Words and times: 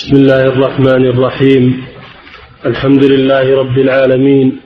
بسم 0.00 0.16
الله 0.16 0.42
الرحمن 0.46 1.04
الرحيم. 1.06 1.84
الحمد 2.66 3.04
لله 3.04 3.56
رب 3.56 3.78
العالمين 3.78 4.60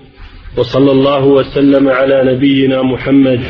وصلى 0.57 0.93
الله 0.93 1.25
وسلم 1.25 1.89
على 1.89 2.35
نبينا 2.35 2.83
محمد. 2.83 3.41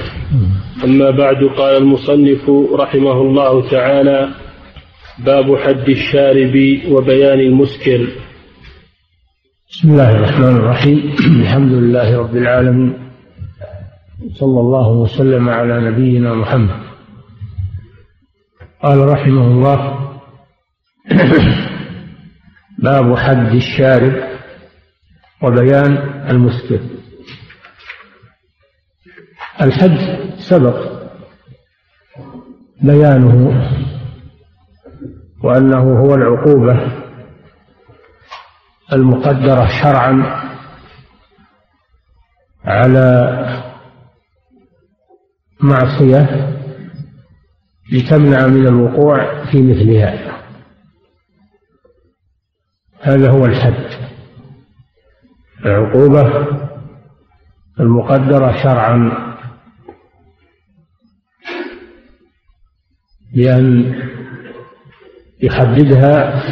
أما 0.84 1.10
بعد 1.10 1.44
قال 1.44 1.76
المصنف 1.76 2.50
رحمه 2.74 3.12
الله 3.12 3.70
تعالى 3.70 4.28
باب 5.26 5.56
حد 5.56 5.88
الشارب 5.88 6.80
وبيان 6.88 7.40
المسكر. 7.40 8.06
بسم 9.70 9.90
الله 9.90 10.16
الرحمن 10.16 10.56
الرحيم. 10.56 11.14
الحمد 11.42 11.72
لله 11.72 12.18
رب 12.18 12.36
العالمين 12.36 12.92
صلى 14.40 14.60
الله 14.60 14.88
وسلم 14.88 15.48
على 15.48 15.90
نبينا 15.90 16.34
محمد. 16.34 16.80
قال 18.82 18.98
رحمه 19.08 19.46
الله 19.46 19.98
باب 22.78 23.16
حد 23.16 23.54
الشارب 23.54 24.28
وبيان 25.42 25.96
المسكر. 26.30 26.80
الحد 29.62 29.98
سبق 30.38 31.02
بيانه 32.82 33.64
وأنه 35.42 35.98
هو 35.98 36.14
العقوبة 36.14 37.04
المقدرة 38.92 39.68
شرعا 39.82 40.44
على 42.64 43.34
معصية 45.60 46.50
لتمنع 47.92 48.46
من 48.46 48.66
الوقوع 48.66 49.44
في 49.44 49.62
مثلها. 49.62 50.33
هذا 53.04 53.30
هو 53.30 53.46
الحد. 53.46 53.84
العقوبة 55.66 56.46
المقدرة 57.80 58.62
شرعا. 58.62 59.12
بأن 63.34 63.94
يحددها 65.42 66.42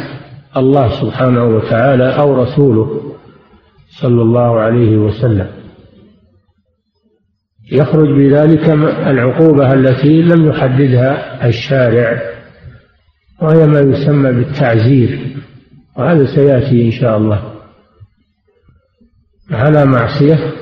الله 0.57 1.01
سبحانه 1.01 1.43
وتعالى 1.43 2.19
أو 2.19 2.43
رسوله 2.43 3.15
صلى 4.01 4.21
الله 4.21 4.59
عليه 4.59 4.97
وسلم. 4.97 5.51
يخرج 7.71 8.09
بذلك 8.09 8.69
العقوبة 9.07 9.73
التي 9.73 10.21
لم 10.21 10.49
يحددها 10.49 11.47
الشارع 11.47 12.21
وهي 13.41 13.67
ما 13.67 13.79
يسمى 13.79 14.31
بالتعزير. 14.31 15.37
وهذا 15.97 16.35
سيأتي 16.35 16.85
إن 16.85 16.91
شاء 16.91 17.17
الله. 17.17 17.53
على 19.51 19.85
معصية 19.85 20.53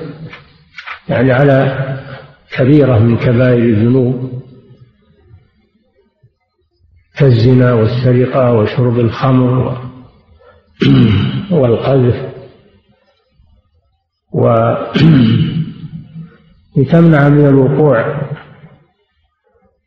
يعني 1.08 1.32
على 1.32 1.88
كبيرة 2.52 2.98
من 2.98 3.16
كبائر 3.16 3.64
الذنوب. 3.64 4.42
كالزنا 7.16 7.72
والسرقة 7.72 8.52
وشرب 8.52 8.98
الخمر 8.98 9.90
والقذف. 11.50 12.32
لتمنع 16.76 17.28
من 17.28 17.46
الوقوع 17.46 18.22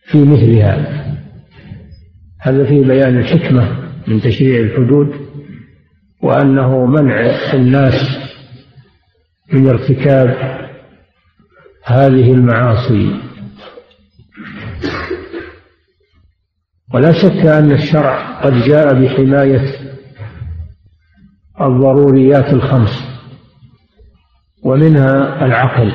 في 0.06 0.24
مثلها 0.24 1.06
هذا 2.40 2.66
في 2.66 2.82
بيان 2.82 3.18
الحكمة 3.18 3.90
من 4.08 4.22
تشريع 4.22 4.60
الحدود. 4.60 5.25
وأنه 6.22 6.86
منع 6.86 7.20
الناس 7.54 8.18
من 9.54 9.68
ارتكاب 9.68 10.38
هذه 11.86 12.34
المعاصي. 12.34 13.22
ولا 16.94 17.12
شك 17.12 17.46
أن 17.46 17.72
الشرع 17.72 18.42
قد 18.42 18.54
جاء 18.54 18.94
بحماية 18.94 19.96
الضروريات 21.62 22.54
الخمس 22.54 23.04
ومنها 24.64 25.46
العقل. 25.46 25.94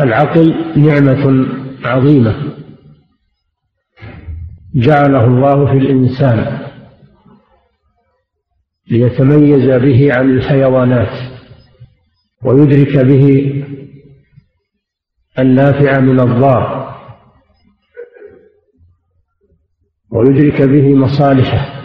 العقل 0.00 0.54
نعمة 0.76 1.46
عظيمة. 1.84 2.52
جعله 4.74 5.24
الله 5.24 5.66
في 5.66 5.78
الإنسان. 5.78 6.61
ليتميز 8.92 9.82
به 9.82 10.14
عن 10.14 10.30
الحيوانات 10.30 11.32
ويدرك 12.44 12.98
به 12.98 13.64
النافع 15.38 16.00
من 16.00 16.20
الضار 16.20 16.92
ويدرك 20.10 20.62
به 20.62 20.94
مصالحه. 20.94 21.82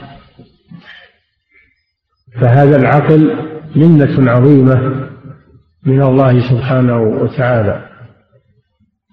فهذا 2.42 2.76
العقل 2.76 3.36
منة 3.76 4.32
عظيمة 4.32 5.10
من 5.86 6.02
الله 6.02 6.50
سبحانه 6.50 7.02
وتعالى. 7.02 7.90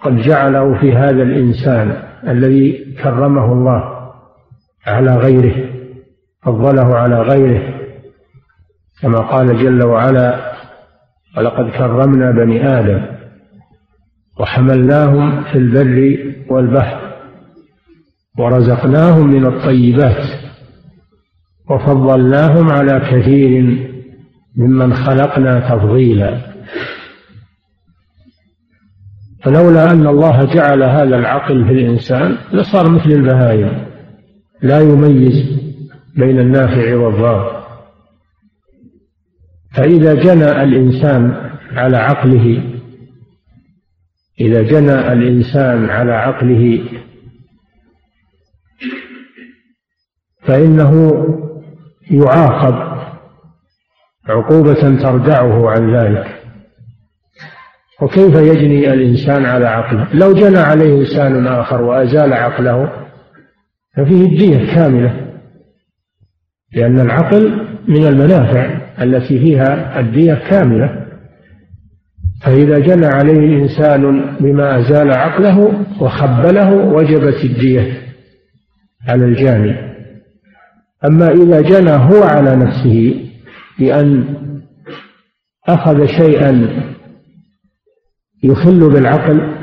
قد 0.00 0.16
جعله 0.16 0.80
في 0.80 0.92
هذا 0.92 1.22
الإنسان 1.22 2.02
الذي 2.28 2.94
كرمه 3.02 3.52
الله 3.52 4.10
على 4.86 5.16
غيره 5.16 5.70
فضله 6.42 6.96
على 6.96 7.22
غيره 7.22 7.83
كما 9.04 9.18
قال 9.18 9.62
جل 9.62 9.84
وعلا 9.84 10.52
ولقد 11.36 11.70
كرمنا 11.70 12.30
بني 12.30 12.68
آدم 12.78 13.06
وحملناهم 14.40 15.44
في 15.44 15.58
البر 15.58 16.18
والبحر 16.50 17.00
ورزقناهم 18.38 19.28
من 19.28 19.46
الطيبات 19.46 20.26
وفضلناهم 21.70 22.70
على 22.70 23.00
كثير 23.00 23.78
ممن 24.56 24.94
خلقنا 24.94 25.60
تفضيلا. 25.60 26.38
فلولا 29.42 29.90
أن 29.90 30.06
الله 30.06 30.44
جعل 30.44 30.82
هذا 30.82 31.16
العقل 31.16 31.64
في 31.64 31.72
الإنسان 31.72 32.36
لصار 32.52 32.90
مثل 32.90 33.10
البهائم 33.10 33.86
لا 34.62 34.80
يميز 34.80 35.60
بين 36.16 36.40
النافع 36.40 36.96
والضار. 36.96 37.53
فإذا 39.76 40.14
جنى 40.14 40.62
الإنسان 40.62 41.50
على 41.72 41.96
عقله 41.96 42.62
إذا 44.40 44.62
جنى 44.62 45.12
الإنسان 45.12 45.90
على 45.90 46.12
عقله 46.12 46.84
فإنه 50.42 51.12
يعاقب 52.10 52.94
عقوبة 54.28 55.02
تردعه 55.02 55.70
عن 55.70 55.96
ذلك. 55.96 56.40
وكيف 58.02 58.36
يجني 58.36 58.92
الإنسان 58.92 59.44
على 59.44 59.66
عقله؟ 59.66 60.08
لو 60.14 60.34
جنى 60.34 60.58
عليه 60.58 61.00
إنسان 61.00 61.46
آخر 61.46 61.82
وأزال 61.82 62.32
عقله 62.32 63.06
ففيه 63.96 64.26
الدية 64.26 64.74
كاملة 64.74 65.40
لأن 66.72 67.00
العقل 67.00 67.68
من 67.88 68.06
المنافع. 68.06 68.83
التي 69.02 69.38
فيها 69.38 70.00
الدية 70.00 70.34
كاملة 70.34 71.06
فإذا 72.42 72.78
جنى 72.78 73.06
عليه 73.06 73.62
إنسان 73.62 74.36
بما 74.40 74.80
أزال 74.80 75.10
عقله 75.10 75.86
وخبله 76.00 76.72
وجبت 76.74 77.44
الدية 77.44 78.02
على 79.08 79.24
الجاني 79.24 79.94
أما 81.04 81.28
إذا 81.28 81.60
جنى 81.60 81.90
هو 81.90 82.22
على 82.22 82.56
نفسه 82.56 83.14
بأن 83.78 84.34
أخذ 85.68 86.06
شيئا 86.06 86.68
يخل 88.42 88.90
بالعقل 88.90 89.54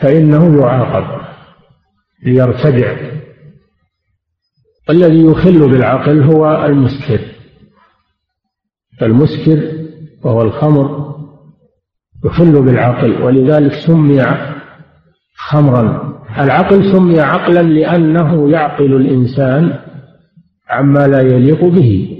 فإنه 0.00 0.60
يعاقب 0.60 1.20
ليرتدع. 2.22 2.96
والذي 4.88 5.24
يخل 5.24 5.70
بالعقل 5.70 6.22
هو 6.22 6.64
المسكر 6.64 7.20
المسكر 9.02 9.72
وهو 10.24 10.42
الخمر 10.42 11.14
يخل 12.24 12.62
بالعقل 12.62 13.22
ولذلك 13.22 13.72
سمي 13.86 14.24
خمرا. 15.36 16.18
العقل 16.38 16.92
سمي 16.92 17.20
عقلا 17.20 17.62
لأنه 17.62 18.50
يعقل 18.50 18.96
الإنسان 18.96 19.78
عما 20.68 21.06
لا 21.06 21.20
يليق 21.20 21.64
به 21.64 22.18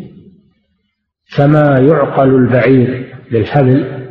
كما 1.36 1.78
يعقل 1.78 2.34
البعير 2.34 3.14
للحبل. 3.30 4.04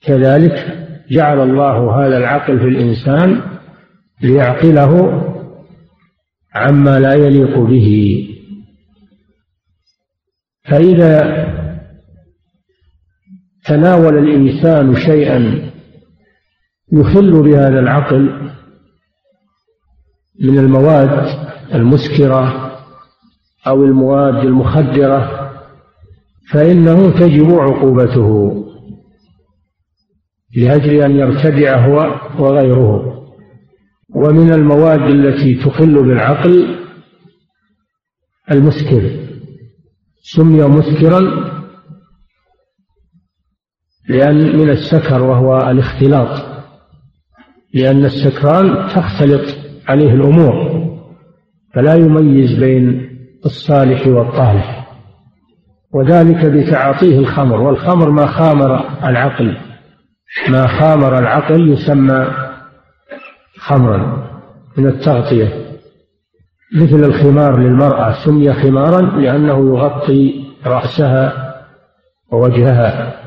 كذلك 0.00 0.86
جعل 1.10 1.40
الله 1.40 2.06
هذا 2.06 2.18
العقل 2.18 2.58
في 2.58 2.68
الإنسان 2.68 3.40
ليعقله 4.22 5.22
عما 6.54 7.00
لا 7.00 7.14
يليق 7.14 7.58
به. 7.58 8.16
فإذا 10.64 11.59
تناول 13.70 14.18
الإنسان 14.18 14.94
شيئا 14.94 15.70
يخل 16.92 17.42
بهذا 17.42 17.78
العقل 17.80 18.50
من 20.40 20.58
المواد 20.58 21.26
المسكرة 21.74 22.72
أو 23.66 23.84
المواد 23.84 24.44
المخدرة 24.44 25.50
فإنه 26.52 27.10
تجب 27.10 27.52
عقوبته 27.52 28.54
لأجل 30.56 31.02
أن 31.02 31.16
يرتدع 31.16 31.86
هو 31.86 32.20
وغيره. 32.38 33.20
ومن 34.14 34.52
المواد 34.52 35.00
التي 35.00 35.54
تخل 35.54 36.02
بالعقل 36.02 36.76
المسكر 38.50 39.10
سمي 40.22 40.62
مسكرا 40.62 41.49
لأن 44.10 44.56
من 44.56 44.70
السكر 44.70 45.22
وهو 45.22 45.70
الاختلاط. 45.70 46.46
لأن 47.74 48.04
السكران 48.04 48.88
تختلط 48.88 49.56
عليه 49.88 50.14
الأمور 50.14 50.80
فلا 51.74 51.94
يميز 51.94 52.58
بين 52.58 53.10
الصالح 53.46 54.06
والطالح 54.06 54.86
وذلك 55.94 56.46
بتعاطيه 56.46 57.18
الخمر. 57.18 57.60
والخمر 57.60 58.10
ما 58.10 58.26
خامر 58.26 58.84
العقل 59.04 59.56
ما 60.48 60.66
خامر 60.66 61.18
العقل 61.18 61.72
يسمى 61.72 62.26
خمرا 63.58 64.30
من 64.76 64.86
التغطية. 64.86 65.70
مثل 66.76 67.04
الخمار 67.04 67.58
للمرأة 67.58 68.24
سمي 68.24 68.52
خمارا 68.52 69.00
لأنه 69.00 69.76
يغطي 69.76 70.44
رأسها 70.66 71.54
ووجهها. 72.32 73.20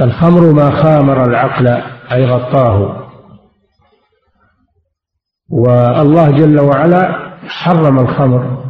الخمر 0.00 0.52
ما 0.52 0.82
خامر 0.82 1.24
العقل 1.24 1.66
أي 2.12 2.26
غطاه. 2.26 3.04
والله 5.50 6.30
جل 6.30 6.60
وعلا 6.60 7.34
حرم 7.48 7.98
الخمر. 7.98 8.64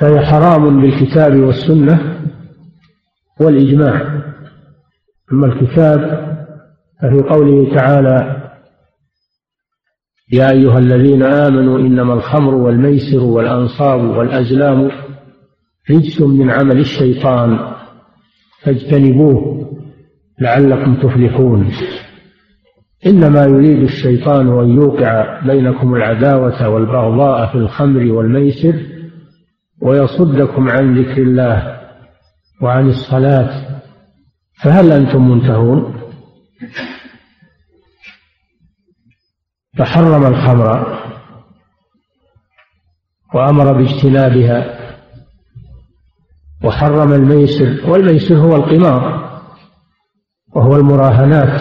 فهي 0.00 0.26
حرام 0.26 0.80
بالكتاب 0.80 1.36
والسنة 1.36 2.20
والإجماع. 3.40 4.22
أما 5.32 5.46
الكتاب 5.46 6.24
ففي 7.02 7.28
قوله 7.28 7.74
تعالى 7.74 8.44
يا 10.32 10.50
أيها 10.50 10.78
الذين 10.78 11.22
آمنوا 11.22 11.78
إنما 11.78 12.14
الخمر 12.14 12.54
والميسر 12.54 13.20
والأنصاب 13.20 14.00
والأزلام 14.00 14.90
رجس 15.90 16.20
من 16.20 16.50
عمل 16.50 16.78
الشيطان 16.78 17.74
فاجتنبوه 18.62 19.70
لعلكم 20.40 20.94
تفلحون. 20.94 21.72
إنما 23.06 23.44
يريد 23.44 23.82
الشيطان 23.82 24.60
أن 24.60 24.70
يوقع 24.70 25.40
بينكم 25.46 25.94
العداوة 25.94 26.68
والبغضاء 26.68 27.52
في 27.52 27.58
الخمر 27.58 28.12
والميسر 28.12 28.80
ويصدكم 29.82 30.68
عن 30.68 30.98
ذكر 30.98 31.22
الله 31.22 31.80
وعن 32.62 32.88
الصلاة. 32.88 33.80
فهل 34.62 34.92
أنتم 34.92 35.30
منتهون؟ 35.30 36.00
فحرم 39.78 40.26
الخمر 40.26 40.98
وأمر 43.34 43.72
باجتنابها. 43.72 44.83
وحرم 46.64 47.12
الميسر 47.12 47.90
والميسر 47.90 48.34
هو 48.34 48.56
القمار 48.56 49.24
وهو 50.54 50.76
المراهنات 50.76 51.60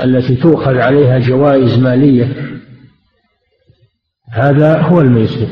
التي 0.00 0.36
تؤخذ 0.36 0.78
عليها 0.78 1.18
جوائز 1.18 1.78
مالية. 1.78 2.36
هذا 4.32 4.80
هو 4.80 5.00
الميسر 5.00 5.48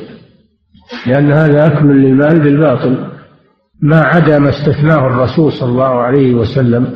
لأن 1.06 1.32
هذا 1.32 1.66
أكل 1.66 1.86
للمال 1.86 2.40
بالباطل 2.40 3.08
ما 3.80 4.00
عدا 4.00 4.38
ما 4.38 4.50
استثناه 4.50 5.06
الرسول 5.06 5.52
صلى 5.52 5.68
الله 5.68 6.00
عليه 6.00 6.34
وسلم 6.34 6.94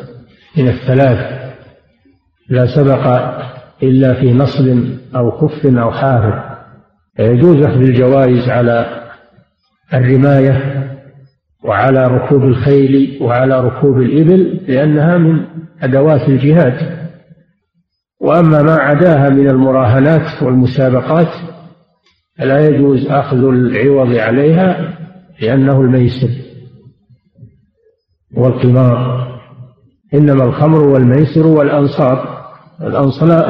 من 0.56 0.68
الثلاث. 0.68 1.50
لا 2.48 2.66
سبق 2.76 3.06
إلا 3.82 4.14
في 4.14 4.32
نصل 4.32 4.96
أو 5.16 5.30
خف 5.30 5.66
أو 5.66 5.90
حافر. 5.90 6.58
يجوز 7.18 7.62
أخذ 7.62 7.80
الجوائز 7.80 8.48
على 8.48 9.04
الرماية 9.94 10.88
وعلى 11.64 12.06
ركوب 12.06 12.42
الخيل 12.44 13.18
وعلى 13.22 13.60
ركوب 13.60 13.98
الإبل 13.98 14.60
لأنها 14.68 15.18
من 15.18 15.44
أدوات 15.82 16.28
الجهاد. 16.28 16.98
وأما 18.20 18.62
ما 18.62 18.74
عداها 18.74 19.28
من 19.28 19.50
المراهنات 19.50 20.42
والمسابقات 20.42 21.28
فلا 22.38 22.68
يجوز 22.68 23.06
أخذ 23.06 23.36
العوض 23.36 24.14
عليها 24.14 24.98
لأنه 25.40 25.80
الميسر 25.80 26.30
والقمار. 28.36 29.28
إنما 30.14 30.44
الخمر 30.44 30.80
والميسر 30.80 31.46
والأنصاب 31.46 32.18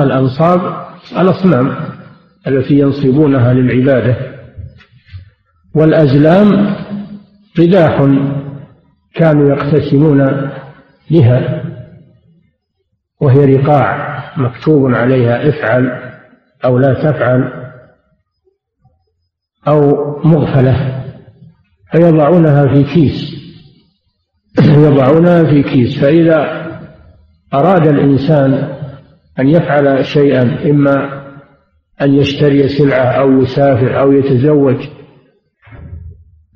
الأنصاب 0.00 0.60
الأصنام 1.18 1.74
التي 2.46 2.78
ينصبونها 2.78 3.52
للعبادة. 3.52 4.16
والأزلام 5.74 6.77
قداح 7.58 8.08
كانوا 9.14 9.48
يقتسمون 9.48 10.50
بها 11.10 11.64
وهي 13.20 13.56
رقاع 13.56 14.18
مكتوب 14.36 14.94
عليها 14.94 15.48
افعل 15.48 16.12
أو 16.64 16.78
لا 16.78 16.94
تفعل 16.94 17.52
أو 19.68 19.80
مغفلة 20.24 21.04
فيضعونها 21.92 22.74
في 22.74 22.84
كيس 22.84 23.38
يضعونها 24.86 25.44
في 25.44 25.62
كيس 25.62 25.98
فإذا 26.00 26.68
أراد 27.54 27.86
الإنسان 27.86 28.78
أن 29.38 29.48
يفعل 29.48 30.04
شيئا 30.04 30.70
إما 30.70 31.22
أن 32.02 32.14
يشتري 32.14 32.68
سلعة 32.68 33.06
أو 33.06 33.42
يسافر 33.42 34.00
أو 34.00 34.12
يتزوج 34.12 34.76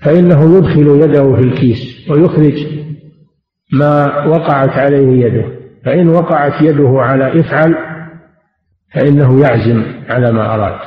فإنه 0.02 0.56
يدخل 0.56 0.87
يده 0.87 1.35
في 1.37 1.40
الكيس 1.40 2.11
ويخرج 2.11 2.66
ما 3.73 4.25
وقعت 4.26 4.71
عليه 4.71 5.26
يده. 5.26 5.44
فإن 5.85 6.09
وقعت 6.09 6.62
يده 6.62 6.94
على 7.00 7.40
افعل 7.40 7.75
فإنه 8.94 9.40
يعزم 9.40 9.85
على 10.09 10.32
ما 10.32 10.54
أراد. 10.54 10.80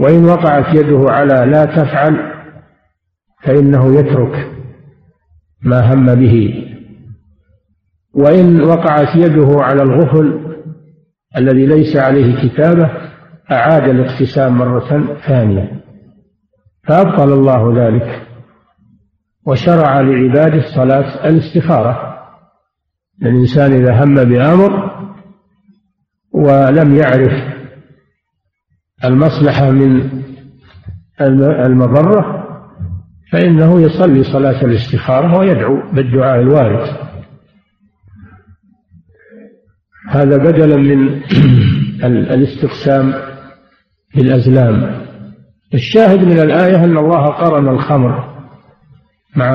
وإن 0.00 0.24
وقعت 0.24 0.74
يده 0.74 1.04
على 1.10 1.50
لا 1.50 1.64
تفعل 1.64 2.32
فإنه 3.42 3.98
يترك 3.98 4.50
ما 5.62 5.94
هم 5.94 6.14
به. 6.14 6.64
وإن 8.14 8.60
وقعت 8.60 9.16
يده 9.16 9.62
على 9.62 9.82
الغفل 9.82 10.56
الذي 11.36 11.66
ليس 11.66 11.96
عليه 11.96 12.48
كتابة 12.48 12.90
أعاد 13.52 13.88
الاقتسام 13.88 14.58
مرة 14.58 15.16
ثانية. 15.26 15.78
فأبطل 16.88 17.32
الله 17.32 17.86
ذلك 17.86 18.26
وشرع 19.46 20.00
لعباده 20.00 20.62
صلاة 20.74 21.28
الاستخارة. 21.28 22.18
الإنسان 23.22 23.72
إذا 23.72 24.04
هم 24.04 24.14
بأمر 24.14 24.90
ولم 26.32 26.96
يعرف 26.96 27.32
المصلحة 29.04 29.70
من 29.70 30.10
المضرة 31.66 32.44
فإنه 33.32 33.80
يصلي 33.80 34.24
صلاة 34.24 34.64
الاستخارة 34.64 35.38
ويدعو 35.38 35.92
بالدعاء 35.92 36.40
الوارد. 36.40 36.88
هذا 40.10 40.36
بدلا 40.36 40.76
من 40.76 41.22
الاستقسام 42.04 43.14
بالأزلام. 44.14 45.07
الشاهد 45.74 46.18
من 46.18 46.38
الآية 46.38 46.84
أن 46.84 46.98
الله 46.98 47.26
قرن 47.26 47.68
الخمر 47.68 48.38
مع 49.36 49.52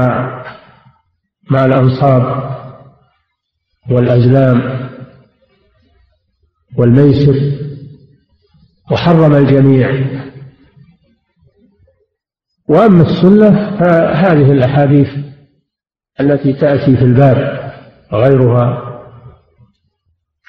مع 1.51 1.65
الأنصاب 1.65 2.53
والأزلام 3.89 4.89
والميسر 6.77 7.36
وحرم 8.91 9.36
الجميع. 9.36 9.89
وأما 12.70 13.01
السنة 13.03 13.79
فهذه 13.79 14.51
الأحاديث 14.51 15.10
التي 16.20 16.53
تأتي 16.53 16.98
في 16.98 17.03
الباب 17.03 17.72
وغيرها. 18.13 19.00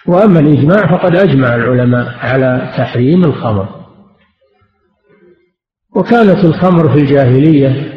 وأما 0.07 0.41
الإجماع 0.41 0.99
فقد 0.99 1.17
أجمع 1.17 1.55
العلماء 1.55 2.09
على 2.19 2.73
تحريم 2.77 3.25
الخمر. 3.25 3.84
وكانت 5.95 6.45
الخمر 6.45 6.93
في 6.95 6.99
الجاهلية 7.01 7.95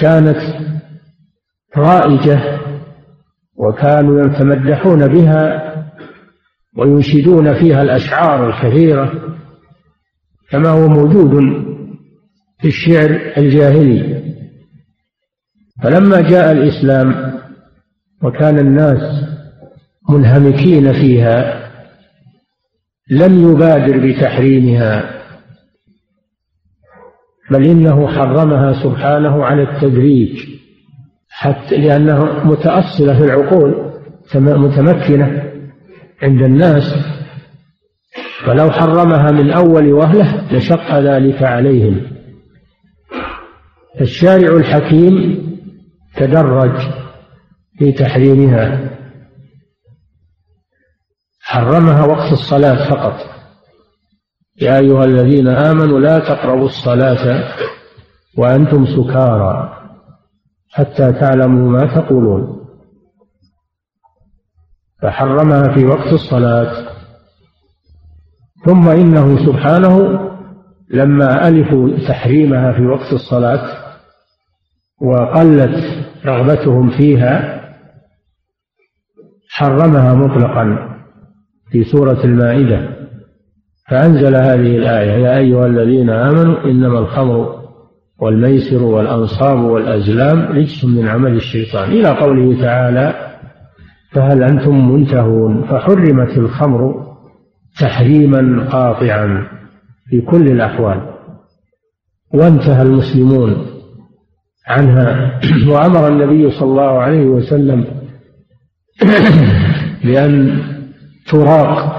كانت 0.00 0.38
رائجة 1.76 2.58
وكانوا 3.56 4.26
يتمدحون 4.26 5.08
بها 5.08 5.62
وينشدون 6.76 7.54
فيها 7.54 7.82
الأشعار 7.82 8.48
الكثيرة 8.50 9.12
كما 10.50 10.68
هو 10.68 10.88
موجود 10.88 11.30
في 12.60 12.68
الشعر 12.68 13.32
الجاهلي. 13.36 14.22
فلما 15.82 16.20
جاء 16.20 16.52
الإسلام 16.52 17.34
وكان 18.22 18.58
الناس 18.58 19.24
منهمكين 20.08 20.92
فيها 20.92 21.66
لم 23.10 23.50
يبادر 23.52 24.06
بتحريمها 24.08 25.16
بل 27.50 27.64
إنه 27.64 28.08
حرمها 28.08 28.72
سبحانه 28.82 29.44
على 29.44 29.62
التدريج 29.62 30.56
حتى 31.30 31.76
لأنها 31.76 32.44
متأصلة 32.44 33.18
في 33.18 33.24
العقول 33.24 33.92
متمكنة 34.34 35.52
عند 36.22 36.42
الناس. 36.42 36.94
فلو 38.44 38.70
حرمها 38.70 39.30
من 39.30 39.50
أول 39.50 39.92
وهلة 39.92 40.52
لشق 40.52 40.98
ذلك 40.98 41.42
عليهم. 41.42 42.00
الشارع 44.00 44.56
الحكيم 44.56 45.46
تدرج 46.16 46.80
في 47.78 47.92
تحريمها. 47.92 48.90
حرمها 51.40 52.04
وقت 52.04 52.32
الصلاة 52.32 52.90
فقط. 52.90 53.35
يا 54.60 54.78
أيها 54.78 55.04
الذين 55.04 55.48
آمنوا 55.48 56.00
لا 56.00 56.18
تقربوا 56.18 56.66
الصلاة 56.66 57.44
وأنتم 58.38 58.86
سكارى 58.86 59.72
حتى 60.70 61.12
تعلموا 61.12 61.70
ما 61.70 62.00
تقولون. 62.00 62.66
فحرمها 65.02 65.74
في 65.74 65.84
وقت 65.86 66.12
الصلاة. 66.12 66.88
ثم 68.64 68.88
إنه 68.88 69.46
سبحانه 69.46 70.20
لما 70.90 71.48
ألفوا 71.48 71.90
تحريمها 72.08 72.72
في 72.72 72.86
وقت 72.86 73.12
الصلاة 73.12 73.96
وقلت 75.00 76.06
رغبتهم 76.26 76.90
فيها 76.90 77.60
حرمها 79.50 80.14
مطلقا 80.14 80.96
في 81.70 81.84
سورة 81.84 82.24
المائدة. 82.24 82.95
فأنزل 83.88 84.36
هذه 84.36 84.76
الآية 84.76 85.12
يا 85.12 85.38
أيها 85.38 85.66
الذين 85.66 86.10
آمنوا 86.10 86.64
إنما 86.64 86.98
الخمر 86.98 87.56
والميسر 88.18 88.82
والأنصاب 88.82 89.58
والأزلام 89.58 90.42
رجس 90.42 90.84
من 90.84 91.08
عمل 91.08 91.36
الشيطان. 91.36 91.90
إلى 91.90 92.08
قوله 92.08 92.62
تعالى 92.62 93.14
فهل 94.12 94.42
أنتم 94.42 94.92
منتهون؟ 94.92 95.62
فحرمت 95.62 96.38
الخمر 96.38 97.06
تحريما 97.80 98.68
قاطعا 98.70 99.48
في 100.10 100.20
كل 100.20 100.48
الأحوال. 100.48 101.00
وانتهى 102.34 102.82
المسلمون 102.82 103.66
عنها. 104.68 105.40
وأمر 105.70 106.08
النبي 106.08 106.50
صلى 106.50 106.68
الله 106.68 106.98
عليه 106.98 107.26
وسلم 107.26 107.84
بأن 110.04 110.62
تراق 111.26 111.95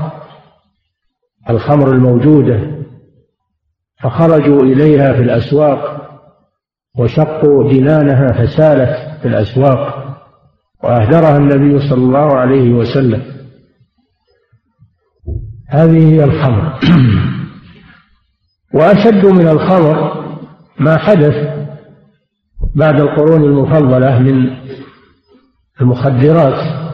الخمر 1.50 1.92
الموجودة 1.92 2.78
فخرجوا 4.04 4.64
إليها 4.64 5.14
في 5.14 5.22
الأسواق 5.22 5.98
وشقوا 7.00 7.72
جنانها 7.74 8.28
فسالت 8.28 9.22
في 9.22 9.28
الأسواق 9.28 10.08
وأهدرها 10.84 11.38
النبي 11.38 11.90
صلى 11.90 12.04
الله 12.04 12.36
عليه 12.36 12.74
وسلم. 12.74 13.24
هذه 15.70 16.14
هي 16.14 16.24
الخمر. 16.24 16.80
وأشد 18.76 19.26
من 19.26 19.48
الخمر 19.48 20.24
ما 20.80 20.98
حدث 20.98 21.36
بعد 22.76 23.00
القرون 23.00 23.44
المفضلة 23.44 24.20
من 24.20 24.58
المخدرات. 25.82 26.87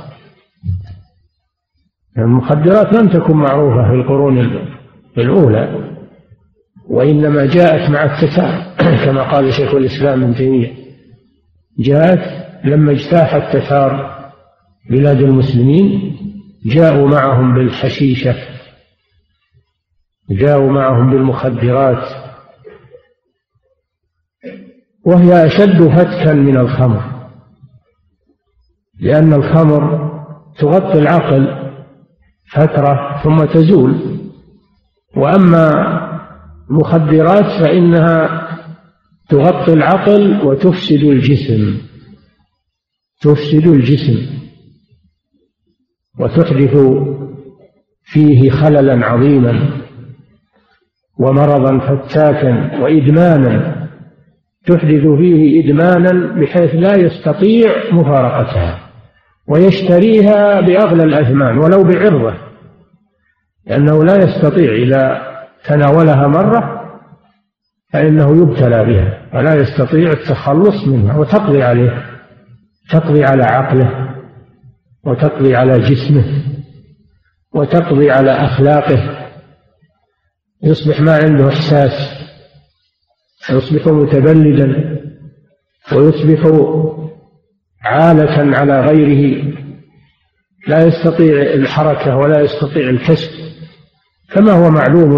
المخدرات 2.17 2.93
لم 2.93 3.09
تكن 3.09 3.33
معروفة 3.33 3.87
في 3.89 3.93
القرون 3.93 4.37
الأولى 5.17 5.93
وإنما 6.87 7.45
جاءت 7.45 7.89
مع 7.89 8.03
التتار 8.03 8.75
كما 9.05 9.23
قال 9.31 9.53
شيخ 9.53 9.73
الإسلام 9.75 10.23
ابن 10.23 10.35
تيمية. 10.35 10.73
جاءت 11.79 12.43
لما 12.65 12.91
اجتاح 12.91 13.33
التتار 13.33 14.13
بلاد 14.89 15.21
المسلمين 15.21 16.17
جاءوا 16.65 17.07
معهم 17.07 17.53
بالحشيشة 17.53 18.35
جاءوا 20.29 20.71
معهم 20.71 21.11
بالمخدرات 21.11 22.07
وهي 25.05 25.45
أشد 25.45 25.87
فتكا 25.87 26.33
من 26.33 26.57
الخمر 26.57 27.29
لأن 28.99 29.33
الخمر 29.33 30.11
تغطي 30.59 30.99
العقل 30.99 31.62
فترة 32.53 33.21
ثم 33.23 33.45
تزول. 33.45 33.95
وأما 35.17 35.71
المخدرات 36.69 37.63
فإنها 37.63 38.43
تغطي 39.29 39.73
العقل 39.73 40.45
وتفسد 40.45 41.03
الجسم. 41.03 41.77
تفسد 43.21 43.67
الجسم. 43.67 44.33
وتحدث 46.19 46.77
فيه 48.03 48.49
خللا 48.49 49.05
عظيما 49.05 49.69
ومرضا 51.19 51.79
فتاكا 51.79 52.81
وإدمانا. 52.81 53.83
تحدث 54.65 55.07
فيه 55.17 55.63
إدمانا 55.63 56.41
بحيث 56.41 56.75
لا 56.75 56.95
يستطيع 56.95 57.93
مفارقتها. 57.93 58.92
ويشتريها 59.47 60.61
بأغلى 60.61 61.03
الأثمان 61.03 61.57
ولو 61.57 61.83
بعرضة 61.83 62.33
لأنه 63.65 64.03
لا 64.03 64.15
يستطيع 64.15 64.73
إذا 64.73 65.21
تناولها 65.65 66.27
مرة 66.27 66.83
فإنه 67.93 68.41
يبتلى 68.41 68.85
بها 68.85 69.29
ولا 69.33 69.53
يستطيع 69.55 70.11
التخلص 70.11 70.87
منها 70.87 71.17
وتقضي 71.17 71.63
عليه 71.63 72.05
تقضي 72.89 73.23
على 73.23 73.43
عقله 73.43 74.15
وتقضي 75.05 75.55
على 75.55 75.79
جسمه 75.79 76.43
وتقضي 77.53 78.11
على 78.11 78.31
أخلاقه. 78.31 79.29
يصبح 80.63 81.01
ما 81.01 81.17
عنده 81.17 81.49
إحساس 81.49 81.91
يصبح 83.49 83.87
متبلدا 83.87 84.99
ويصبح 85.93 86.45
عالة 87.83 88.57
على 88.57 88.81
غيره 88.81 89.53
لا 90.67 90.85
يستطيع 90.85 91.41
الحركة 91.41 92.17
ولا 92.17 92.39
يستطيع 92.39 92.89
الكسب. 92.89 93.31
كما 94.31 94.51
هو 94.51 94.69
معلوم 94.69 95.13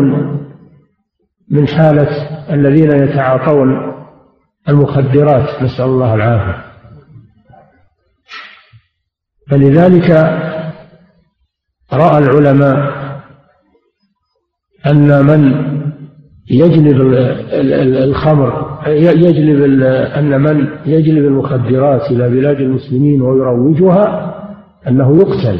من 1.51 1.67
حالة 1.67 2.10
الذين 2.53 2.91
يتعاطون 2.91 3.95
المخدرات؟ 4.69 5.63
نسأل 5.63 5.86
الله 5.86 6.13
العافية. 6.15 6.65
فلذلك 9.50 10.10
رأى 11.93 12.17
العلماء 12.17 13.05
أن 14.86 15.25
من 15.25 15.75
يجلب 16.50 17.02
الخمر 18.04 18.80
يجلب 18.88 19.82
أن 19.84 20.42
من 20.42 20.68
يجلب 20.86 21.25
المخدرات 21.25 22.12
إلى 22.12 22.30
بلاد 22.30 22.62
المسلمين 22.62 23.22
ويروجها 23.22 24.36
أنه 24.88 25.18
يقتل 25.18 25.60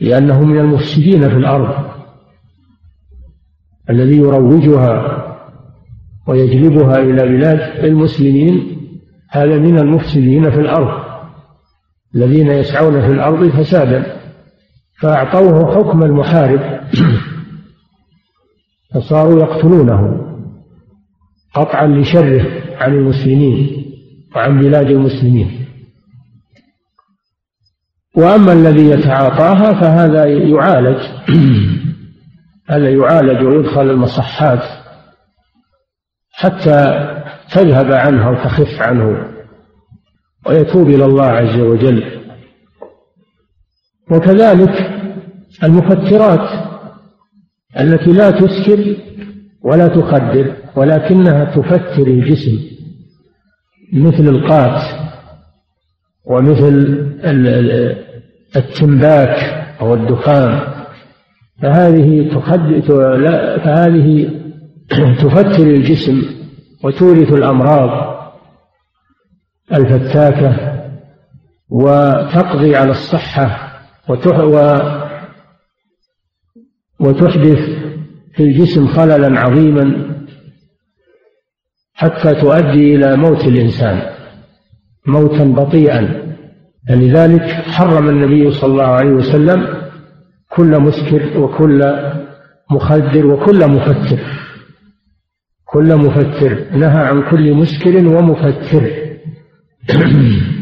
لأنه 0.00 0.44
من 0.44 0.58
المفسدين 0.58 1.28
في 1.28 1.36
الأرض 1.36 1.84
الذي 3.90 4.16
يروجها 4.16 5.26
ويجلبها 6.26 6.98
إلى 6.98 7.28
بلاد 7.28 7.84
المسلمين 7.84 8.76
هذا 9.28 9.58
من 9.58 9.78
المفسدين 9.78 10.50
في 10.50 10.60
الأرض 10.60 11.00
الذين 12.14 12.50
يسعون 12.50 13.00
في 13.00 13.12
الأرض 13.12 13.48
فسادا 13.48 14.16
فأعطوه 15.00 15.74
حكم 15.74 16.02
المحارب 16.02 16.79
فصاروا 18.94 19.40
يقتلونه 19.40 20.26
قطعا 21.54 21.86
لشره 21.86 22.46
عن 22.76 22.94
المسلمين 22.94 23.84
وعن 24.36 24.60
بلاد 24.60 24.86
المسلمين. 24.86 25.66
وأما 28.16 28.52
الذي 28.52 28.90
يتعاطاها 28.90 29.80
فهذا 29.80 30.24
يعالج. 30.24 30.98
هذا 32.70 32.90
يعالج 32.90 33.42
ويدخل 33.46 33.90
المصحات 33.90 34.62
حتى 36.32 37.08
تذهب 37.52 37.92
عنه 37.92 38.30
وتخف 38.30 38.82
عنه 38.82 39.30
ويتوب 40.46 40.88
إلى 40.88 41.04
الله 41.04 41.26
عز 41.26 41.60
وجل. 41.60 42.20
وكذلك 44.10 45.00
المفترات 45.62 46.69
التي 47.78 48.12
لا 48.12 48.30
تسكر 48.30 48.96
ولا 49.62 49.88
تخدر 49.88 50.54
ولكنها 50.76 51.44
تفتر 51.44 52.06
الجسم 52.06 52.58
مثل 53.92 54.28
القات 54.28 54.82
ومثل 56.24 57.06
التنباك 58.56 59.38
أو 59.80 59.94
الدخان 59.94 60.60
فهذه 61.62 62.28
فهذه 63.64 64.30
تفتر 65.22 65.62
الجسم 65.62 66.22
وتورث 66.84 67.32
الأمراض 67.32 68.20
الفتاكة 69.72 70.56
وتقضي 71.70 72.76
على 72.76 72.90
الصحة 72.90 73.70
وتحدث 77.00 77.58
في 78.34 78.42
الجسم 78.42 78.86
خللا 78.86 79.40
عظيما 79.40 80.10
حتى 81.94 82.34
تؤدي 82.34 82.94
إلى 82.94 83.16
موت 83.16 83.44
الإنسان 83.44 84.02
موتا 85.06 85.44
بطيئا. 85.44 86.30
لذلك 86.90 87.42
حرم 87.42 88.08
النبي 88.08 88.50
صلى 88.50 88.72
الله 88.72 88.84
عليه 88.84 89.10
وسلم 89.10 89.66
كل 90.48 90.80
مسكر 90.80 91.38
وكل 91.38 91.80
مخدر 92.70 93.26
وكل 93.26 93.66
مفتر 93.68 94.18
كل 95.64 95.96
مفتر. 95.96 96.64
نهى 96.72 97.02
عن 97.06 97.30
كل 97.30 97.54
مسكر 97.54 98.06
ومفتر. 98.06 98.90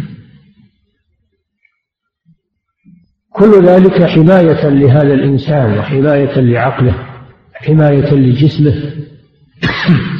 كل 3.33 3.67
ذلك 3.67 4.03
حماية 4.03 4.69
لهذا 4.69 5.15
الإنسان 5.15 5.79
وحماية 5.79 6.41
لعقله 6.41 6.95
حماية 7.55 8.15
لجسمه. 8.15 8.93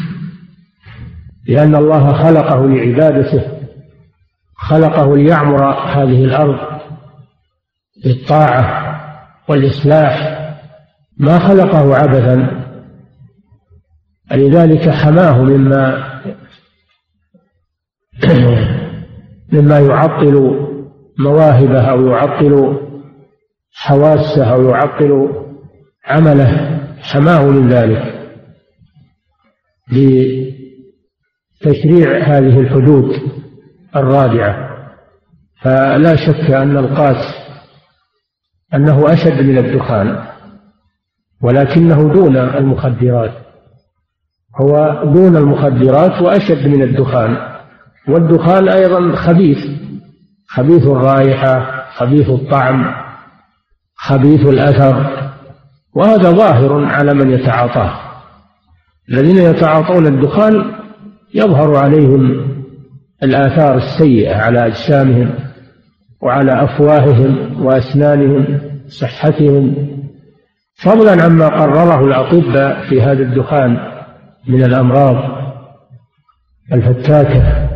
لأن 1.49 1.75
الله 1.75 2.13
خلقه 2.13 2.67
لعبادته 2.67 3.43
خلقه 4.57 5.17
ليعمر 5.17 5.73
هذه 5.73 6.25
الأرض 6.25 6.81
بالطاعة 8.05 8.85
والإصلاح. 9.49 10.39
ما 11.19 11.39
خلقه 11.39 11.97
عبثا 11.97 12.65
لذلك 14.33 14.89
حماه 14.89 15.43
مما 15.43 16.09
مما 19.53 19.79
يعطل 19.79 20.67
مواهبه 21.19 21.81
أو 21.81 22.07
يعطل 22.07 22.79
حواسه 23.75 24.53
أو 24.53 24.69
يعطل 24.69 25.29
عمله 26.07 26.81
حماه 27.03 27.45
من 27.47 27.69
ذلك 27.69 28.15
لتشريع 31.63 32.19
هذه 32.19 32.61
الحدود 32.61 33.13
الرادعة. 33.97 34.69
فلا 35.63 36.17
شك 36.17 36.51
أن 36.51 36.77
القاس 36.77 37.49
أنه 38.75 39.13
أشد 39.13 39.43
من 39.43 39.59
الدخان 39.59 40.25
ولكنه 41.43 42.13
دون 42.13 42.37
المخدرات. 42.37 43.33
هو 44.61 45.03
دون 45.05 45.37
المخدرات 45.37 46.23
وأشد 46.23 46.69
من 46.69 46.83
الدخان 46.83 47.37
والدخان 48.09 48.69
أيضا 48.69 49.17
خبيث 49.17 49.59
خبيث 50.49 50.87
الرائحة 50.87 51.85
خبيث 51.91 52.29
الطعم. 52.29 53.08
خبيث 53.99 54.41
الأثر 54.41 55.29
وهذا 55.95 56.31
ظاهر 56.31 56.85
على 56.85 57.15
من 57.15 57.31
يتعاطاه. 57.31 58.01
الذين 59.11 59.37
يتعاطون 59.37 60.07
الدخان 60.07 60.73
يظهر 61.35 61.77
عليهم 61.77 62.49
الآثار 63.23 63.77
السيئة 63.77 64.37
على 64.37 64.67
أجسامهم 64.67 65.35
وعلى 66.21 66.65
أفواههم 66.65 67.63
وأسنانهم 67.67 68.61
صحتهم. 68.89 69.75
فضلا 70.83 71.25
عما 71.25 71.49
قرره 71.49 72.05
الأطباء 72.05 72.89
في 72.89 73.03
هذا 73.03 73.23
الدخان 73.23 73.79
من 74.49 74.65
الأمراض 74.65 75.17
الفتاكة 76.73 77.69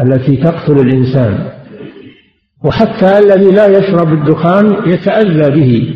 التي 0.00 0.36
تقتل 0.36 0.78
الإنسان. 0.78 1.61
وحتى 2.64 3.18
الذي 3.18 3.50
لا 3.50 3.66
يشرب 3.66 4.12
الدخان 4.12 4.90
يتأذى 4.90 5.50
به. 5.60 5.94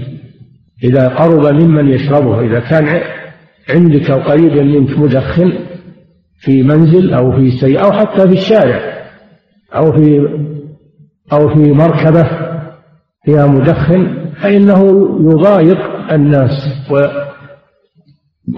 إذا 0.85 1.09
قرب 1.09 1.55
ممن 1.63 1.89
يشربه 1.89 2.41
إذا 2.41 2.61
كان 2.61 3.01
عندك 3.71 4.11
أو 4.11 4.21
قريبا 4.21 4.63
منك 4.63 4.99
مدخن 4.99 5.53
في 6.39 6.63
منزل 6.63 7.15
أو 7.15 7.33
في 7.33 7.51
سيارة 7.51 7.85
أو 7.85 7.93
حتى 7.93 8.29
في 8.29 8.35
الشارع 8.35 8.81
أو 9.75 9.93
في 9.93 10.29
أو 11.33 11.49
في 11.49 11.73
مركبة 11.73 12.29
فيها 13.25 13.47
مدخن 13.47 14.27
فإنه 14.43 15.09
يضايق 15.21 15.79
الناس 16.13 16.51
و 16.91 16.95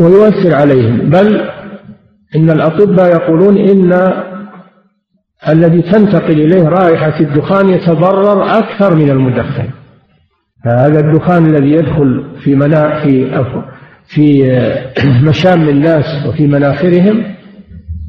ويؤثر 0.01 0.55
عليهم. 0.55 1.11
بل 1.11 1.49
إن 2.37 2.51
الأطباء 2.51 3.11
يقولون 3.11 3.59
إن 3.59 3.93
الذي 5.49 5.83
تنتقل 5.83 6.41
إليه 6.41 6.63
رائحة 6.63 7.21
الدخان 7.21 7.69
يتضرر 7.69 8.59
أكثر 8.59 8.95
من 8.95 9.11
المدخن. 9.11 9.71
هذا 10.65 11.01
الدخان 11.01 11.47
الذي 11.47 11.73
يدخل 11.73 12.25
في 12.45 12.55
منا 12.55 13.03
في 13.03 13.45
في 14.07 14.43
مشام 15.29 15.69
الناس 15.69 16.27
وفي 16.27 16.47
مناخرهم 16.47 17.35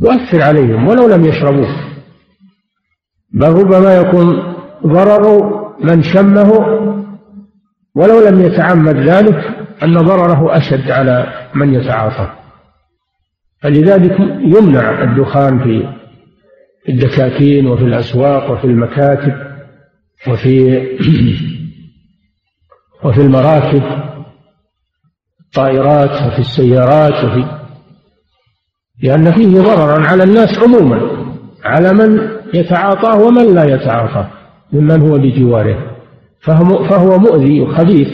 يؤثر 0.01 0.41
عليهم 0.41 0.87
ولو 0.87 1.07
لم 1.07 1.25
يشربوه. 1.25 1.75
بل 3.33 3.47
ربما 3.47 3.95
يكون 3.95 4.53
ضرر 4.85 5.49
من 5.83 6.03
شمه 6.03 6.51
ولو 7.95 8.29
لم 8.29 8.39
يتعمد 8.39 8.95
ذلك 8.95 9.59
أن 9.83 9.93
ضرره 9.93 10.57
أشد 10.57 10.91
على 10.91 11.27
من 11.55 11.73
يتعاطى 11.73 12.29
فلذلك 13.61 14.19
يمنع 14.39 15.03
الدخان 15.03 15.59
في 15.59 15.98
الدكاكين 16.89 17.67
وفي 17.67 17.84
الأسواق 17.84 18.52
وفي 18.52 18.65
المكاتب 18.65 19.34
وفي 20.28 20.88
وفي 23.06 23.21
المراكب 23.21 23.84
الطائرات 25.45 26.28
وفي 26.28 26.39
السيارات 26.39 27.23
وفي 27.23 27.60
لأن 29.04 29.32
فيه 29.32 29.62
ضررا 29.62 30.08
على 30.08 30.23
الناس 30.23 30.60
عموما 30.60 31.19
على 31.63 31.93
من 31.93 32.30
يتعاطاه 32.54 33.21
ومن 33.21 33.56
لا 33.56 33.63
يتعاطاه 33.63 34.28
ممن 34.73 35.02
هو 35.02 35.17
بجواره. 35.17 35.95
فهو 36.89 37.19
مؤذي 37.19 37.62
وخبيث. 37.62 38.08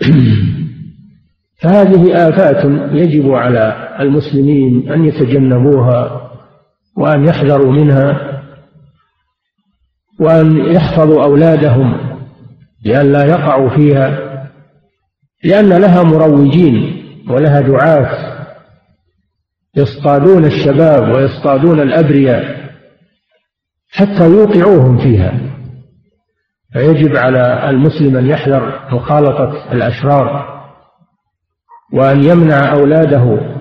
فهذه 1.62 2.28
آفات 2.28 2.64
يجب 2.92 3.30
على 3.30 3.96
المسلمين 4.00 4.92
أن 4.92 5.04
يتجنبوها. 5.04 6.25
وأن 6.96 7.24
يحذروا 7.24 7.72
منها 7.72 8.42
وأن 10.20 10.56
يحفظوا 10.74 11.24
أولادهم 11.24 12.16
لئلا 12.84 13.24
يقعوا 13.24 13.68
فيها 13.76 14.26
لأن 15.44 15.68
لها 15.68 16.02
مروجين 16.02 17.02
ولها 17.30 17.60
دعاة 17.60 18.36
يصطادون 19.76 20.44
الشباب 20.44 21.14
ويصطادون 21.14 21.80
الأبرياء 21.80 22.66
حتى 23.90 24.30
يوقعوهم 24.30 24.98
فيها. 24.98 25.40
فيجب 26.72 27.16
على 27.16 27.70
المسلم 27.70 28.16
أن 28.16 28.26
يحذر 28.26 28.88
مخالطة 28.92 29.72
الأشرار 29.72 30.56
وأن 31.92 32.24
يمنع 32.24 32.72
أولاده 32.72 33.55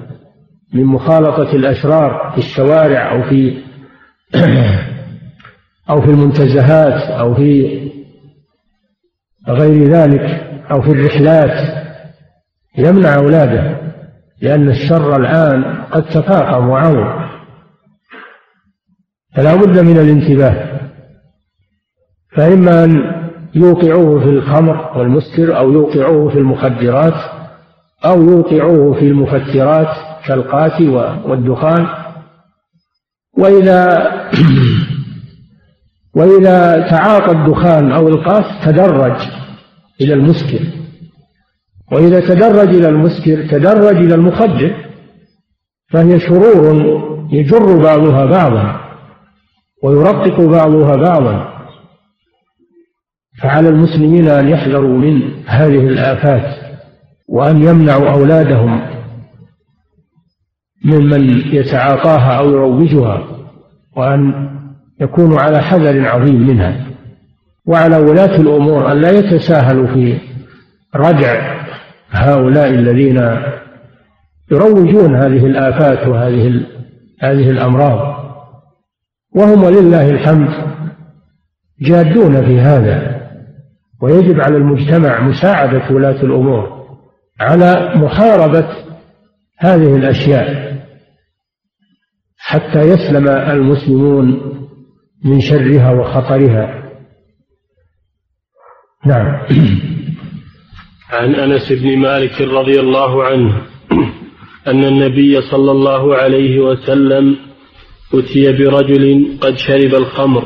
من 0.76 0.86
مخالطة 0.86 1.56
الأشرار 1.56 2.32
في 2.32 2.38
الشوارع 2.38 3.12
أو 3.12 3.30
في 3.30 3.64
أو 5.90 6.02
في 6.02 6.08
المنتزهات 6.08 7.02
أو 7.02 7.36
في 7.36 7.80
غير 9.48 9.84
ذلك 9.84 10.22
أو 10.72 10.82
في 10.82 10.92
الرحلات 10.92 11.86
يمنع 12.78 13.16
أولاده 13.16 13.78
لأن 14.42 14.70
الشر 14.70 15.16
الآن 15.16 15.84
قد 15.92 16.06
تفاقم 16.06 16.70
وعظم 16.70 17.26
فلا 19.36 19.56
بد 19.56 19.80
من 19.80 19.98
الانتباه. 19.98 20.80
فإما 22.36 22.84
أن 22.84 23.16
يوقعوه 23.56 24.20
في 24.20 24.30
الخمر 24.30 24.98
والمسكر 24.98 25.58
أو 25.58 25.72
يوقعوه 25.72 26.30
في 26.30 26.38
المخدرات 26.38 27.14
أو 28.06 28.22
يوقعوه 28.22 28.94
في 28.94 29.08
المفترات 29.08 30.15
كالقات 30.28 30.82
والدخان. 31.26 31.88
وإذا 33.38 34.12
وإذا 36.18 36.88
تعاطى 36.90 37.32
الدخان 37.32 37.92
أو 37.92 38.08
القات 38.08 38.46
تدرج 38.66 39.18
إلى 40.02 40.14
المسكر. 40.14 40.60
وإذا 41.92 42.20
تدرج 42.20 42.68
إلى 42.68 42.90
المسكر 42.90 43.48
تدرج 43.48 43.96
إلى 43.96 44.16
المخدر. 44.16 44.76
فهي 45.90 46.20
شرور 46.20 46.76
يجر 47.32 47.78
بعضها 47.78 48.26
بعضا 48.26 48.80
ويرقق 49.84 50.42
بعضها 50.42 50.96
بعضا. 50.96 51.56
فعلى 53.42 53.70
المسلمين 53.70 54.30
أن 54.30 54.48
يحذروا 54.48 54.98
من 54.98 55.46
هذه 55.46 55.88
الآفات 55.88 56.66
وأن 57.28 57.64
يمنعوا 57.64 58.10
أولادهم 58.10 58.95
ممن 60.86 61.30
يتعاطاها 61.54 62.38
أو 62.38 62.50
يروجها 62.50 63.28
وأن 63.98 64.50
يكونوا 65.02 65.40
على 65.40 65.62
حذر 65.62 66.08
عظيم 66.08 66.48
منها. 66.48 66.86
وعلى 67.68 67.98
ولاة 67.98 68.36
الأمور 68.36 68.92
أن 68.92 69.02
لا 69.02 69.10
يتساهلوا 69.10 69.88
في 69.88 70.18
ردع 70.96 71.56
هؤلاء 72.12 72.70
الذين 72.70 73.18
يروجون 74.52 75.16
هذه 75.16 75.46
الآفات 75.46 76.08
وهذه 76.08 76.66
هذه 77.22 77.50
الأمراض. 77.50 78.16
وهم 79.36 79.64
ولله 79.64 80.10
الحمد 80.10 80.50
جادون 81.82 82.46
في 82.46 82.60
هذا. 82.60 83.16
ويجب 84.02 84.42
على 84.42 84.58
المجتمع 84.58 85.22
مساعدة 85.22 85.96
ولاة 85.96 86.24
الأمور 86.24 86.86
على 87.40 87.92
محاربة 87.96 88.68
هذه 89.60 89.96
الأشياء. 89.96 90.75
حتى 92.48 92.80
يسلم 92.80 93.28
المسلمون 93.28 94.26
من 95.24 95.42
شرها 95.42 95.92
وخطرها. 95.92 96.92
نعم. 99.06 99.42
عن 101.18 101.36
أنس 101.36 101.72
بن 101.72 101.98
مالك 101.98 102.42
رضي 102.42 102.80
الله 102.80 103.24
عنه 103.24 103.62
أن 104.68 104.84
النبي 104.84 105.42
صلى 105.42 105.72
الله 105.72 106.16
عليه 106.16 106.60
وسلم 106.60 107.36
أتي 108.14 108.52
برجل 108.52 109.38
قد 109.42 109.58
شرب 109.58 109.96
الخمر 109.96 110.46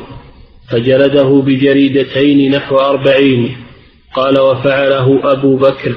فجلده 0.70 1.42
بجريدتين 1.46 2.54
نحو 2.54 2.76
أربعين. 2.76 3.56
قال 4.14 4.40
وفعله 4.40 5.32
أبو 5.32 5.56
بكر. 5.56 5.94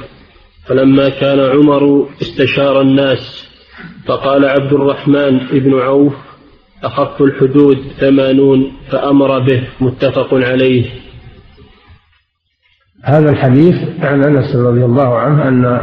فلما 0.67 1.09
كان 1.09 1.39
عمر 1.39 2.09
استشار 2.21 2.81
الناس 2.81 3.52
فقال 4.05 4.45
عبد 4.45 4.73
الرحمن 4.73 5.37
بن 5.37 5.79
عوف 5.79 6.13
أخف 6.83 7.21
الحدود 7.21 7.77
ثمانون 7.99 8.71
فأمر 8.91 9.39
به 9.39 9.67
متفق 9.81 10.33
عليه. 10.33 10.91
هذا 13.03 13.29
الحديث 13.29 13.75
عن 13.99 14.23
أنس 14.23 14.55
رضي 14.55 14.85
الله 14.85 15.19
عنه 15.19 15.47
أن 15.47 15.81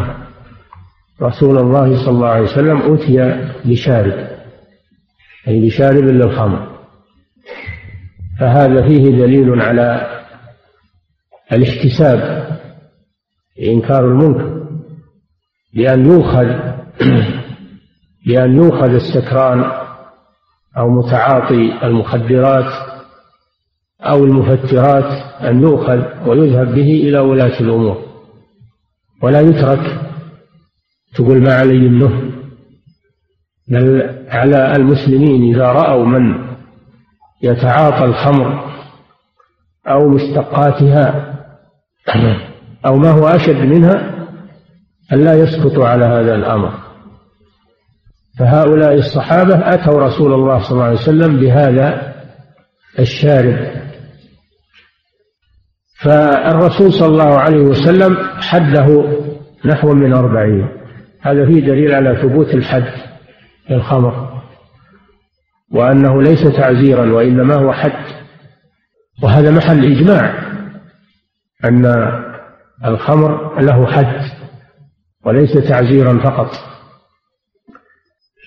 رسول 1.22 1.58
الله 1.58 2.04
صلى 2.04 2.14
الله 2.14 2.28
عليه 2.28 2.42
وسلم 2.42 2.94
أتي 2.94 3.46
بشارب 3.64 4.28
أي 5.48 5.66
بشارب 5.66 6.04
للخمر. 6.04 6.70
فهذا 8.40 8.88
فيه 8.88 9.10
دليل 9.10 9.60
على 9.60 10.20
الاحتساب 11.52 12.50
إنكار 13.62 14.04
المنكر 14.04 14.66
بأن 15.74 16.06
يؤخذ 16.06 16.69
بأن 18.26 18.56
يؤخذ 18.56 18.90
السكران 18.94 19.64
أو 20.76 20.90
متعاطي 20.90 21.86
المخدرات 21.86 22.72
أو 24.00 24.24
المفترات 24.24 25.12
أن 25.42 25.62
يؤخذ 25.62 26.02
ويذهب 26.26 26.74
به 26.74 26.90
إلى 27.08 27.18
ولاة 27.18 27.60
الأمور. 27.60 28.04
ولا 29.22 29.40
يترك. 29.40 30.00
تقول 31.14 31.42
ما 31.42 31.54
علي 31.54 31.78
منه 31.78 32.32
بل 33.68 34.16
على 34.28 34.76
المسلمين 34.76 35.54
إذا 35.54 35.66
رأوا 35.72 36.04
من 36.04 36.50
يتعاطى 37.42 38.04
الخمر 38.04 38.70
أو 39.86 40.08
مشتقاتها 40.08 41.36
أو 42.86 42.96
ما 42.96 43.10
هو 43.10 43.26
أشد 43.28 43.56
منها 43.56 44.26
ألا 45.12 45.34
يسكتوا 45.34 45.86
على 45.86 46.04
هذا 46.04 46.34
الأمر. 46.34 46.89
فهؤلاء 48.40 48.94
الصحابة 48.94 49.74
أتوا 49.74 50.00
رسول 50.00 50.32
الله 50.32 50.58
صلى 50.58 50.72
الله 50.72 50.84
عليه 50.84 51.00
وسلم 51.00 51.40
بهذا 51.40 52.14
الشارب. 52.98 53.56
فالرسول 56.02 56.92
صلى 56.92 57.06
الله 57.08 57.38
عليه 57.38 57.60
وسلم 57.60 58.16
حده 58.40 59.04
نحو 59.64 59.94
من 59.94 60.12
أربعين. 60.12 60.68
هذا 61.20 61.46
فيه 61.46 61.60
دليل 61.60 61.94
على 61.94 62.22
ثبوت 62.22 62.54
الحد 62.54 62.92
للخمر 63.70 64.42
وأنه 65.72 66.22
ليس 66.22 66.42
تعزيرا 66.56 67.12
وإنما 67.12 67.54
هو 67.54 67.72
حد. 67.72 68.04
وهذا 69.22 69.50
محل 69.50 69.84
إجماع 69.84 70.34
أن 71.64 72.12
الخمر 72.84 73.60
له 73.60 73.86
حد 73.86 74.30
وليس 75.24 75.52
تعزيرا 75.68 76.18
فقط. 76.18 76.69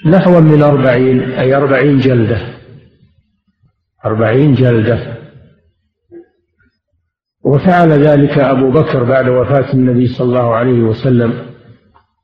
نحو 0.06 0.42
من 0.42 0.64
أربعين 0.64 1.22
أي 1.32 1.56
أربعين 1.56 1.98
جلدة. 1.98 2.42
أربعين 4.06 4.54
جلدة. 4.54 5.18
وفعل 7.44 7.90
ذلك 7.90 8.38
أبو 8.38 8.72
بكر 8.72 9.04
بعد 9.04 9.30
وفاة 9.30 9.74
النبي 9.74 10.08
صلى 10.08 10.28
الله 10.28 10.56
عليه 10.56 10.82
وسلم 10.82 11.46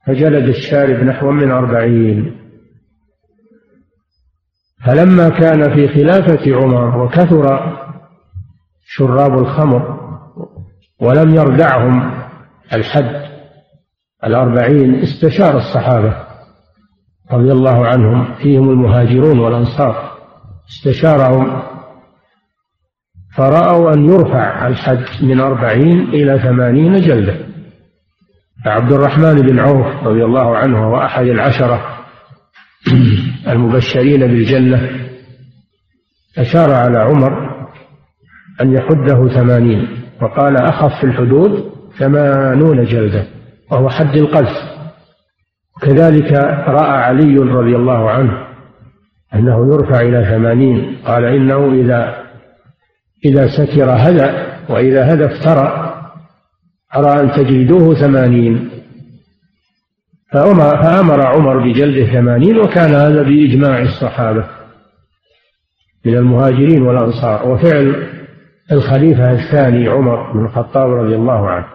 فجلد 0.07 0.47
الشارب 0.47 1.03
نحو 1.03 1.31
من 1.31 1.51
أربعين. 1.51 2.35
فلما 4.85 5.29
كان 5.29 5.75
في 5.75 5.87
خلافة 5.87 6.55
عمر 6.55 6.97
وكثر 6.97 7.59
شراب 8.85 9.39
الخمر 9.39 9.99
ولم 11.01 11.35
يردعهم 11.35 12.11
الحد 12.73 13.29
الأربعين 14.23 14.95
استشار 14.95 15.57
الصحابة. 15.57 16.28
رضي 17.31 17.51
الله 17.51 17.87
عنهم 17.87 18.35
فيهم 18.35 18.69
المهاجرون 18.69 19.39
والأنصار. 19.39 20.11
استشارهم. 20.69 21.61
فرأوا 23.35 23.93
أن 23.93 24.05
يرفع 24.05 24.67
الحد 24.67 25.05
من 25.21 25.39
أربعين 25.39 25.99
إلى 25.99 26.39
ثمانين 26.39 26.95
جلدة. 26.95 27.49
فعبد 28.65 28.91
الرحمن 28.91 29.35
بن 29.35 29.59
عوف 29.59 30.03
رضي 30.03 30.25
الله 30.25 30.57
عنه 30.57 30.85
هو 30.85 30.97
أحد 30.97 31.25
العشرة 31.25 31.81
المبشرين 33.47 34.19
بالجنة 34.19 34.89
أشار 36.37 36.71
على 36.71 36.97
عمر 36.97 37.49
أن 38.61 38.73
يحده 38.73 39.27
ثمانين 39.27 39.87
وقال 40.21 40.57
أخف 40.57 41.03
الحدود 41.03 41.71
ثمانون 41.97 42.83
جلدة 42.83 43.27
وهو 43.71 43.89
حد 43.89 44.15
القذف. 44.15 44.78
كذلك 45.81 46.31
رأى 46.67 46.97
علي 46.97 47.37
رضي 47.37 47.75
الله 47.75 48.09
عنه 48.09 48.47
أنه 49.33 49.73
يرفع 49.73 50.01
إلى 50.01 50.25
ثمانين 50.25 50.97
قال 51.05 51.25
إنه 51.25 51.73
إذا 51.73 52.23
إذا 53.25 53.47
سكر 53.47 53.89
هدى 53.89 54.31
وإذا 54.69 55.13
هدى 55.13 55.25
افترى 55.25 55.95
أرى 56.95 57.21
أن 57.21 57.31
تجلدوه 57.31 57.95
ثمانين. 57.95 58.69
فأمر, 60.31 60.83
فأمر 60.83 61.27
عمر 61.27 61.57
بجلد 61.57 62.05
ثمانين 62.11 62.59
وكان 62.59 62.93
هذا 62.93 63.23
بإجماع 63.23 63.81
الصحابة 63.81 64.45
من 66.05 66.15
المهاجرين 66.15 66.81
والأنصار. 66.81 67.47
وفعل 67.49 68.07
الخليفة 68.71 69.31
الثاني 69.31 69.87
عمر 69.87 70.33
بن 70.33 70.45
الخطاب 70.45 70.91
رضي 70.91 71.15
الله 71.15 71.49
عنه. 71.49 71.67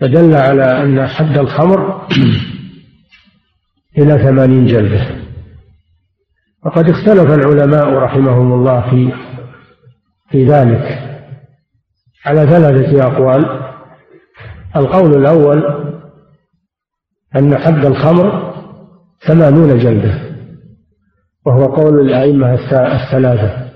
فدل 0.00 0.34
على 0.34 0.82
أن 0.82 1.06
حد 1.06 1.38
الخمر 1.38 2.06
إلى 3.98 4.18
ثمانين 4.18 4.66
جلدة. 4.66 5.06
وقد 6.64 6.90
اختلف 6.90 7.30
العلماء 7.30 7.88
رحمهم 7.88 8.52
الله 8.52 8.90
في 8.90 9.12
في 10.30 10.44
ذلك. 10.44 11.02
على 12.24 12.46
ثلاثة 12.46 13.06
أقوال. 13.06 13.66
القول 14.76 15.18
الأول 15.20 15.86
أن 17.36 17.58
حد 17.58 17.84
الخمر 17.84 18.54
ثمانون 19.26 19.78
جلدة 19.78 20.20
وهو 21.46 21.64
قول 21.64 22.00
الأئمة 22.00 22.54
الثلاثة. 22.54 23.66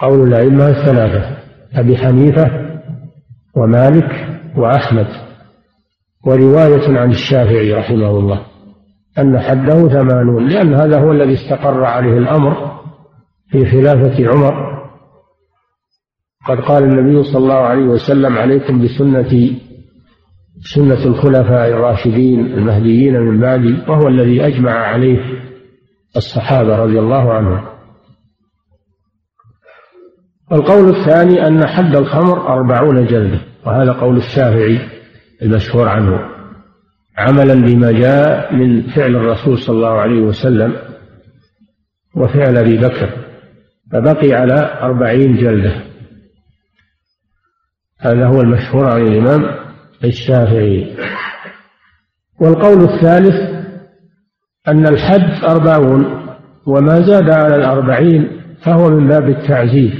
قول 0.00 0.28
الأئمة 0.28 0.68
الثلاثة 0.68 1.36
أبي 1.74 1.96
حنيفة 1.96 2.50
ومالك 3.56 4.40
وأحمد. 4.56 5.06
ورواية 6.26 6.98
عن 6.98 7.10
الشافعي 7.10 7.72
رحمه 7.72 8.10
الله. 8.10 8.53
أن 9.18 9.40
حده 9.40 9.88
ثمانون 9.88 10.48
لأن 10.48 10.74
هذا 10.74 11.00
هو 11.00 11.12
الذي 11.12 11.34
استقر 11.34 11.84
عليه 11.84 12.18
الأمر 12.18 12.80
في 13.50 13.70
خلافة 13.70 14.28
عمر. 14.28 14.74
قد 16.46 16.60
قال 16.60 16.84
النبي 16.84 17.22
صلى 17.22 17.38
الله 17.38 17.54
عليه 17.54 17.84
وسلم 17.84 18.38
عليكم 18.38 18.84
بسنتي 18.84 19.62
سنة 20.74 21.04
الخلفاء 21.06 21.68
الراشدين 21.68 22.46
المهديين 22.46 23.20
من 23.20 23.40
بعدي 23.40 23.78
وهو 23.88 24.08
الذي 24.08 24.46
أجمع 24.46 24.72
عليه 24.72 25.18
الصحابة 26.16 26.76
رضي 26.76 26.98
الله 26.98 27.32
عنهم. 27.32 27.64
القول 30.52 30.88
الثاني 30.88 31.46
أن 31.46 31.66
حد 31.66 31.96
الخمر 31.96 32.48
أربعون 32.48 33.06
جلدة 33.06 33.40
وهذا 33.66 33.92
قول 33.92 34.16
الشافعي 34.16 34.78
المشهور 35.42 35.88
عنه. 35.88 36.33
عملا 37.16 37.54
بما 37.54 37.92
جاء 37.92 38.54
من 38.54 38.82
فعل 38.82 39.16
الرسول 39.16 39.58
صلى 39.58 39.76
الله 39.76 40.00
عليه 40.00 40.20
وسلم 40.20 40.76
وفعل 42.14 42.56
أبي 42.56 42.76
بكر 42.76 43.10
فبقي 43.92 44.32
على 44.32 44.78
أربعين 44.82 45.36
جلدة. 45.36 45.84
هذا 48.00 48.26
هو 48.26 48.40
المشهور 48.40 48.86
عن 48.86 49.06
الإمام 49.06 49.64
الشافعي. 50.04 50.96
والقول 52.40 52.84
الثالث 52.84 53.54
أن 54.68 54.86
الحد 54.86 55.44
أربعون 55.44 56.26
وما 56.66 57.00
زاد 57.00 57.30
على 57.30 57.56
الأربعين 57.56 58.40
فهو 58.62 58.90
من 58.90 59.08
باب 59.08 59.28
التعزيز 59.28 59.92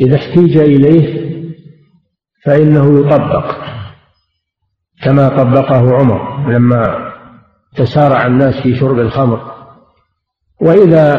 إذا 0.00 0.16
احتيج 0.16 0.56
إليه 0.56 1.30
فإنه 2.44 3.00
يطبق. 3.00 3.79
كما 5.02 5.28
طبقه 5.28 5.96
عمر 5.96 6.50
لما 6.50 7.12
تسارع 7.76 8.26
الناس 8.26 8.62
في 8.62 8.76
شرب 8.76 8.98
الخمر. 8.98 9.40
وإذا 10.60 11.14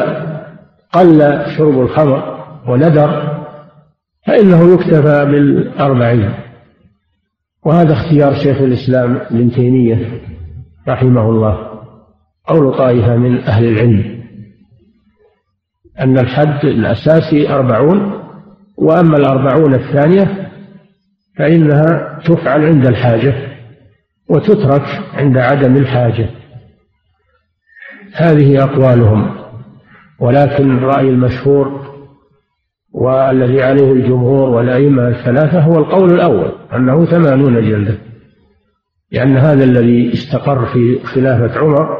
قل 0.92 1.42
شرب 1.56 1.80
الخمر 1.80 2.44
وندر 2.68 3.38
فإنه 4.26 4.74
يكتفى 4.74 5.24
بالأربعين. 5.24 6.34
وهذا 7.64 7.92
اختيار 7.92 8.34
شيخ 8.34 8.60
الإسلام 8.60 9.16
ابن 9.16 9.50
تيمية 9.50 10.20
رحمه 10.88 11.30
الله. 11.30 11.72
قول 12.46 12.78
طائفة 12.78 13.16
من 13.16 13.38
أهل 13.38 13.64
العلم 13.64 14.22
أن 16.00 16.18
الحد 16.18 16.64
الأساسي 16.64 17.54
أربعون 17.54 18.12
وأما 18.76 19.16
الأربعون 19.16 19.74
الثانية 19.74 20.50
فإنها 21.38 22.18
تفعل 22.24 22.64
عند 22.64 22.86
الحاجة. 22.86 23.51
وتترك 24.28 24.84
عند 25.14 25.38
عدم 25.38 25.76
الحاجة. 25.76 26.30
هذه 28.14 28.64
أقوالهم. 28.64 29.36
ولكن 30.20 30.78
الرأي 30.78 31.08
المشهور 31.08 31.82
والذي 32.92 33.62
عليه 33.62 33.92
الجمهور 33.92 34.48
والأئمة 34.48 35.08
الثلاثة 35.08 35.60
هو 35.60 35.78
القول 35.78 36.12
الأول 36.14 36.52
أنه 36.76 37.04
ثمانون 37.04 37.54
جلدة. 37.54 37.98
لأن 39.12 39.36
هذا 39.36 39.64
الذي 39.64 40.12
استقر 40.12 40.66
في 40.66 40.98
خلافة 41.04 41.60
عمر 41.60 41.98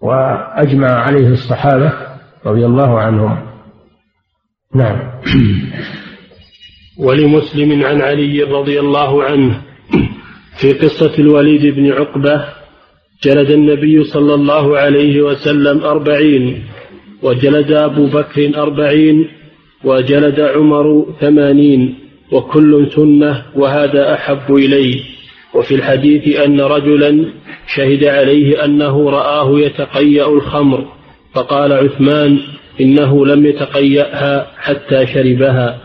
وأجمع 0.00 0.88
عليه 0.88 1.28
الصحابة 1.28 1.92
رضي 2.46 2.66
الله 2.66 3.00
عنهم. 3.00 3.38
نعم. 4.74 4.98
ولمسلم 6.98 7.84
عن 7.84 8.02
علي 8.02 8.42
رضي 8.42 8.80
الله 8.80 9.24
عنه 9.24 9.62
في 10.64 10.72
قصة 10.72 11.18
الوليد 11.18 11.74
بن 11.74 11.92
عقبة 11.92 12.44
جلد 13.22 13.50
النبي 13.50 14.04
صلى 14.04 14.34
الله 14.34 14.78
عليه 14.78 15.22
وسلم 15.22 15.84
أربعين 15.84 16.64
وجلد 17.22 17.72
أبو 17.72 18.06
بكر 18.06 18.62
أربعين 18.62 19.28
وجلد 19.84 20.40
عمر 20.40 21.06
ثمانين 21.20 21.98
وكل 22.32 22.90
سنة 22.94 23.42
وهذا 23.54 24.14
أحب 24.14 24.54
إلي 24.54 25.00
وفي 25.54 25.74
الحديث 25.74 26.36
أن 26.40 26.60
رجلا 26.60 27.24
شهد 27.76 28.04
عليه 28.04 28.64
أنه 28.64 29.10
رآه 29.10 29.60
يتقيأ 29.60 30.28
الخمر 30.28 30.88
فقال 31.34 31.72
عثمان 31.72 32.38
إنه 32.80 33.26
لم 33.26 33.46
يتقيأها 33.46 34.46
حتى 34.56 35.06
شربها. 35.06 35.80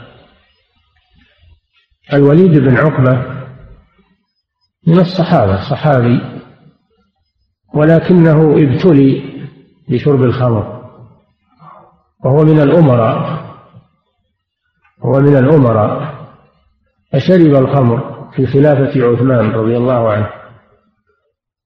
الوليد 2.14 2.58
بن 2.58 2.78
عقبة 2.78 3.39
من 4.88 5.00
الصحابة 5.00 5.70
صحابي 5.70 6.22
ولكنه 7.74 8.54
ابتلي 8.58 9.22
بشرب 9.90 10.24
الخمر 10.24 10.80
وهو 12.26 12.44
من 12.44 12.60
الأمراء 12.60 13.40
هو 15.06 15.20
من 15.20 15.38
الأمراء 15.38 16.20
فشرب 17.12 17.56
الخمر 17.56 18.30
في 18.36 18.48
خلافة 18.48 19.06
عثمان 19.06 19.52
رضي 19.52 19.78
الله 19.78 20.12
عنه. 20.12 20.30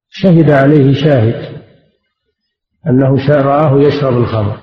شهد 0.10 0.52
عليه 0.52 0.93
شاهد 0.93 1.63
أنه 2.88 3.28
رآه 3.30 3.80
يشرب 3.80 4.17
الخمر 4.17 4.58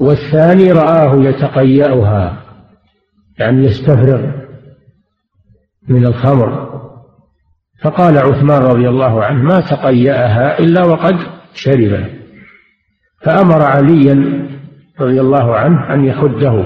والثاني 0.00 0.72
رآه 0.72 1.14
يتقيأها 1.14 2.42
يعني 3.38 3.64
يستفرغ 3.64 4.30
من 5.88 6.06
الخمر. 6.06 6.71
فقال 7.82 8.18
عثمان 8.18 8.62
رضي 8.62 8.88
الله 8.88 9.24
عنه 9.24 9.42
ما 9.42 9.60
تقيأها 9.60 10.58
إلا 10.58 10.84
وقد 10.84 11.16
شرب. 11.54 12.06
فأمر 13.20 13.62
عليا 13.62 14.48
رضي 15.00 15.20
الله 15.20 15.56
عنه 15.56 15.94
أن 15.94 16.04
يخده. 16.04 16.64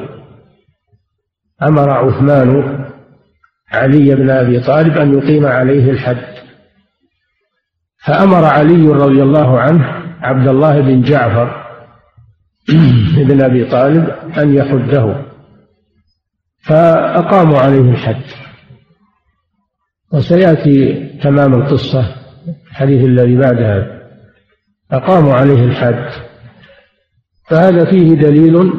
أمر 1.62 1.90
عثمان 1.90 2.84
علي 3.72 4.14
بن 4.14 4.30
أبي 4.30 4.60
طالب 4.60 4.98
أن 4.98 5.18
يقيم 5.18 5.46
عليه 5.46 5.90
الحد. 5.90 6.36
فأمر 8.06 8.44
علي 8.44 8.88
رضي 8.88 9.22
الله 9.22 9.60
عنه 9.60 10.02
عبد 10.22 10.48
الله 10.48 10.80
بن 10.80 11.02
جعفر 11.02 11.66
بن 13.28 13.42
أبي 13.42 13.64
طالب 13.64 14.08
أن 14.38 14.54
يحده 14.54 15.24
فأقاموا 16.60 17.58
عليه 17.58 17.90
الحد. 17.90 18.45
وسيأتي 20.12 21.08
تمام 21.22 21.54
القصة 21.54 22.14
الحديث 22.70 23.04
الذي 23.04 23.36
بعدها. 23.36 24.02
أقاموا 24.92 25.34
عليه 25.34 25.64
الحد. 25.64 26.10
فهذا 27.48 27.90
فيه 27.90 28.14
دليل 28.14 28.72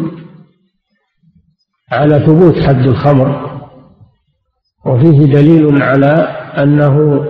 على 1.91 2.19
ثبوت 2.19 2.59
حد 2.59 2.87
الخمر 2.87 3.59
وفيه 4.85 5.33
دليل 5.33 5.81
على 5.81 6.13
أنه 6.57 7.25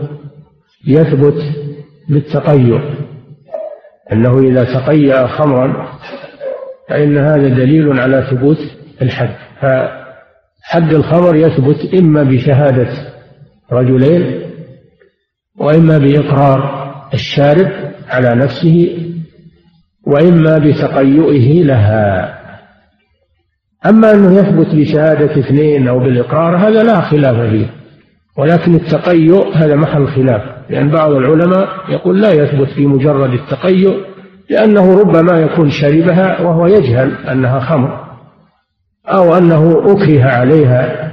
يثبت 0.88 1.55
بالتقيؤ. 2.10 2.81
أنه 4.12 4.39
إذا 4.39 4.63
تقيأ 4.63 5.27
خمرا 5.27 5.88
فإن 6.89 7.17
هذا 7.17 7.47
دليل 7.47 7.99
على 7.99 8.27
ثبوت 8.31 8.57
الحد. 9.01 9.36
فحد 9.62 10.93
الخمر 10.93 11.36
يثبت 11.36 11.93
إما 11.93 12.23
بشهادة 12.23 13.06
رجلين 13.71 14.41
وإما 15.60 15.97
بإقرار 15.97 16.88
الشارب 17.13 17.71
على 18.10 18.36
نفسه 18.36 18.97
وإما 20.08 20.58
بتقيؤه 20.58 21.65
لها. 21.65 22.38
أما 23.86 24.12
أنه 24.12 24.39
يثبت 24.39 24.75
بشهادة 24.75 25.39
اثنين 25.39 25.88
أو 25.88 25.99
بالإقرار 25.99 26.58
هذا 26.58 26.84
لا 26.84 27.01
خلاف 27.01 27.49
فيه 27.49 27.69
ولكن 28.38 28.75
التقيؤ 28.75 29.53
هذا 29.53 29.75
محل 29.75 30.08
خلاف 30.08 30.41
لأن 30.69 30.89
بعض 30.89 31.12
العلماء 31.12 31.67
يقول 31.89 32.21
لا 32.21 32.32
يثبت 32.32 32.67
في 32.69 32.86
مجرد 32.86 33.34
التقيؤ 33.34 33.95
لأنه 34.49 34.99
ربما 34.99 35.39
يكون 35.39 35.69
شربها 35.69 36.41
وهو 36.41 36.67
يجهل 36.67 37.27
أنها 37.27 37.60
خمر 37.60 38.08
أو 39.08 39.38
أنه 39.38 39.84
أكره 39.86 40.23
عليها. 40.23 41.12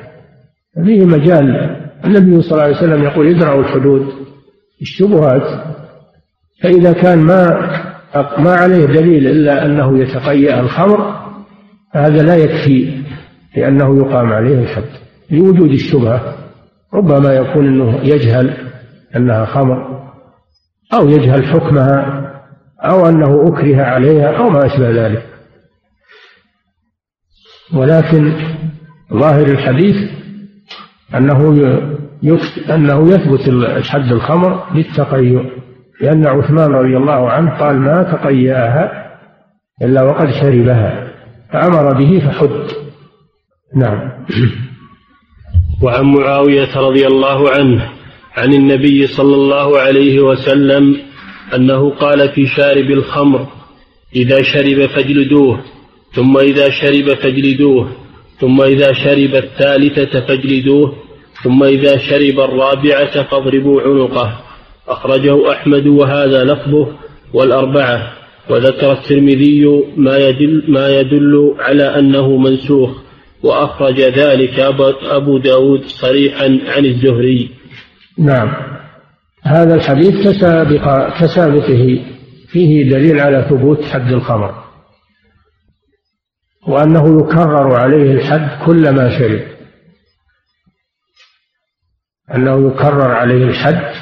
فيه 0.85 1.05
مجال 1.05 1.77
النبي 2.07 2.43
صلى 2.43 2.53
الله 2.53 2.63
عليه 2.63 2.77
وسلم 2.77 3.03
يقول 3.03 3.35
ادرأوا 3.35 3.61
الحدود 3.61 4.13
الشبهات 4.83 5.65
فإذا 6.63 6.93
كان 6.93 7.19
ما 7.19 7.71
ما 8.39 8.55
عليه 8.55 8.87
دليل 8.87 9.27
إلا 9.27 9.67
أنه 9.67 9.99
يتقيأ 9.99 10.61
الخمر 10.61 11.25
فهذا 11.95 12.23
لا 12.23 12.37
يكفي 12.37 13.03
لأنه 13.57 13.99
يقام 13.99 14.33
عليه 14.33 14.59
الحد 14.59 14.85
لوجود 15.31 15.71
الشبهة. 15.71 16.37
ربما 16.95 17.35
يكون 17.35 17.67
أنه 17.67 18.01
يجهل 18.03 18.57
أنها 19.17 19.45
خمر 19.45 20.05
أو 20.95 21.09
يجهل 21.09 21.45
حكمها 21.45 22.25
أو 22.81 23.09
أنه 23.09 23.49
أكره 23.49 23.83
عليها 23.83 24.37
أو 24.37 24.51
ما 24.51 24.67
أشبه 24.67 24.91
ذلك. 24.91 25.27
ولكن 27.75 28.33
ظاهر 29.13 29.47
الحديث 29.47 30.11
أنه 31.15 31.55
أنه 32.71 33.09
يثبت 33.09 33.49
الحد 33.49 34.13
الخمر 34.13 34.65
بالتقيؤ 34.75 35.43
لأن 36.01 36.27
عثمان 36.27 36.71
رضي 36.71 36.97
الله 36.97 37.31
عنه 37.31 37.51
قال 37.51 37.77
ما 37.77 38.03
تقيأها 38.03 39.05
إلا 39.83 40.03
وقد 40.03 40.31
شربها 40.31 41.13
فأمر 41.53 41.93
به 41.93 42.19
فحد. 42.19 42.51
نعم. 43.77 44.27
وعن 45.83 46.05
معاوية 46.05 46.77
رضي 46.77 47.07
الله 47.07 47.51
عنه 47.51 47.91
عن 48.37 48.55
النبي 48.55 49.07
صلى 49.07 49.35
الله 49.35 49.79
عليه 49.79 50.21
وسلم 50.21 50.97
أنه 51.55 51.91
قال 51.91 52.29
في 52.29 52.47
شارب 52.47 52.91
الخمر 52.91 53.47
إذا 54.17 54.43
شرب 54.43 54.87
فاجلدوه 54.87 55.61
ثم 56.13 56.39
إذا 56.39 56.71
شرب 56.71 57.15
فاجلدوه 57.15 57.89
ثم 58.41 58.61
إذا 58.63 58.93
شرب 58.93 59.35
الثالثة 59.35 60.21
فاجلدوه 60.21 61.04
ثم 61.45 61.65
إذا 61.65 61.99
شرب 61.99 62.41
الرابعة 62.41 63.23
فاضربوا 63.23 63.83
عنقه. 63.83 64.41
أخرجه 64.89 65.53
أحمد 65.53 65.87
وهذا 65.87 66.45
لفظه 66.45 66.89
والأربعة. 67.35 68.13
وذكر 68.51 68.93
الترمذي 68.93 69.67
ما 69.97 70.17
يدل, 70.17 70.65
ما 70.69 70.89
يدل 70.89 71.55
على 71.59 71.99
أنه 71.99 72.37
منسوخ. 72.37 72.91
وأخرج 73.43 74.01
ذلك 74.01 74.61
أبو 75.11 75.39
داود 75.39 75.85
صريحا 75.85 76.45
عن 76.45 76.85
الزهري. 76.85 77.51
نعم. 78.19 78.53
هذا 79.43 79.75
الحديث 79.75 80.29
كسابق 80.29 81.09
كسابقه 81.21 82.01
فيه 82.49 82.91
دليل 82.91 83.21
على 83.21 83.47
ثبوت 83.51 83.85
حد 83.85 84.13
الخمر 84.13 84.55
وأنه 86.69 87.21
يكرر 87.21 87.75
عليه 87.75 88.13
الحد 88.13 88.65
كلما 88.67 89.19
شرب. 89.19 89.54
أنه 92.35 92.69
يكرر 92.69 93.11
عليه 93.11 93.45
الحد 93.45 93.95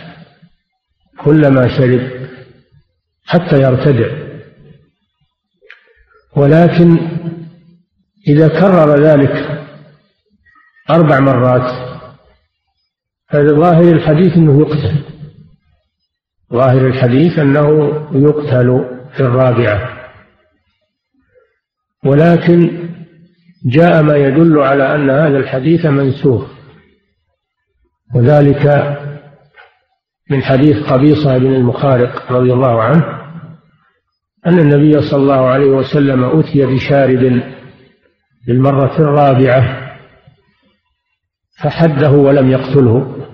كلما 1.24 1.68
شرب 1.68 2.10
حتى 3.24 3.62
يرتدع. 3.62 4.22
ولكن 6.36 6.98
إذا 8.28 8.48
كرر 8.48 9.04
ذلك 9.04 9.64
أربع 10.90 11.20
مرات 11.20 11.92
فظاهر 13.30 13.92
الحديث 13.92 14.36
أنه 14.36 14.60
يقتل. 14.60 15.04
ظاهر 16.52 16.86
الحديث 16.86 17.38
أنه 17.38 17.68
يقتل 18.12 18.84
في 19.16 19.20
الرابعة. 19.20 20.02
ولكن 22.04 22.88
جاء 23.66 24.02
ما 24.02 24.16
يدل 24.16 24.58
على 24.58 24.94
أن 24.94 25.10
هذا 25.10 25.38
الحديث 25.38 25.86
منسوخ. 25.86 26.51
وذلك 28.14 28.66
من 30.30 30.42
حديث 30.42 30.76
قبيصة 30.76 31.38
بن 31.38 31.54
المخارق 31.54 32.32
رضي 32.32 32.52
الله 32.52 32.82
عنه 32.82 33.22
أن 34.46 34.58
النبي 34.58 35.02
صلى 35.10 35.22
الله 35.22 35.46
عليه 35.46 35.70
وسلم 35.70 36.24
أتي 36.24 36.66
بشارب 36.66 37.42
للمرة 38.48 38.98
الرابعة 38.98 39.92
فحده 41.62 42.10
ولم 42.10 42.50
يقتله. 42.50 43.26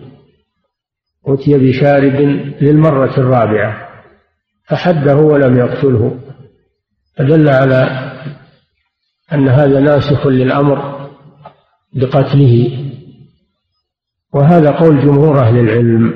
أتي 1.27 1.59
بشارب 1.59 2.15
للمرة 2.61 3.19
الرابعة 3.19 3.89
فحده 4.69 5.17
ولم 5.17 5.59
يقتله. 5.59 6.21
فدل 7.17 7.49
على 7.49 8.13
أن 9.33 9.49
هذا 9.49 9.81
ناسخ 9.81 10.27
للأمر 10.27 11.09
بقتله. 11.93 12.88
وهذا 14.33 14.71
قول 14.71 15.01
جمهور 15.01 15.41
أهل 15.41 15.59
العلم 15.59 16.15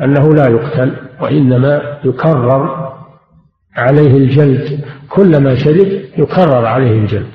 أنه 0.00 0.34
لا 0.34 0.48
يقتل 0.48 0.96
وإنما 1.20 2.00
يكرر 2.04 2.88
عليه 3.76 4.16
الجلد 4.16 4.84
كلما 5.08 5.54
شرب 5.54 5.86
يكرر 6.18 6.66
عليه 6.66 6.98
الجلد. 6.98 7.30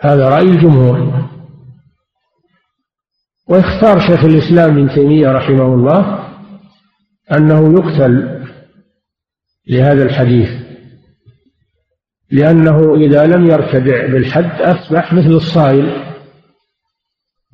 هذا 0.00 0.28
رأي 0.28 0.42
الجمهور. 0.50 1.22
واختار 3.48 4.00
شيخ 4.00 4.24
الإسلام 4.24 4.70
ابن 4.70 4.94
تيمية 4.94 5.32
رحمه 5.32 5.74
الله 5.74 6.28
أنه 7.32 7.72
يقتل 7.72 8.42
لهذا 9.68 10.02
الحديث 10.02 10.48
لأنه 12.30 12.94
إذا 12.94 13.26
لم 13.26 13.46
يرتدع 13.46 14.06
بالحد 14.06 14.62
أصبح 14.62 15.12
مثل 15.12 15.30
الصائل 15.30 16.11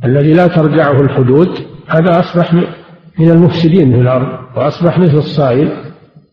الذي 0.04 0.32
لا 0.32 0.46
ترجعه 0.46 1.00
الحدود 1.00 1.48
هذا 1.88 2.20
أصبح 2.20 2.54
من 3.18 3.30
المفسدين 3.30 3.92
في 3.92 4.00
الأرض 4.00 4.56
وأصبح 4.56 4.98
مثل 4.98 5.16
الصائل 5.16 5.88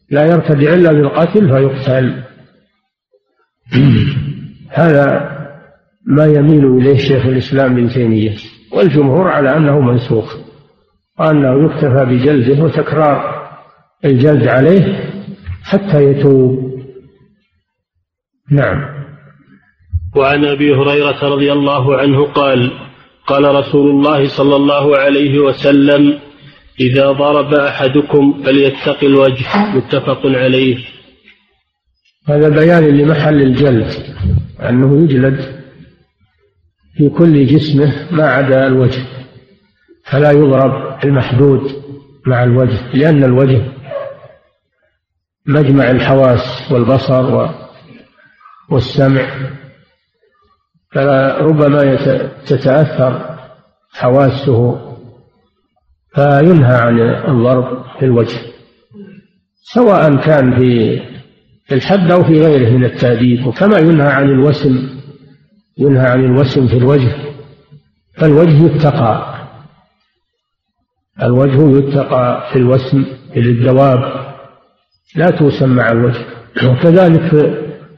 لا 0.10 0.26
يرتدع 0.26 0.74
إلا 0.74 0.92
بالقتل 0.92 1.50
فيقتل. 1.50 2.24
هذا 4.82 5.36
ما 6.06 6.26
يميل 6.26 6.66
إليه 6.66 6.98
شيخ 6.98 7.26
الإسلام 7.26 7.72
ابن 7.72 7.90
تيمية 7.90 8.36
والجمهور 8.74 9.28
على 9.28 9.58
أنه 9.58 9.80
منسوخ 9.80 10.36
وأنه 11.20 11.66
يكتفى 11.66 12.06
بجلده 12.06 12.64
وتكرار 12.64 13.48
الجلد 14.06 14.48
عليه 14.48 15.12
حتى 15.64 16.04
يتوب. 16.04 16.76
نعم. 18.52 18.96
وعن 20.16 20.46
أبي 20.46 20.76
هريرة 20.76 21.24
رضي 21.24 21.54
الله 21.54 21.98
عنه 21.98 22.26
قال 22.26 22.85
قال 23.28 23.56
رسول 23.56 23.90
الله 23.90 24.28
صلى 24.28 24.56
الله 24.56 24.98
عليه 24.98 25.40
وسلم 25.40 26.20
إذا 26.80 27.12
ضرب 27.12 27.54
أحدكم 27.54 28.44
فليتق 28.44 29.04
الوجه. 29.04 29.46
متفق 29.76 30.22
عليه. 30.26 30.78
هذا 32.28 32.50
بيان 32.50 32.98
لمحل 32.98 33.42
الجلد 33.42 33.92
أنه 34.70 35.04
يجلد 35.04 35.66
في 36.98 37.10
كل 37.10 37.46
جسمه 37.46 38.08
ما 38.12 38.24
عدا 38.30 38.68
الوجه 38.68 39.04
فلا 40.04 40.32
يضرب 40.32 41.06
المحدود 41.06 41.72
مع 42.28 42.44
الوجه 42.44 42.80
لأن 42.94 43.24
الوجه 43.24 43.62
مجمع 45.46 45.92
الحواس 45.92 46.72
والبصر 46.72 47.50
والسمع. 48.70 49.28
فربما 50.96 51.96
تتأثر 52.48 53.38
حواسه 53.94 54.82
فينهى 56.16 56.76
عن 56.76 57.00
الضرب 57.00 57.84
في 58.00 58.06
الوجه 58.06 58.40
سواء 59.74 60.16
كان 60.16 60.56
في 60.60 61.02
الحد 61.72 62.12
أو 62.12 62.24
في 62.24 62.42
غيره 62.42 62.70
من 62.70 62.86
التأديب 62.86 63.48
وكما 63.48 63.78
ينهى 63.78 64.08
عن 64.08 64.30
الوسم 64.30 64.90
ينهى 65.78 66.08
عن 66.08 66.26
الوسم 66.26 66.68
في 66.68 66.78
الوجه 66.78 67.16
فالوجه 68.18 68.66
يتقى 68.66 69.36
الوجه 71.24 71.78
يتقى 71.78 72.50
في 72.52 72.60
الوسم 72.60 73.06
للدواب 73.36 74.26
لا 75.16 75.30
توسم 75.30 75.70
مع 75.70 75.92
الوجه 75.92 76.26
وكذلك 76.66 77.34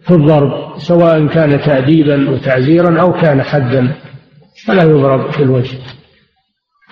في 0.07 0.13
الضرب 0.13 0.79
سواء 0.79 1.27
كان 1.27 1.61
تأديبا 1.61 2.29
وتعزيرا 2.29 3.01
أو 3.01 3.13
كان 3.13 3.41
حدا 3.43 3.95
فلا 4.65 4.83
يضرب 4.83 5.31
في 5.31 5.43
الوجه. 5.43 5.77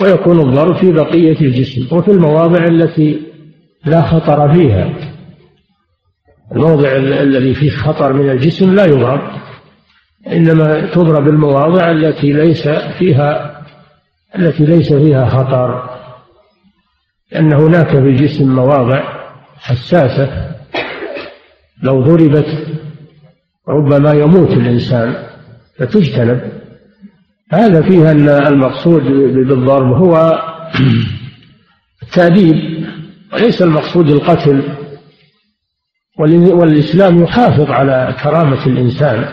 ويكون 0.02 0.40
الضرب 0.40 0.76
في 0.76 0.92
بقية 0.92 1.42
الجسم 1.42 1.98
وفي 1.98 2.12
المواضع 2.12 2.64
التي 2.64 3.22
لا 3.86 4.02
خطر 4.02 4.54
فيها. 4.54 4.94
الموضع 6.52 6.96
الذي 6.98 7.54
فيه 7.54 7.70
خطر 7.70 8.14
من 8.14 8.30
الجسم 8.30 8.76
لا 8.76 8.86
يضرب 8.86 9.22
إنما 10.28 10.92
تضرب 10.94 11.28
المواضع 11.28 11.92
التي 11.92 12.34
ليس 12.34 12.68
فيها 12.70 13.62
التي 14.36 14.66
ليس 14.66 14.94
فيها 14.94 15.26
خطر. 15.26 15.90
لأن 17.32 17.54
هناك 17.54 17.88
في 17.88 17.98
الجسم 17.98 18.56
مواضع 18.56 19.04
حساسة. 19.58 20.56
لو 21.84 22.02
ضربت 22.02 22.75
ربما 23.70 24.14
يموت 24.14 24.50
الإنسان 24.50 25.16
فتجتنب 25.78 26.52
هذا 27.52 27.82
فيها 27.82 28.12
أن 28.12 28.30
المقصود 28.30 29.04
بالضرب 29.48 29.94
هو 29.94 30.42
التأديب 32.04 32.86
وليس 33.34 33.62
المقصود 33.62 34.10
القتل. 34.10 34.64
والإسلام 36.18 37.24
يحافظ 37.24 37.72
على 37.72 38.16
كرامة 38.24 38.66
الإنسان 38.66 39.26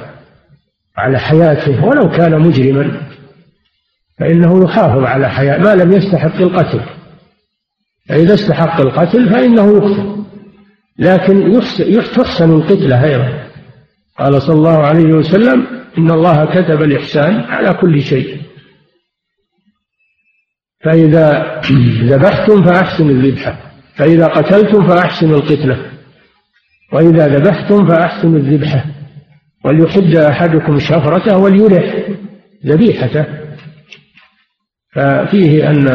على 0.97 1.18
حياته 1.18 1.85
ولو 1.85 2.11
كان 2.11 2.41
مجرما. 2.41 3.03
فإنه 4.18 4.64
يحافظ 4.64 5.05
على 5.05 5.30
حياة 5.30 5.59
ما 5.59 5.74
لم 5.74 5.93
يستحق 5.93 6.37
القتل. 6.37 6.80
فإذا 8.09 8.35
استحق 8.35 8.80
القتل 8.80 9.30
فإنه 9.30 9.72
يقتل. 9.72 10.24
لكن 10.99 11.61
تحسن 12.16 12.51
القتلة 12.51 13.05
أيضا. 13.05 13.41
قال 14.19 14.43
صلى 14.43 14.55
الله 14.55 14.79
عليه 14.79 15.13
وسلم 15.15 15.67
إن 15.99 16.11
الله 16.11 16.45
كتب 16.45 16.83
الإحسان 16.83 17.41
على 17.41 17.75
كل 17.75 18.03
شيء. 18.03 18.43
فإذا 20.85 21.61
ذبحتم 22.03 22.65
فأحسنوا 22.65 23.11
الذبحة 23.11 23.73
فإذا 23.97 24.27
قتلتم 24.27 24.87
فأحسنوا 24.89 25.37
القتلة 25.37 25.93
وإذا 26.93 27.29
ذبحتم 27.29 27.89
فأحسنوا 27.89 28.39
الذبحة 28.39 28.85
وليحد 29.65 30.17
أحدكم 30.17 30.79
شفرته 30.79 31.39
وليرح 31.39 32.09
ذبيحته. 32.67 33.27
ففيه 34.93 35.71
أن 35.71 35.89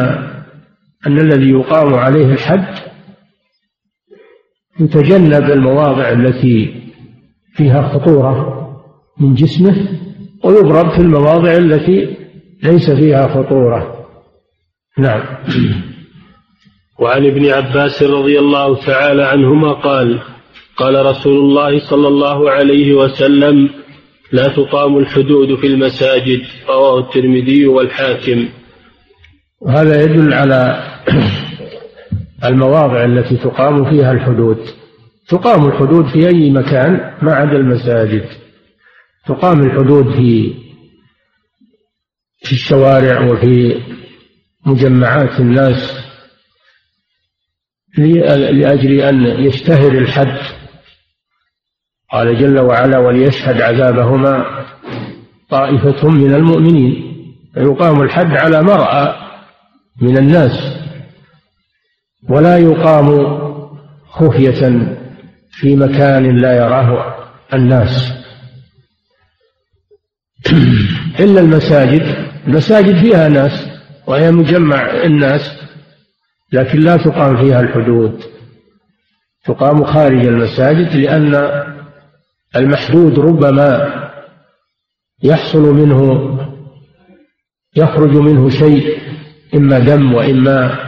أن 1.06 1.18
الذي 1.18 1.50
يقام 1.50 1.94
عليه 1.94 2.26
الحد 2.32 2.74
يتجنب 4.80 5.50
المواضع 5.50 6.08
التي 6.08 6.77
فيها 7.58 7.88
خطورة 7.88 8.58
من 9.20 9.34
جسمه 9.34 9.88
ويضرب 10.44 10.90
في 10.90 10.98
المواضع 10.98 11.52
التي 11.52 12.16
ليس 12.62 12.90
فيها 12.90 13.28
خطورة. 13.28 14.06
نعم. 14.98 15.22
وعن 17.00 17.26
ابن 17.26 17.46
عباس 17.46 18.02
رضي 18.02 18.38
الله 18.38 18.76
تعالى 18.76 19.24
عنهما 19.24 19.72
قال 19.72 20.20
قال 20.76 21.06
رسول 21.06 21.36
الله 21.36 21.78
صلى 21.78 22.08
الله 22.08 22.50
عليه 22.50 22.94
وسلم 22.94 23.70
لا 24.32 24.48
تقام 24.48 24.98
الحدود 24.98 25.54
في 25.54 25.66
المساجد 25.66 26.40
رواه 26.68 26.98
الترمذي 26.98 27.66
والحاكم. 27.66 28.48
وهذا 29.60 30.02
يدل 30.02 30.32
على 30.32 30.82
المواضع 32.48 33.04
التي 33.04 33.36
تقام 33.36 33.90
فيها 33.90 34.12
الحدود. 34.12 34.77
تقام 35.28 35.66
الحدود 35.66 36.06
في 36.06 36.28
أي 36.28 36.50
مكان 36.50 37.14
ما 37.22 37.34
عدا 37.34 37.56
المساجد. 37.56 38.28
تقام 39.26 39.60
الحدود 39.60 40.16
في 40.16 40.54
في 42.42 42.52
الشوارع 42.52 43.20
وفي 43.20 43.82
مجمعات 44.66 45.40
الناس 45.40 46.04
لأجل 47.98 49.00
أن 49.00 49.24
يشتهر 49.24 49.92
الحد. 49.92 50.38
قال 52.12 52.38
جل 52.38 52.58
وعلا 52.58 52.98
وليشهد 52.98 53.60
عذابهما 53.60 54.64
طائفة 55.50 56.08
من 56.08 56.34
المؤمنين 56.34 57.04
فيقام 57.54 58.02
الحد 58.02 58.30
على 58.30 58.62
مرأى 58.62 59.14
من 60.02 60.18
الناس. 60.18 60.78
ولا 62.30 62.58
يقام 62.58 63.38
خفية 64.08 64.97
في 65.60 65.76
مكان 65.76 66.36
لا 66.36 66.56
يراه 66.56 67.16
الناس. 67.54 68.12
إلا 71.20 71.40
المساجد 71.40 72.02
المساجد 72.46 72.96
فيها 72.96 73.28
ناس 73.28 73.66
وهي 74.06 74.30
مجمع 74.30 74.90
الناس 75.04 75.52
لكن 76.52 76.80
لا 76.80 76.96
تقام 76.96 77.36
فيها 77.36 77.60
الحدود. 77.60 78.24
تقام 79.44 79.84
خارج 79.84 80.26
المساجد 80.26 80.96
لأن 80.96 81.50
المحدود 82.56 83.18
ربما 83.18 83.94
يحصل 85.22 85.74
منه 85.74 86.38
يخرج 87.76 88.10
منه 88.10 88.50
شيء 88.50 88.98
إما 89.54 89.78
دم 89.78 90.14
وإما 90.14 90.78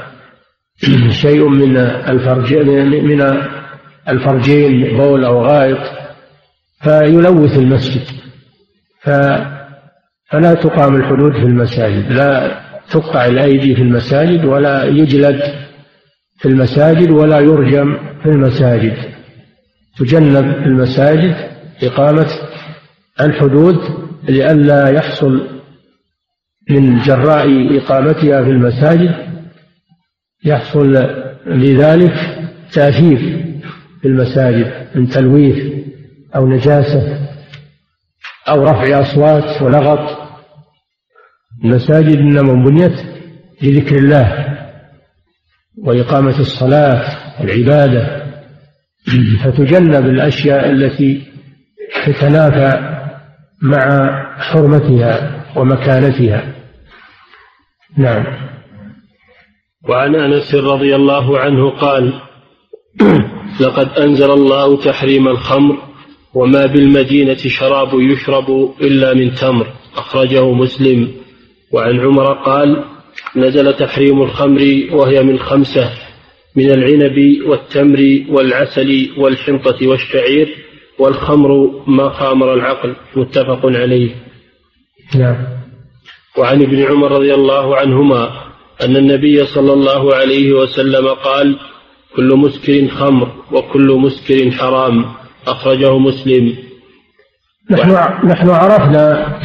شيء 1.23 1.49
من 1.49 1.77
الفرج 1.77 2.55
من 2.55 3.21
الفرجين 4.09 4.97
بول 4.97 5.25
أو 5.25 5.45
غائط 5.45 5.79
فيلوث 6.83 7.59
المسجد 7.59 8.03
فلا 9.03 10.55
تقام 10.55 10.97
الحدود 10.97 11.33
في 11.33 11.47
المساجد 11.47 12.13
لا 12.13 12.61
تقطع 12.91 13.25
الأيدي 13.25 13.75
في 13.75 13.83
المساجد 13.83 14.45
ولا 14.45 14.85
يجلد 14.85 15.43
في 16.39 16.49
المساجد 16.49 17.11
ولا 17.11 17.41
يرجم 17.41 17.99
في 18.23 18.29
المساجد. 18.29 18.97
تجنب 19.99 20.45
المساجد 20.67 21.37
إقامة 21.83 22.27
الحدود 23.21 23.79
لئلا 24.29 24.89
يحصل 24.89 25.49
من 26.71 26.99
جراء 26.99 27.77
إقامتها 27.79 28.45
في 28.45 28.51
المساجد 28.51 29.15
يحصل 30.45 30.93
لذلك 31.47 32.15
تأثير. 32.73 33.40
في 34.03 34.09
المساجد 34.09 34.89
من 34.95 35.09
تلويث 35.09 35.87
أو 36.37 36.47
نجاسة 36.47 37.29
أو 38.49 38.65
رفع 38.65 39.01
أصوات 39.01 39.63
ولغط. 39.63 40.21
المساجد 41.65 42.17
إنما 42.17 42.53
بنيت 42.53 43.01
لذكر 43.63 43.97
الله 43.97 44.57
وإقامة 45.79 46.41
الصلاة 46.41 47.17
والعبادة. 47.41 48.21
فتجنب 49.45 50.07
الأشياء 50.07 50.71
التي 50.71 51.27
تتنافى 52.07 53.01
مع 53.63 54.11
حرمتها 54.39 55.45
ومكانتها. 55.57 56.55
نعم. 57.97 58.25
وعن 59.89 60.15
أنس 60.15 60.55
رضي 60.55 60.97
الله 60.97 61.39
عنه 61.39 61.71
قال 61.71 62.21
لقد 63.61 63.89
أنزل 63.99 64.31
الله 64.31 64.77
تحريم 64.77 65.29
الخمر 65.29 65.79
وما 66.35 66.67
بالمدينة 66.67 67.37
شراب 67.37 68.01
يشرب 68.01 68.75
إلا 68.81 69.15
من 69.15 69.35
تمر. 69.35 69.67
أخرجه 69.97 70.53
مسلم. 70.53 71.13
وعن 71.73 72.01
عمر 72.01 72.33
قال 72.33 72.85
نزل 73.37 73.73
تحريم 73.73 74.23
الخمر 74.23 74.87
وهي 74.93 75.23
من 75.23 75.39
خمسة 75.39 75.91
من 76.57 76.71
العنب 76.71 77.43
والتمر 77.47 78.25
والعسل 78.29 79.11
والحنطة 79.19 79.87
والشعير 79.89 80.49
والخمر 80.99 81.83
ما 81.87 82.11
خامر 82.11 82.55
العقل. 82.55 82.97
متفق 83.17 83.67
عليه. 83.67 84.11
نعم. 85.15 85.37
وعن 86.39 86.63
ابن 86.63 86.83
عمر 86.83 87.13
رضي 87.13 87.35
الله 87.35 87.77
عنهما 87.77 88.51
أن 88.83 88.97
النبي 88.97 89.47
صلى 89.47 89.73
الله 89.73 90.15
عليه 90.15 90.53
وسلم 90.53 91.09
قال 91.09 91.59
كل 92.17 92.37
مسكر 92.37 92.89
خمر 92.89 93.33
وكل 93.53 93.93
مسكر 93.93 94.51
حرام 94.51 95.15
أخرجه 95.47 95.99
مسلم. 95.99 96.57
نحن 97.71 97.91
نحن 98.27 98.51
عرفنا 98.51 99.41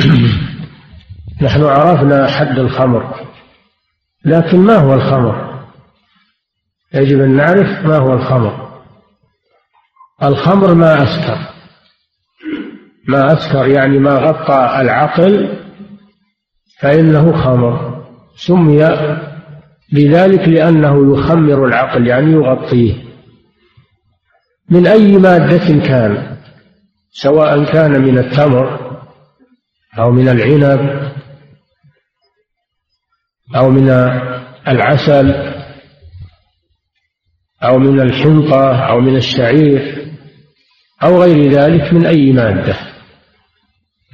نحن 1.45 1.63
عرفنا 1.63 2.27
حد 2.27 2.59
الخمر 2.59 3.25
لكن 4.25 4.57
ما 4.59 4.77
هو 4.77 4.93
الخمر؟ 4.93 5.65
يجب 6.93 7.21
أن 7.21 7.35
نعرف 7.35 7.85
ما 7.85 7.97
هو 7.97 8.13
الخمر. 8.13 8.81
الخمر 10.23 10.73
ما 10.73 11.03
أسكر. 11.03 11.37
ما 13.07 13.33
أسكر 13.33 13.67
يعني 13.67 13.99
ما 13.99 14.15
غطى 14.15 14.81
العقل 14.81 15.59
فإنه 16.79 17.43
خمر. 17.43 18.03
سمي 18.35 18.85
بذلك 19.93 20.47
لأنه 20.47 21.13
يخمر 21.13 21.65
العقل 21.65 22.07
يعني 22.07 22.31
يغطيه. 22.31 23.05
من 24.69 24.87
أي 24.87 25.17
مادة 25.17 25.87
كان؟ 25.87 26.37
سواء 27.11 27.63
كان 27.63 28.01
من 28.01 28.17
التمر 28.17 28.97
أو 29.99 30.11
من 30.11 30.29
العنب 30.29 31.11
أو 33.55 33.69
من 33.69 33.89
العسل 34.67 35.55
أو 37.63 37.77
من 37.79 38.01
الحنطة 38.01 38.75
أو 38.75 39.01
من 39.01 39.15
الشعير 39.15 40.11
أو 41.03 41.21
غير 41.21 41.51
ذلك 41.51 41.93
من 41.93 42.05
أي 42.05 42.31
مادة. 42.31 42.75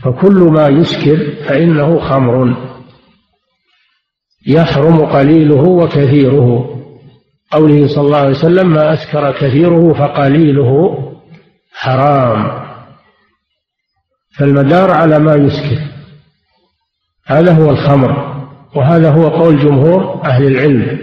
فكل 0.03 0.39
ما 0.39 0.67
يسكر 0.67 1.45
فإنه 1.47 1.99
خمر. 1.99 2.72
يحرم 4.47 5.05
قليله 5.05 5.61
وكثيره. 5.61 6.77
قوله 7.51 7.87
صلى 7.87 8.05
الله 8.05 8.17
عليه 8.17 8.29
وسلم 8.29 8.73
ما 8.73 8.93
أسكر 8.93 9.31
كثيره 9.31 9.93
فقليله 9.93 10.97
حرام. 11.73 12.61
فالمدار 14.37 14.91
على 14.91 15.19
ما 15.19 15.35
يسكر. 15.35 15.81
هذا 17.25 17.53
هو 17.53 17.69
الخمر 17.69 18.41
وهذا 18.75 19.11
هو 19.11 19.27
قول 19.27 19.59
جمهور 19.59 20.21
أهل 20.25 20.47
العلم. 20.47 20.97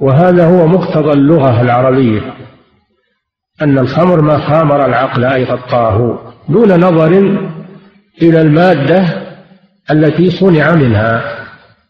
وهذا 0.00 0.46
هو 0.46 0.66
مقتضى 0.66 1.12
اللغة 1.12 1.60
العربية 1.60 2.20
أن 3.62 3.78
الخمر 3.78 4.20
ما 4.20 4.38
خامر 4.38 4.86
العقل 4.86 5.24
أي 5.24 5.44
غطاه 5.44 6.18
دون 6.48 6.80
نظر 6.80 7.12
إلى 8.22 8.40
المادة 8.40 9.04
التي 9.90 10.30
صنع 10.30 10.74
منها. 10.74 11.35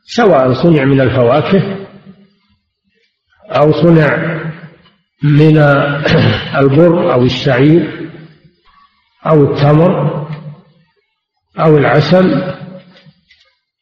سواء 0.06 0.52
صنع 0.52 0.84
من 0.84 1.00
الفواكه 1.00 1.86
أو 3.50 3.72
صنع 3.72 4.40
من 5.22 5.58
البر 6.60 7.12
أو 7.12 7.22
الشعير 7.22 8.10
أو 9.26 9.44
التمر 9.44 10.26
أو 11.58 11.78
العسل 11.78 12.54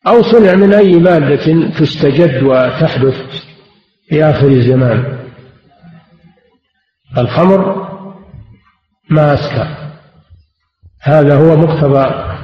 أو 0.07 0.23
صنع 0.23 0.55
من 0.55 0.75
أي 0.75 0.93
مادة 0.93 1.71
تستجد 1.71 2.43
وتحدث 2.43 3.45
في 4.09 4.25
آخر 4.25 4.47
الزمان. 4.47 5.19
الخمر 7.19 7.85
ما 9.11 9.35
أسكر 9.35 9.85
هذا 11.01 11.37
هو 11.37 11.57
مقتضى 11.57 12.35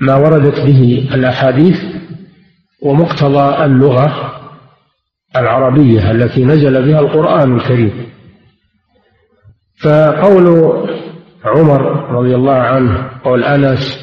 ما 0.00 0.14
وردت 0.14 0.60
به 0.60 1.08
الأحاديث 1.14 1.97
ومقتضى 2.82 3.64
اللغة 3.64 4.34
العربية 5.36 6.10
التي 6.10 6.44
نزل 6.44 6.86
بها 6.86 7.00
القرآن 7.00 7.56
الكريم. 7.56 8.08
فقول 9.82 10.46
عمر 11.44 11.82
رضي 12.10 12.34
الله 12.34 12.54
عنه 12.54 13.10
قول 13.24 13.44
أنس 13.44 13.98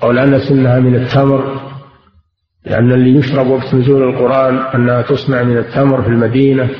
قول 0.00 0.18
أنس 0.18 0.50
إنها 0.50 0.80
من 0.80 0.94
التمر 0.94 1.60
لأن 2.66 2.92
اللي 2.92 3.18
يشرب 3.18 3.46
وقت 3.46 3.74
نزول 3.74 4.02
القرآن 4.02 4.56
أنها 4.58 5.02
تصنع 5.02 5.42
من 5.42 5.58
التمر 5.58 6.02
في 6.02 6.08
المدينة. 6.08 6.70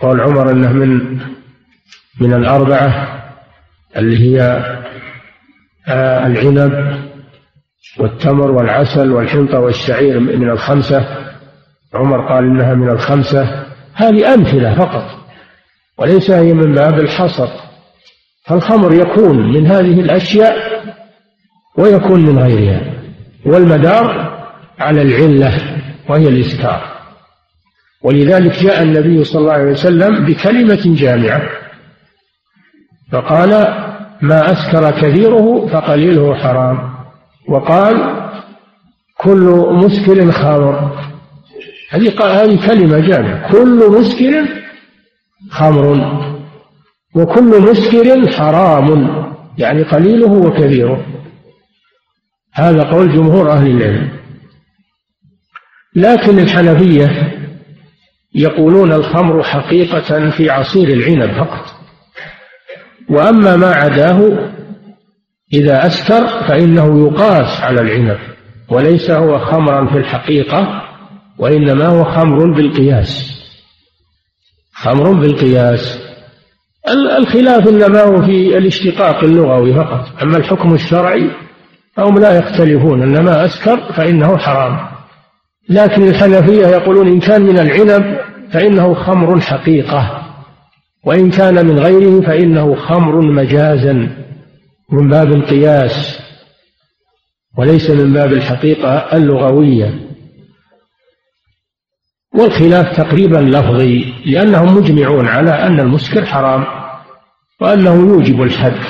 قول 0.00 0.20
عمر 0.20 0.50
أنه 0.50 0.72
من 0.72 1.18
من 2.20 2.34
الأربعة 2.34 3.20
اللي 3.96 4.18
هي 4.18 4.42
آه، 5.88 6.26
العنب 6.26 6.99
والتمر 7.98 8.50
والعسل 8.50 9.12
والحنطة 9.12 9.60
والشعير 9.60 10.20
من 10.20 10.50
الخمسة. 10.50 11.04
عمر 11.94 12.28
قال 12.28 12.44
إنها 12.44 12.74
من 12.74 12.88
الخمسة. 12.88 13.66
هذه 13.94 14.34
أمثلة 14.34 14.74
فقط 14.74 15.04
وليس 15.98 16.30
هي 16.30 16.52
من 16.52 16.74
باب 16.74 16.98
الحصر. 16.98 17.48
فالخمر 18.46 18.94
يكون 18.94 19.52
من 19.52 19.66
هذه 19.66 20.00
الأشياء 20.00 20.56
ويكون 21.78 22.26
من 22.26 22.38
غيرها 22.38 22.80
والمدار 23.46 24.30
على 24.78 25.02
العلة 25.02 25.82
وهي 26.08 26.28
الإسكار 26.28 26.82
ولذلك 28.02 28.62
جاء 28.62 28.82
النبي 28.82 29.24
صلى 29.24 29.40
الله 29.40 29.52
عليه 29.52 29.70
وسلم 29.70 30.24
بكلمة 30.24 30.96
جامعة 30.96 31.42
فقال 33.12 33.50
ما 34.22 34.52
أسكر 34.52 34.90
كثيره 34.90 35.66
فقليله 35.66 36.34
حرام. 36.34 36.89
وقال 37.48 38.20
كل 39.18 39.68
مسكر 39.72 40.32
خمر 40.32 41.00
هذه 41.90 42.42
هذه 42.42 42.66
كلمة 42.66 42.98
جامعة. 42.98 43.52
كل 43.52 43.90
مسكر 43.98 44.48
خمر 45.50 46.20
وكل 47.14 47.60
مسكر 47.62 48.30
حرام. 48.32 49.10
يعني 49.58 49.82
قليله 49.82 50.32
وكثيره. 50.32 51.06
هذا 52.54 52.82
قول 52.82 53.12
جمهور 53.12 53.52
أهل 53.52 53.66
العلم. 53.66 54.10
لكن 55.94 56.38
الحنفية 56.38 57.36
يقولون 58.34 58.92
الخمر 58.92 59.42
حقيقة 59.42 60.30
في 60.30 60.50
عصير 60.50 60.88
العنب 60.88 61.30
فقط. 61.30 61.64
وأما 63.08 63.56
ما 63.56 63.74
عداه 63.74 64.50
إذا 65.52 65.86
أسكر 65.86 66.26
فإنه 66.48 67.06
يقاس 67.06 67.60
على 67.60 67.80
العنب 67.80 68.18
وليس 68.68 69.10
هو 69.10 69.38
خمرا 69.38 69.86
في 69.86 69.98
الحقيقة 69.98 70.82
وإنما 71.38 71.86
هو 71.86 72.04
خمر 72.04 72.52
بالقياس. 72.52 73.40
خمر 74.72 75.12
بالقياس. 75.12 75.98
الخلاف 77.18 77.68
إنما 77.68 78.02
هو 78.02 78.22
في 78.22 78.58
الاشتقاق 78.58 79.24
اللغوي 79.24 79.74
فقط. 79.74 80.22
أما 80.22 80.36
الحكم 80.36 80.74
الشرعي 80.74 81.30
فهم 81.96 82.18
لا 82.18 82.38
يختلفون. 82.38 83.02
أنما 83.02 83.44
أسكر 83.44 83.92
فإنه 83.92 84.36
حرام. 84.36 84.78
لكن 85.68 86.08
الحنفية 86.08 86.66
يقولون 86.66 87.08
إن 87.08 87.20
كان 87.20 87.42
من 87.42 87.58
العنب 87.58 88.18
فإنه 88.52 88.94
خمر 88.94 89.40
حقيقة 89.40 90.22
وإن 91.04 91.30
كان 91.30 91.66
من 91.66 91.78
غيره 91.78 92.20
فإنه 92.20 92.74
خمر 92.74 93.20
مجازا. 93.20 94.20
من 94.92 95.08
باب 95.08 95.32
القياس 95.32 96.18
وليس 97.58 97.90
من 97.90 98.12
باب 98.12 98.32
الحقيقة 98.32 99.16
اللغوية. 99.16 100.10
والخلاف 102.34 102.96
تقريبا 102.96 103.36
لفظي 103.36 104.14
لأنهم 104.26 104.76
مجمعون 104.76 105.28
على 105.28 105.50
أن 105.50 105.80
المسكر 105.80 106.26
حرام 106.26 106.64
وأنه 107.60 107.94
يوجب 107.94 108.42
الحد 108.42 108.80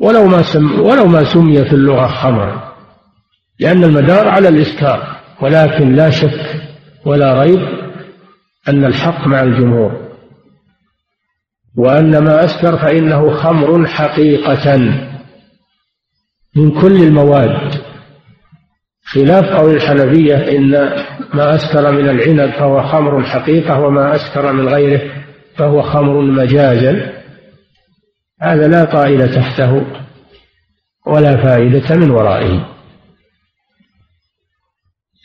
ولو 0.00 0.26
ما 0.26 0.42
سم 0.42 0.80
ولو 0.80 1.06
ما 1.06 1.24
سمي 1.24 1.64
في 1.64 1.72
اللغة 1.72 2.06
خمرا 2.06 2.74
لأن 3.58 3.84
المدار 3.84 4.28
على 4.28 4.48
الإسكار 4.48 5.16
ولكن 5.42 5.94
لا 5.94 6.10
شك 6.10 6.62
ولا 7.04 7.42
ريب 7.42 7.60
أن 8.68 8.84
الحق 8.84 9.26
مع 9.26 9.42
الجمهور. 9.42 10.09
وأن 11.80 12.18
ما 12.18 12.44
أسكر 12.44 12.76
فإنه 12.76 13.36
خمر 13.36 13.86
حقيقة. 13.86 14.78
من 16.56 16.80
كل 16.80 17.02
المواد 17.02 17.74
خلاف 19.04 19.44
قول 19.44 19.74
الحنفية 19.74 20.36
إن 20.36 20.70
ما 21.34 21.54
أسكر 21.54 21.92
من 21.92 22.08
العنب 22.08 22.50
فهو 22.50 22.82
خمر 22.82 23.24
حقيقة 23.24 23.80
وما 23.80 24.14
أسكر 24.14 24.52
من 24.52 24.68
غيره 24.68 25.12
فهو 25.56 25.82
خمر 25.82 26.20
مجازا. 26.20 27.12
هذا 28.40 28.68
لا 28.68 28.84
طائل 28.84 29.34
تحته 29.34 29.86
ولا 31.06 31.36
فائدة 31.36 31.96
من 31.96 32.10
ورائه. 32.10 32.66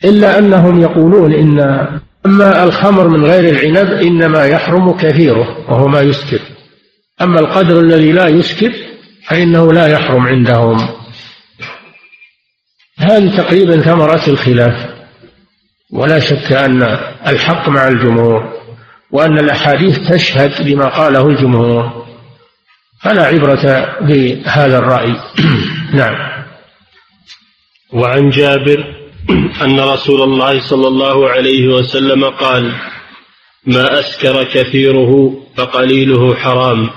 إلا 0.04 0.38
أنهم 0.38 0.80
يقولون 0.80 1.32
إن 1.32 1.86
أما 2.26 2.64
الخمر 2.64 3.08
من 3.08 3.24
غير 3.24 3.44
العنب 3.54 3.92
إنما 3.92 4.44
يحرم 4.44 4.96
كثيره 4.96 5.70
وهو 5.70 5.88
ما 5.88 6.00
يسكر. 6.00 6.40
أما 7.20 7.40
القدر 7.40 7.80
الذي 7.80 8.12
لا 8.12 8.28
يسكر 8.28 8.72
فإنه 9.28 9.72
لا 9.72 9.86
يحرم 9.86 10.26
عندهم. 10.26 10.88
هذه 12.98 13.36
تقريبا 13.36 13.80
ثمرة 13.80 14.22
الخلاف؟ 14.28 14.94
ولا 15.92 16.20
شك 16.20 16.52
أن 16.52 16.82
الحق 17.26 17.68
مع 17.68 17.88
الجمهور 17.88 18.52
وأن 19.10 19.38
الأحاديث 19.38 19.98
تشهد 20.10 20.68
لما 20.68 20.88
قاله 20.88 21.26
الجمهور. 21.28 22.06
فلا 23.02 23.26
عبرة 23.26 23.96
بهذا 24.00 24.78
الرأي. 24.78 25.16
نعم. 26.00 26.16
وعن 27.92 28.30
جابر 28.30 28.95
أن 29.62 29.80
رسول 29.80 30.22
الله 30.22 30.60
صلى 30.60 30.88
الله 30.88 31.28
عليه 31.28 31.68
وسلم 31.68 32.24
قال 32.24 32.72
ما 33.66 34.00
أسكر 34.00 34.44
كثيره 34.44 35.32
فقليله 35.56 36.34
حرام. 36.34 36.90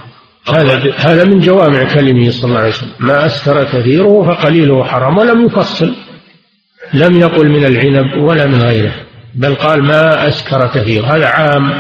هذا 0.48 0.94
هذا 0.96 1.24
من 1.24 1.40
جوامع 1.40 1.94
كلمه 1.94 2.32
صلى 2.32 2.44
الله 2.44 2.60
عليه 2.60 2.70
وسلم. 2.70 2.94
ما 3.00 3.26
أسكر 3.26 3.64
كثيره 3.64 4.24
فقليله 4.24 4.84
حرام. 4.84 5.18
ولم 5.18 5.46
يفصل 5.46 5.96
لم 6.94 7.20
يقل 7.20 7.50
من 7.50 7.66
العنب 7.66 8.24
ولا 8.24 8.46
من 8.46 8.62
غيره 8.62 8.94
بل 9.36 9.56
قال 9.56 9.84
ما 9.84 10.28
أسكر 10.28 10.68
كثير. 10.68 11.06
هذا 11.06 11.28
عام 11.28 11.74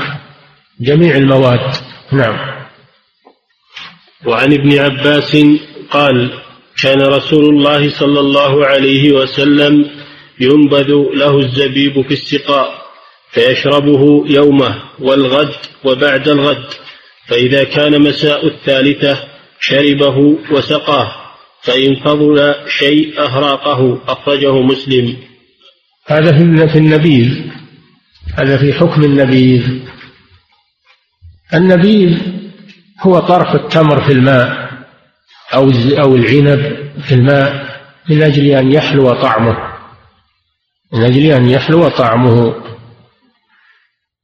جميع 0.81 1.15
المواد. 1.17 1.75
نعم. 2.11 2.37
وعن 4.25 4.53
ابن 4.53 4.79
عباس 4.79 5.37
قال 5.91 6.31
كان 6.81 7.01
رسول 7.01 7.55
الله 7.55 7.89
صلى 7.89 8.19
الله 8.19 8.65
عليه 8.65 9.11
وسلم 9.11 9.98
ينبذ 10.39 10.93
له 11.13 11.39
الزبيب 11.39 12.01
في 12.01 12.13
السقاء 12.13 12.89
فيشربه 13.31 14.25
يومه 14.27 14.81
والغد 14.99 15.55
وبعد 15.83 16.27
الغد 16.27 16.65
فإذا 17.27 17.63
كان 17.63 18.01
مساء 18.01 18.47
الثالثة 18.47 19.23
شربه 19.59 20.37
وسقاه 20.51 21.11
فإن 21.61 21.95
فضل 21.95 22.55
شيء 22.67 23.21
أهراقه 23.21 24.01
أخرجه 24.07 24.61
مسلم. 24.61 25.17
هذا 26.07 26.31
في 26.67 26.77
النبيذ 26.77 27.41
هذا 28.33 28.57
في 28.57 28.73
حكم 28.73 29.03
النبيذ. 29.03 29.63
النبيذ 31.53 32.17
هو 33.01 33.19
طرح 33.19 33.51
التمر 33.51 34.01
في 34.01 34.11
الماء 34.11 34.69
أو 35.53 35.71
أو 35.99 36.15
العنب 36.15 36.91
في 37.01 37.15
الماء 37.15 37.79
من 38.09 38.23
أجل 38.23 38.45
أن 38.45 38.71
يحلو 38.71 39.13
طعمه. 39.13 39.68
من 40.93 41.03
أجل 41.03 41.25
أن 41.25 41.49
يحلو 41.49 41.89
طعمه. 41.89 42.55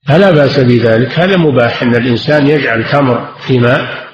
فلا 0.08 0.32
بأس 0.32 0.60
بذلك. 0.60 1.20
هذا 1.20 1.38
مباح 1.38 1.82
أن 1.82 1.96
الإنسان 1.96 2.48
يجعل 2.48 2.86
تمر 2.92 3.36
في 3.48 3.60
ماء 3.60 4.06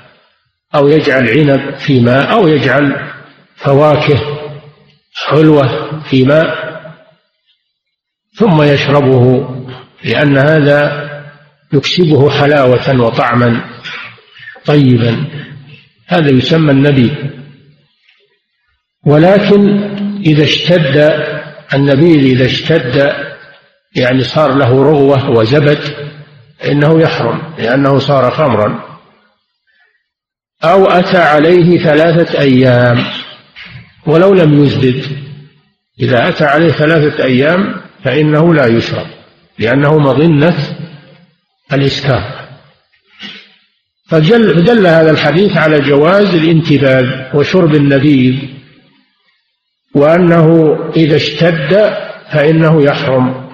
أو 0.75 0.87
يجعل 0.87 1.29
عنب 1.29 1.75
في 1.75 1.99
ماء 1.99 2.33
أو 2.33 2.47
يجعل 2.47 3.11
فواكه 3.55 4.19
حلوة 5.15 5.99
في 6.01 6.23
ماء 6.23 6.71
ثم 8.35 8.61
يشربه 8.61 9.49
لأن 10.03 10.37
هذا 10.37 11.09
يكسبه 11.73 12.29
حلاوة 12.29 13.01
وطعما 13.01 13.61
طيبا. 14.65 15.25
هذا 16.07 16.29
يسمى 16.29 16.71
النبيذ 16.71 17.13
ولكن 19.05 19.83
إذا 20.25 20.43
اشتد 20.43 20.97
النبيذ 21.73 22.23
إذا 22.23 22.45
اشتد 22.45 23.13
يعني 23.95 24.23
صار 24.23 24.55
له 24.55 24.83
رغوة 24.83 25.29
وزبد 25.29 25.79
إنه 26.65 27.01
يحرم 27.01 27.41
لأنه 27.57 27.99
صار 27.99 28.31
خمرا. 28.31 28.99
أو 30.63 30.85
أتى 30.85 31.17
عليه 31.17 31.83
ثلاثة 31.83 32.39
أيام 32.39 33.03
ولو 34.05 34.33
لم 34.33 34.63
يزبد. 34.63 35.05
إذا 35.99 36.29
أتى 36.29 36.43
عليه 36.43 36.71
ثلاثة 36.71 37.23
أيام 37.23 37.81
فإنه 38.03 38.53
لا 38.53 38.65
يشرب 38.65 39.07
لأنه 39.59 39.97
مظنة 39.97 40.77
الإسكار 41.73 42.41
فدل, 44.07 44.87
هذا 44.87 45.11
الحديث 45.11 45.57
على 45.57 45.79
جواز 45.79 46.35
الانتباه 46.35 47.35
وشرب 47.35 47.75
النبيذ 47.75 48.35
وأنه 49.95 50.77
إذا 50.95 51.15
اشتد 51.15 51.93
فإنه 52.31 52.83
يحرم. 52.83 53.51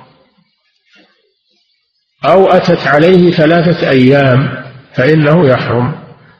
أو 2.25 2.47
أتت 2.47 2.87
عليه 2.87 3.31
ثلاثة 3.31 3.89
أيام 3.89 4.63
فإنه 4.95 5.47
يحرم. 5.47 5.95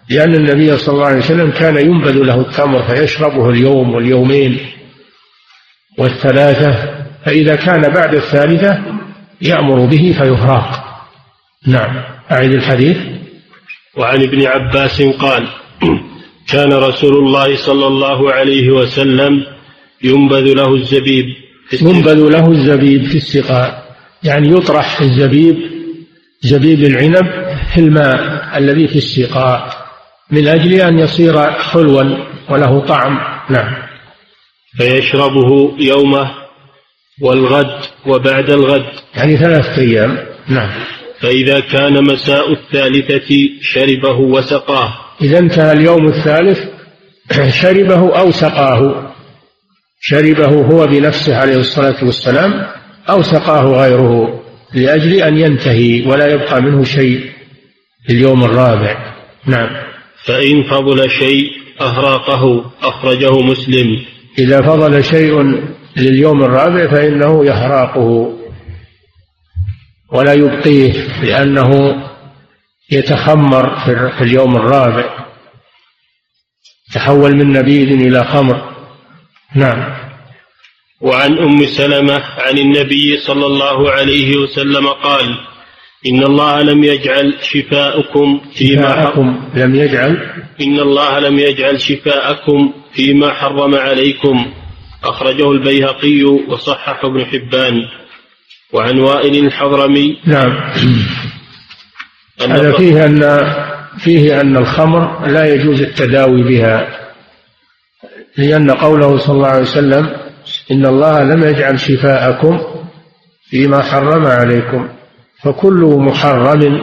لأن 0.10 0.36
النبي 0.36 0.78
صلى 0.78 0.96
الله 0.96 1.06
عليه 1.06 1.18
وسلم 1.18 1.52
كان 1.52 1.78
ينبذ 1.78 2.14
له 2.14 2.42
التمر 2.42 2.84
فيشربه 2.84 3.50
اليوم 3.50 3.94
واليومين 3.94 4.60
والثلاثة 5.98 6.98
فإذا 7.26 7.56
كان 7.56 7.82
بعد 7.82 8.16
الثالثة 8.16 8.84
يأمر 9.42 9.86
به 9.86 10.16
فيهراق. 10.18 10.84
نعم. 11.68 12.04
أعد 12.32 12.52
الحديث. 12.52 12.98
وعن 13.98 14.22
ابن 14.22 14.46
عباس 14.48 15.02
قال 15.02 15.48
كان 16.54 16.74
رسول 16.74 17.16
الله 17.18 17.56
صلى 17.56 17.88
الله 17.88 18.34
عليه 18.34 18.70
وسلم 18.70 19.57
ينبذ 20.04 20.54
له 20.54 20.76
الزبيب 20.76 21.26
ينبذ 21.82 22.30
له 22.30 22.52
الزبيب 22.52 23.06
في 23.06 23.18
السقاء. 23.18 23.88
يعني 24.24 24.50
يطرح 24.50 25.02
الزبيب 25.02 25.58
زبيب 26.42 26.84
العنب 26.84 27.56
في 27.74 27.80
الماء 27.80 28.58
الذي 28.58 28.88
في 28.88 28.96
السقاء 28.96 29.88
من 30.32 30.48
أجل 30.48 30.74
أن 30.74 31.00
يصير 31.00 31.52
حلوا 31.52 32.04
وله 32.50 32.80
طعم. 32.80 33.20
نعم. 33.50 33.74
فيشربه 34.78 35.76
يومه 35.80 36.32
والغد 37.22 37.82
وبعد 38.06 38.50
الغد. 38.50 38.86
يعني 39.16 39.38
ثلاثة 39.38 39.82
أيام. 39.82 40.18
نعم. 40.48 40.70
فإذا 41.20 41.60
كان 41.60 42.04
مساء 42.04 42.54
الثالثة 42.54 43.50
شربه 43.62 44.20
وسقاه. 44.20 44.94
إذا 45.22 45.40
انتهى 45.40 45.72
اليوم 45.72 46.08
الثالث 46.08 46.60
شربه 47.50 48.20
أو 48.20 48.32
سقاه. 48.32 49.07
شربه 50.00 50.46
هو 50.46 50.88
بنفسه 50.88 51.38
عليه 51.38 51.58
الصلاة 51.58 52.04
والسلام 52.04 52.54
أو 53.10 53.22
سقاه 53.22 53.64
غيره 53.64 54.44
لأجل 54.74 55.14
أن 55.14 55.38
ينتهي 55.38 56.08
ولا 56.08 56.28
يبقى 56.28 56.62
منه 56.62 56.84
شيء 56.84 57.20
في 58.08 58.14
اليوم 58.14 58.44
الرابع. 58.44 59.16
نعم. 59.46 59.70
فإن 60.24 60.64
فضل 60.64 61.10
شيء 61.10 61.52
أهراقه 61.82 62.72
أخرجه 62.82 63.42
مسلم. 63.42 64.06
إذا 64.40 64.62
فضل 64.62 65.04
شيء 65.04 65.62
لليوم 65.98 66.44
الرابع 66.44 66.92
فإنه 66.92 67.46
يهراقه 67.46 68.38
ولا 70.12 70.34
يبقيه 70.34 70.94
لأنه 71.24 71.96
يتخمر 72.92 73.76
في 74.18 74.22
اليوم 74.22 74.56
الرابع. 74.56 75.28
تحول 76.94 77.36
من 77.36 77.52
نبيذ 77.52 77.92
إلى 78.08 78.24
خمر. 78.24 78.67
نعم. 79.56 80.08
وعن 81.02 81.38
أم 81.38 81.66
سلمة 81.66 82.24
عن 82.38 82.58
النبي 82.58 83.18
صلى 83.18 83.46
الله 83.46 83.92
عليه 83.92 84.38
وسلم 84.38 84.88
قال 84.88 85.38
إن 86.08 86.24
الله 86.24 86.62
لم 86.62 86.84
يجعل 86.84 87.34
شفاءكم 87.42 88.42
فيما 88.56 88.94
حرم 88.94 89.50
لم 89.56 89.76
يجعل. 89.76 90.18
إن 90.62 90.80
الله 90.80 91.20
لم 91.20 91.40
يجعل 91.40 91.82
شفاءكم 91.82 92.74
فيما 92.94 93.34
حرم 93.34 93.76
عليكم. 93.76 94.54
أخرجه 95.04 95.52
البيهقي 95.52 96.24
وصححه 96.24 97.08
ابن 97.08 97.26
حبان. 97.26 97.82
وعن 98.74 99.00
وائل 99.00 99.46
الحضرمي 99.46 100.18
نعم. 100.26 100.72
هذا 102.42 102.78
فيه 102.78 103.06
ان 103.06 103.54
فيه 104.00 104.42
أن 104.42 104.58
الخمر 104.58 105.28
لا 105.28 105.54
يجوز 105.54 105.82
التداوي 105.82 106.44
بها. 106.44 107.07
لأن 108.38 108.72
قوله 108.72 109.18
صلى 109.18 109.36
الله 109.36 109.48
عليه 109.48 109.62
وسلم 109.62 110.10
إن 110.72 110.86
الله 110.86 111.24
لم 111.24 111.44
يجعل 111.44 111.80
شفاءكم 111.80 112.60
فيما 113.50 113.84
حرم 113.84 114.26
عليكم 114.26 114.90
فكل 115.44 115.96
محرم 116.00 116.82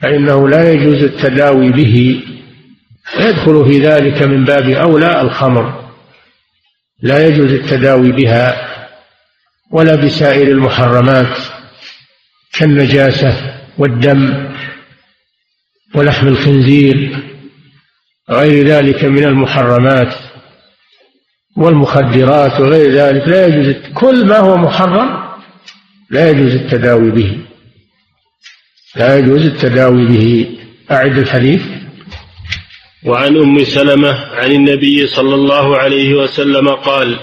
فإنه 0.00 0.48
لا 0.48 0.72
يجوز 0.72 1.02
التداوي 1.02 1.70
به 1.70 2.22
يدخل 3.20 3.64
في 3.64 3.78
ذلك 3.78 4.22
من 4.22 4.44
باب 4.44 4.70
أولى 4.70 5.20
الخمر. 5.20 5.82
لا 7.02 7.26
يجوز 7.26 7.52
التداوي 7.52 8.12
بها 8.12 8.68
ولا 9.70 9.94
بسائر 9.94 10.48
المحرمات 10.48 11.38
كالنجاسة 12.52 13.54
والدم 13.78 14.48
ولحم 15.94 16.28
الخنزير 16.28 17.18
غير 18.30 18.66
ذلك 18.66 19.04
من 19.04 19.24
المحرمات 19.24 20.14
والمخدرات 21.56 22.60
وغير 22.60 22.90
ذلك 22.90 23.28
لا 23.28 23.46
يجوز 23.46 23.74
كل 23.94 24.26
ما 24.26 24.38
هو 24.38 24.56
محرم 24.56 25.22
لا 26.10 26.30
يجوز 26.30 26.54
التداوي 26.54 27.10
به. 27.10 27.38
لا 28.96 29.18
يجوز 29.18 29.46
التداوي 29.46 30.06
به. 30.06 30.46
أعد 30.90 31.18
الحديث. 31.18 31.62
وعن 33.04 33.36
أم 33.36 33.64
سلمة 33.64 34.24
عن 34.34 34.52
النبي 34.52 35.06
صلى 35.06 35.34
الله 35.34 35.76
عليه 35.76 36.14
وسلم 36.14 36.68
قال 36.68 37.18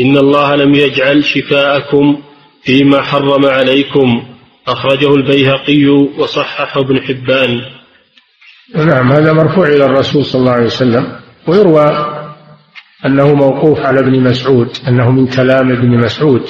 إن 0.00 0.16
الله 0.16 0.56
لم 0.56 0.74
يجعل 0.74 1.24
شفاءكم 1.24 2.22
فيما 2.62 3.02
حرم 3.02 3.46
عليكم. 3.46 4.36
أخرجه 4.68 5.14
البيهقي 5.14 5.86
وصححه 6.18 6.80
ابن 6.80 7.02
حبان. 7.02 7.79
نعم 8.74 9.12
هذا 9.12 9.32
مرفوع 9.32 9.66
إلى 9.66 9.84
الرسول 9.84 10.24
صلى 10.24 10.40
الله 10.40 10.52
عليه 10.52 10.66
وسلم 10.66 11.16
ويروى 11.46 12.16
أنه 13.06 13.34
موقوف 13.34 13.78
على 13.78 14.00
ابن 14.00 14.20
مسعود 14.20 14.76
أنه 14.88 15.10
من 15.10 15.26
كلام 15.26 15.72
ابن 15.72 15.98
مسعود. 15.98 16.42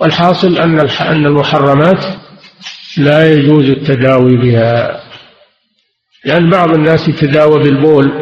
والحاصل 0.00 0.58
أن 0.58 0.78
أن 1.00 1.26
المحرمات 1.26 2.04
لا 2.98 3.32
يجوز 3.32 3.64
التداوي 3.64 4.36
بها 4.36 5.00
لأن 6.24 6.50
بعض 6.50 6.74
الناس 6.74 7.08
يتداوى 7.08 7.62
بالبول 7.62 8.12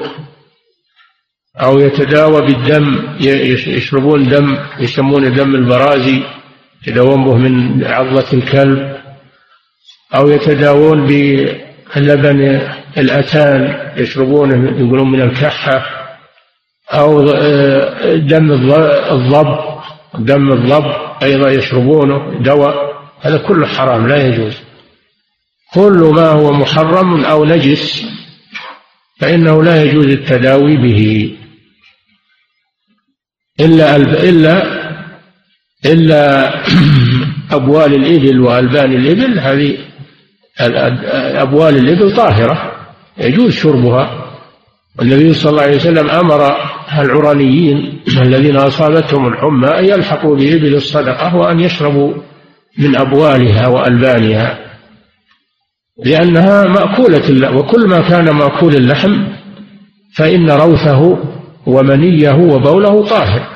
أو 1.60 1.78
يتداوى 1.78 2.40
بالدم 2.40 3.16
يشربون 3.66 4.28
دم 4.28 4.58
يسمونه 4.78 5.28
دم 5.28 5.54
البرازي 5.54 6.22
يتداوون 6.82 7.24
به 7.24 7.34
من 7.34 7.84
عضلة 7.84 8.32
الكلب 8.32 8.96
أو 10.14 10.30
يتداوون 10.30 11.06
باللبن 11.06 12.60
الأتان 12.98 13.92
يشربونه 13.96 14.80
يقولون 14.80 15.12
من 15.12 15.20
الكحة 15.20 16.06
أو 16.92 17.30
آه، 17.30 18.16
دم 18.16 18.52
الضب 18.52 19.58
دم 20.18 20.52
الضب 20.52 20.92
أيضا 21.22 21.50
يشربونه 21.50 22.38
دواء. 22.40 22.96
هذا 23.20 23.38
كله 23.38 23.66
حرام 23.66 24.08
لا 24.08 24.26
يجوز. 24.26 24.56
كل 25.74 26.12
ما 26.14 26.28
هو 26.28 26.52
محرم 26.52 27.24
أو 27.24 27.44
نجس 27.44 28.04
فإنه 29.20 29.62
لا 29.62 29.82
يجوز 29.82 30.06
التداوي 30.06 30.76
به. 30.76 31.32
إلا 33.60 33.96
إلا 33.96 34.76
إلا 35.86 36.54
أبوال 37.56 37.94
الإبل 37.94 38.40
وألبان 38.40 38.92
الإبل 38.92 39.38
هذه 39.38 39.78
أبوال 41.42 41.76
الإبل 41.76 42.16
طاهرة. 42.16 42.75
يجوز 43.18 43.52
شربها. 43.52 44.26
والنبي 44.98 45.34
صلى 45.34 45.50
الله 45.50 45.62
عليه 45.62 45.76
وسلم 45.76 46.10
أمر 46.10 46.56
العرانيين 46.98 48.00
الذين 48.22 48.56
أصابتهم 48.56 49.28
الحمى 49.28 49.68
أن 49.68 49.84
يلحقوا 49.84 50.36
بإبل 50.36 50.74
الصدقة 50.74 51.36
وأن 51.36 51.60
يشربوا 51.60 52.14
من 52.78 52.96
أبوالها 52.96 53.68
وألبانها 53.68 54.58
لأنها 56.04 56.64
مأكولة 56.64 57.56
وكل 57.56 57.88
ما 57.88 58.00
كان 58.08 58.30
مأكول 58.30 58.76
اللحم 58.76 59.26
فإن 60.14 60.50
روثه 60.50 61.18
ومنيه 61.66 62.34
وبوله 62.34 63.06
طاهر. 63.06 63.48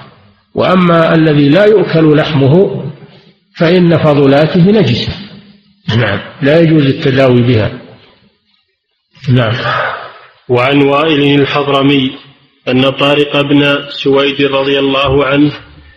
وأما 0.55 1.15
الذي 1.15 1.49
لا 1.49 1.65
يؤكل 1.65 2.17
لحمه 2.17 2.85
فإن 3.57 3.99
فضلاته 3.99 4.71
نجسة. 4.71 5.13
نعم 5.99 6.19
لا 6.43 6.61
يجوز 6.61 6.87
التداوي 6.87 7.43
بها. 7.43 7.80
نعم. 9.29 9.53
وعن 10.49 10.83
وائل 10.83 11.41
الحضرمي 11.41 12.13
أن 12.69 12.91
طارق 12.91 13.41
بن 13.41 13.79
سويد 13.89 14.43
رضي 14.43 14.79
الله 14.79 15.25
عنه 15.25 15.53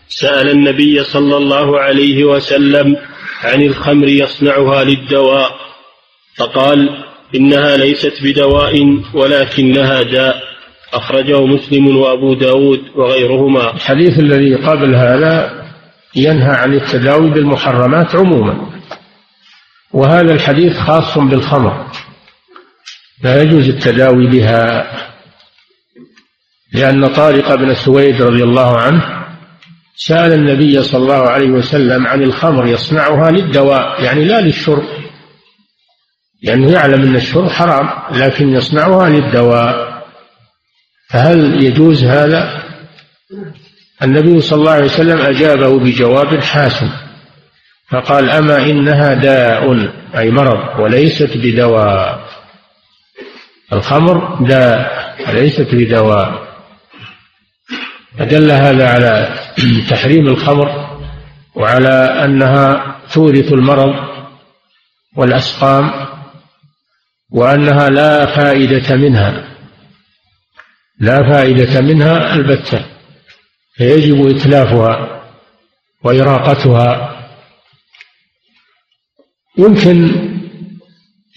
سأل 0.09 0.49
النبي 0.49 1.03
صلى 1.03 1.37
الله 1.37 1.79
عليه 1.79 2.23
وسلم 2.23 2.97
عن 3.43 3.61
الخمر 3.61 4.07
يصنعها 4.07 4.83
للدواء 4.83 5.51
فقال 6.37 7.03
إنها 7.35 7.77
ليست 7.77 8.13
بدواء 8.23 9.01
ولكنها 9.13 10.01
داء. 10.01 10.43
أخرجه 10.93 11.45
مسلم 11.45 11.97
وأبو 11.97 12.33
داود 12.33 12.81
وغيرهما. 12.95 13.73
الحديث 13.73 14.19
الذي 14.19 14.55
قبل 14.55 14.95
هذا 14.95 15.63
ينهى 16.15 16.55
عن 16.55 16.73
التداوي 16.73 17.29
بالمحرمات 17.29 18.15
عموما 18.15 18.69
وهذا 19.93 20.33
الحديث 20.33 20.79
خاص 20.79 21.17
بالخمر. 21.17 21.85
لا 23.23 23.41
يجوز 23.41 23.69
التداوي 23.69 24.27
بها 24.27 24.91
لأن 26.73 27.07
طارق 27.07 27.55
بن 27.55 27.73
سويد 27.73 28.21
رضي 28.21 28.43
الله 28.43 28.77
عنه 28.77 29.23
سأل 29.95 30.33
النبي 30.33 30.83
صلى 30.83 31.01
الله 31.03 31.29
عليه 31.29 31.49
وسلم 31.49 32.07
عن 32.07 32.23
الخمر 32.23 32.67
يصنعها 32.67 33.31
للدواء 33.31 34.03
يعني 34.03 34.25
لا 34.25 34.41
للشرب. 34.41 34.83
لأنه 36.43 36.71
يعلم 36.71 37.01
أن 37.03 37.15
الشرب 37.15 37.49
حرام 37.49 37.89
لكن 38.11 38.49
يصنعها 38.49 39.09
للدواء. 39.09 40.03
فهل 41.09 41.63
يجوز 41.63 42.03
هذا؟ 42.03 42.63
النبي 44.03 44.41
صلى 44.41 44.59
الله 44.59 44.71
عليه 44.71 44.85
وسلم 44.85 45.17
أجابه 45.17 45.79
بجواب 45.79 46.39
حاسم 46.39 46.89
فقال 47.89 48.29
أما 48.29 48.57
إنها 48.57 49.13
داء 49.13 49.89
أي 50.17 50.31
مرض 50.31 50.79
وليست 50.79 51.37
بدواء. 51.37 52.22
الخمر 53.73 54.43
داء 54.43 55.15
وليست 55.29 55.67
بدواء 55.75 56.53
فدل 58.19 58.51
هذا 58.51 58.89
على 58.89 59.39
تحريم 59.89 60.27
الخمر 60.27 60.99
وعلى 61.55 62.25
أنها 62.25 62.95
تورث 63.13 63.53
المرض 63.53 64.13
والأسقام 65.15 65.91
وأنها 67.31 67.89
لا 67.89 68.25
فائدة 68.25 68.95
منها. 68.95 69.55
لا 70.99 71.31
فائدة 71.31 71.81
منها 71.81 72.33
البتة 72.35 72.85
فيجب 73.75 74.27
إتلافها 74.27 75.23
وإراقتها. 76.03 77.13
يمكن 79.57 80.32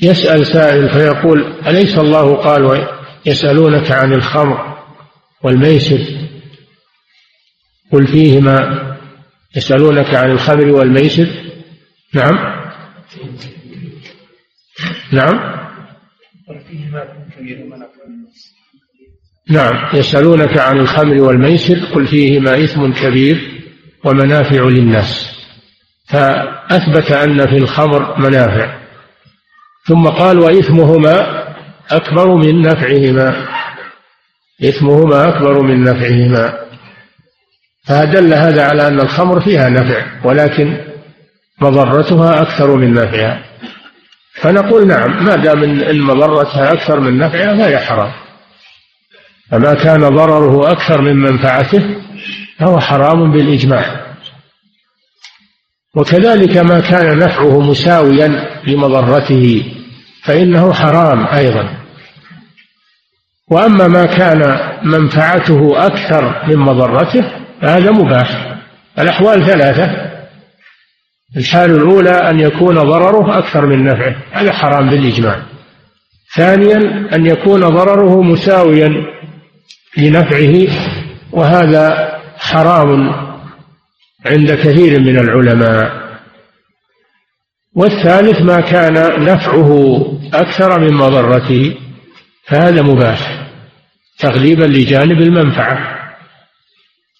يسأل 0.03 0.47
سائل 0.47 0.91
فيقول 0.91 1.53
أليس 1.67 1.99
الله 1.99 2.35
قال 2.35 2.89
يسألونك 3.27 3.91
عن 3.91 4.13
الخمر 4.13 4.77
والميسر 5.43 6.01
قل 7.93 8.07
فيهما 8.07 8.87
يسألونك 9.57 10.15
عن 10.15 10.31
الخمر 10.31 10.67
والميسر 10.67 11.27
نعم 12.15 12.57
نعم 15.13 15.57
نعم 19.51 19.89
يسألونك 19.95 20.59
عن 20.59 20.79
الخمر 20.79 21.23
والميسر 21.23 21.79
قل 21.95 22.07
فيهما 22.07 22.65
إثم 22.65 22.93
كبير 22.93 23.63
ومنافع 24.05 24.63
للناس. 24.63 25.37
فأثبت 26.09 27.13
أن 27.13 27.47
في 27.47 27.57
الخمر 27.57 28.21
منافع. 28.21 28.86
ثم 29.89 30.09
قال 30.09 30.39
وإثمهما 30.39 31.45
أكبر 31.91 32.35
من 32.35 32.63
نفعهما. 32.63 33.47
إثمهما 34.65 35.29
أكبر 35.29 35.63
من 35.63 35.83
نفعهما. 35.83 36.59
فدل 37.87 38.35
هذا 38.35 38.69
على 38.69 38.89
أن 38.89 39.01
الخمر 39.01 39.41
فيها 39.41 39.69
نفع 39.69 40.07
ولكن 40.25 40.77
مضرتها 41.61 42.43
أكثر 42.43 42.77
من 42.77 42.93
نفعها. 42.95 43.43
فنقول 44.35 44.87
نعم 44.87 45.25
ما 45.25 45.37
دام 45.37 45.63
إن 45.65 46.01
مضرتها 46.01 46.73
أكثر 46.73 47.01
من 47.01 47.19
نفعها 47.19 47.57
فهي 47.57 47.79
حرام. 47.79 48.13
فما 49.51 49.75
كان 49.75 50.01
ضرره 50.01 50.73
أكثر 50.73 51.01
من 51.01 51.17
منفعته 51.17 51.83
فهو 52.59 52.81
حرام 52.81 53.33
بالإجماع. 53.33 54.07
وكذلك 55.95 56.57
ما 56.57 56.81
كان 56.81 57.19
نفعه 57.19 57.61
مساويا 57.61 58.61
لمضرته. 58.67 59.76
فإنه 60.27 60.73
حرام 60.73 61.27
أيضا. 61.27 61.77
وأما 63.51 63.89
ما 63.89 64.07
كان 64.07 64.59
منفعته 64.83 65.87
أكثر 65.87 66.47
من 66.49 66.57
مضرته 66.57 67.25
فهذا 67.63 67.91
مباح. 67.91 68.57
الأحوال 68.99 69.47
ثلاثة. 69.47 70.07
الحال 71.37 71.71
الأولى 71.71 72.11
أن 72.31 72.41
يكون 72.41 72.75
ضرره 72.75 73.39
أكثر 73.39 73.67
من 73.67 73.85
نفعه. 73.85 74.17
هذا 74.33 74.53
حرام 74.53 74.91
بالإجماع. 74.91 75.43
ثانيا 76.37 77.09
أن 77.15 77.27
يكون 77.27 77.61
ضرره 77.61 78.23
مساويا 78.23 78.93
لنفعه 79.97 80.67
وهذا 81.33 82.17
حرام 82.39 83.13
عند 84.27 84.53
كثير 84.53 85.01
من 85.01 85.19
العلماء. 85.19 86.07
والثالث 87.75 88.43
ما 88.43 88.61
كان 88.61 89.25
نفعه 89.25 90.03
أكثر 90.35 90.81
من 90.81 90.93
مضرته 90.93 91.75
فهذا 92.47 92.83
مباح 92.83 93.47
تغليبا 94.19 94.65
لجانب 94.65 95.21
المنفعة. 95.21 95.97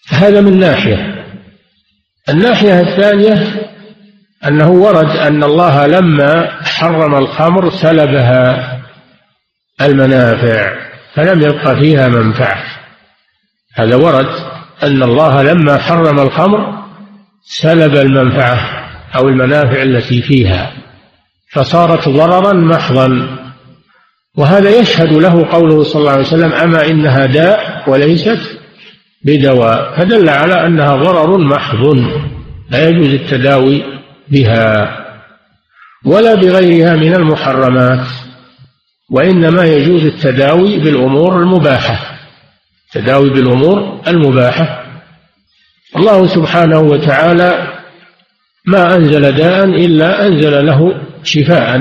هذا 0.09 0.41
من 0.41 0.61
ناحية. 0.61 1.25
الناحية 2.29 2.81
الثانية 2.81 3.47
أنه 4.49 4.71
ورد 4.71 5.17
أن 5.17 5.45
الله 5.45 5.87
لما 5.87 6.63
حرم 6.65 7.15
الخمر 7.15 7.71
سلبها 7.71 8.73
المنافع 9.81 10.73
فلم 11.15 11.41
يبقى 11.43 11.77
فيها 11.77 12.09
منفعة. 12.09 12.65
هذا 13.75 13.97
ورد 13.97 14.29
أن 14.83 15.03
الله 15.03 15.43
لما 15.43 15.79
حرم 15.79 16.21
الخمر 16.21 16.85
سلب 17.43 17.97
المنفعة 17.97 18.89
أو 19.17 19.29
المنافع 19.29 19.83
التي 19.83 20.23
فيها. 20.23 20.86
فصارت 21.53 22.09
ضررا 22.09 22.53
محضا. 22.53 23.39
وهذا 24.37 24.71
يشهد 24.71 25.13
له 25.13 25.47
قوله 25.53 25.83
صلى 25.85 26.01
الله 26.01 26.13
عليه 26.13 26.27
وسلم 26.27 26.53
أما 26.53 26.87
إنها 26.87 27.27
داء 27.27 27.85
وليست 27.91 28.59
بدواء. 29.25 29.97
فدل 29.97 30.29
على 30.29 30.67
أنها 30.67 30.97
ضرر 30.97 31.39
محض 31.39 31.97
لا 32.71 32.89
يجوز 32.89 33.09
التداوي 33.09 33.83
بها 34.29 34.97
ولا 36.05 36.35
بغيرها 36.35 36.97
من 36.97 37.15
المحرمات 37.15 38.07
وإنما 39.11 39.65
يجوز 39.65 40.05
التداوي 40.05 40.79
بالأمور 40.79 41.39
المباحة. 41.39 42.19
التداوي 42.87 43.31
بالأمور 43.31 44.01
المباحة. 44.07 44.87
الله 45.97 46.27
سبحانه 46.27 46.79
وتعالى 46.81 47.76
ما 48.67 48.97
أنزل 48.97 49.33
داء 49.33 49.65
إلا 49.65 50.27
أنزل 50.27 50.67
له 50.67 51.01
شفاء. 51.23 51.81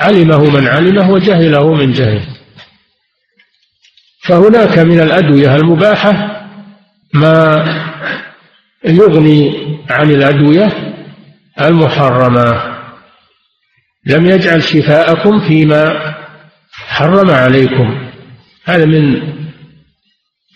علمه 0.00 0.50
من 0.50 0.68
علمه 0.68 1.10
وجهله 1.10 1.74
من 1.74 1.92
جهله. 1.92 2.26
فهناك 4.22 4.78
من 4.78 5.00
الأدوية 5.00 5.56
المباحة 5.56 6.42
ما 7.14 7.64
يغني 8.84 9.52
عن 9.90 10.10
الأدوية 10.10 10.94
المحرمة. 11.60 12.62
لم 14.06 14.26
يجعل 14.26 14.62
شفاءكم 14.62 15.40
فيما 15.48 16.14
حرم 16.72 17.30
عليكم. 17.30 18.08
هذا 18.64 18.84
من 18.84 19.22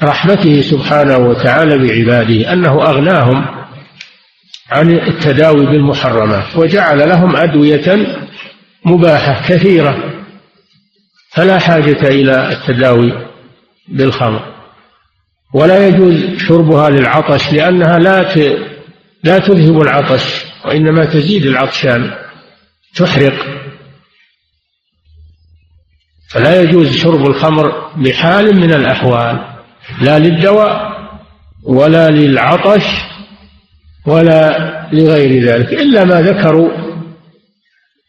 رحمته 0.02 0.60
سبحانه 0.60 1.16
وتعالى 1.16 1.78
بعباده 1.78 2.52
أنه 2.52 2.70
أغناهم 2.70 3.63
عن 4.70 4.90
التداوي 4.90 5.66
بالمحرمات 5.66 6.56
وجعل 6.56 7.08
لهم 7.08 7.36
أدوية 7.36 8.06
مباحة 8.84 9.48
كثيرة. 9.48 10.24
فلا 11.30 11.58
حاجة 11.58 12.08
إلى 12.08 12.52
التداوي 12.52 13.12
بالخمر. 13.88 14.54
ولا 15.54 15.88
يجوز 15.88 16.38
شربها 16.38 16.90
للعطش 16.90 17.52
لأنها 17.52 17.98
لا 17.98 18.34
لا 19.24 19.38
تذهب 19.38 19.80
العطش 19.80 20.44
وإنما 20.64 21.04
تزيد 21.04 21.46
العطشان 21.46 22.10
تحرق. 22.96 23.64
فلا 26.30 26.62
يجوز 26.62 26.96
شرب 26.96 27.26
الخمر 27.26 27.92
بحال 27.96 28.56
من 28.56 28.74
الأحوال 28.74 29.54
لا 30.00 30.18
للدواء 30.18 30.94
ولا 31.62 32.10
للعطش 32.10 32.84
ولا 34.06 34.58
لغير 34.92 35.42
ذلك 35.42 35.72
إلا 35.72 36.04
ما 36.04 36.22
ذكروا 36.22 36.70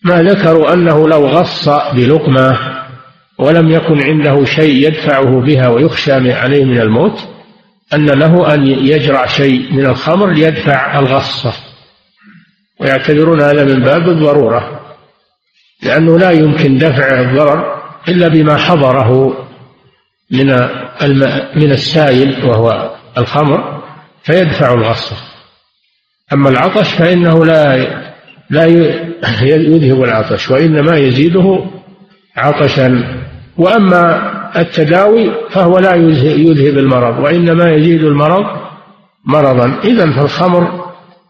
ما 0.03 0.23
ذكروا 0.23 0.73
أنه 0.73 1.07
لو 1.07 1.27
غص 1.27 1.69
بلقمة 1.69 2.57
ولم 3.39 3.71
يكن 3.71 4.03
عنده 4.03 4.45
شيء 4.45 4.87
يدفعه 4.87 5.41
بها 5.41 5.67
ويخشى 5.67 6.31
عليه 6.33 6.65
من 6.65 6.81
الموت 6.81 7.19
أن 7.93 8.05
له 8.05 8.53
أن 8.53 8.67
يجرع 8.67 9.25
شيء 9.25 9.73
من 9.73 9.85
الخمر 9.85 10.31
ليدفع 10.31 10.99
الغصة. 10.99 11.53
ويعتبرون 12.79 13.41
هذا 13.41 13.63
من 13.63 13.83
باب 13.83 14.09
الضرورة 14.09 14.81
لأنه 15.83 16.19
لا 16.19 16.31
يمكن 16.31 16.77
دفع 16.77 17.21
الضرر 17.21 17.83
إلا 18.07 18.27
بما 18.27 18.57
حضره 18.57 19.37
من 20.31 20.47
من 21.55 21.71
السائل 21.71 22.45
وهو 22.45 22.95
الخمر 23.17 23.83
فيدفع 24.23 24.73
الغصة. 24.73 25.34
أما 26.33 26.49
العطش 26.49 26.93
فإنه 26.93 27.45
لا 27.45 27.87
لا 28.49 28.65
يذهب 29.41 30.03
العطش 30.03 30.51
وإنما 30.51 30.97
يزيده 30.97 31.65
عطشا. 32.37 33.03
وأما 33.57 34.31
التداوي 34.59 35.31
فهو 35.49 35.79
لا 35.79 35.95
يذهب 35.95 36.77
المرض 36.77 37.19
وإنما 37.23 37.71
يزيد 37.71 38.03
المرض 38.03 38.45
مرضا. 39.25 39.79
إذا 39.83 40.11
فالخمر 40.11 40.85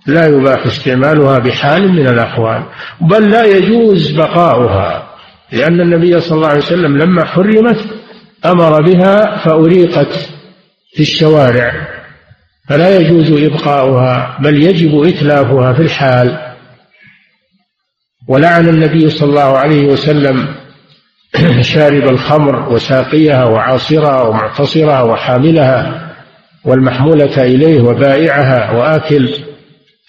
لا 0.08 0.28
يباح 0.28 0.66
استعمالها 0.66 1.40
بحال 1.40 1.92
من 1.92 2.08
الأحوال 2.08 2.64
بل 3.02 3.30
لا 3.30 3.44
يجوز 3.44 4.12
بقاؤها 4.12 5.08
لأن 5.52 5.82
النبي 5.82 6.20
صلى 6.20 6.36
الله 6.36 6.48
عليه 6.48 6.60
وسلم 6.60 6.98
لما 6.98 7.26
حرمت 7.26 7.86
أمر 8.46 8.82
بها 8.82 9.38
فأريقت 9.46 10.30
في 10.94 11.00
الشوارع. 11.00 11.95
فلا 12.70 12.98
يجوز 12.98 13.32
إبقاؤها 13.32 14.38
بل 14.42 14.64
يجب 14.64 15.04
إتلافها 15.04 15.74
في 15.74 15.82
الحال. 15.82 16.56
ولعن 18.28 18.70
النبي 18.70 19.10
صلى 19.10 19.30
الله 19.30 19.58
عليه 19.58 19.88
وسلم 19.88 20.56
شارب 21.74 22.08
الخمر 22.10 22.74
وساقيها 22.74 23.46
وعاصرها 23.46 24.22
ومعتصرها 24.22 25.02
وحاملها 25.02 26.12
والمحمولة 26.66 27.44
إليه 27.44 27.82
وبائعها 27.82 28.72
وآكل. 28.72 29.30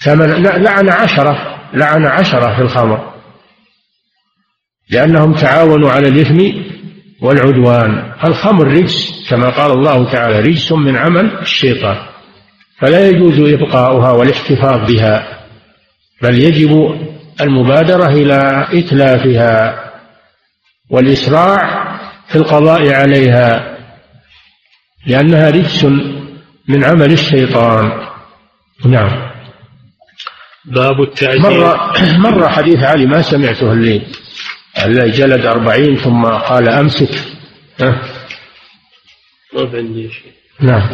ثمن 0.01 0.43
لعن 0.43 0.89
عشرة 0.89 1.59
لعن 1.75 2.07
عشرة 2.07 2.57
في 2.57 2.63
الخمر. 2.63 3.13
لأنهم 4.91 5.35
تعاونوا 5.35 5.91
على 5.91 6.09
الإثم 6.09 6.41
والعدوان. 7.23 8.13
الخمر 8.25 8.67
رجس 8.67 9.29
كما 9.31 9.51
قال 9.51 9.73
الله 9.73 10.13
تعالى 10.13 10.41
رجس 10.41 10.73
من 10.73 10.97
عمل 10.97 11.39
الشيطان. 11.43 12.16
فلا 12.79 13.09
يجوز 13.09 13.53
إبقاؤها 13.53 14.13
والاحتفاظ 14.13 14.91
بها 14.93 15.39
بل 16.23 16.39
يجب 16.39 17.01
المبادرة 17.41 18.07
إلى 18.07 18.69
إتلافها 18.73 19.83
والإسراع 20.91 21.87
في 22.29 22.37
القضاء 22.37 22.93
عليها 22.93 23.77
لأنها 25.07 25.51
رجس 25.51 25.85
من 26.69 26.85
عمل 26.85 27.13
الشيطان. 27.13 28.07
نعم. 28.87 29.31
باب 30.65 31.03
التعزير. 31.03 31.41
مر, 31.41 31.93
مر 32.31 32.49
حديث 32.49 32.83
علي 32.83 33.07
ما 33.07 33.23
سمعته 33.23 33.73
الليل 33.73 34.13
جلد 35.13 35.47
أربعين 35.47 35.97
ثم 35.97 36.25
قال 36.25 36.69
أمسك. 36.69 37.11
ها؟ 37.81 38.03
ما 39.55 39.71
عندي 39.75 40.11
شيء 40.11 40.33
نعم. 40.61 40.89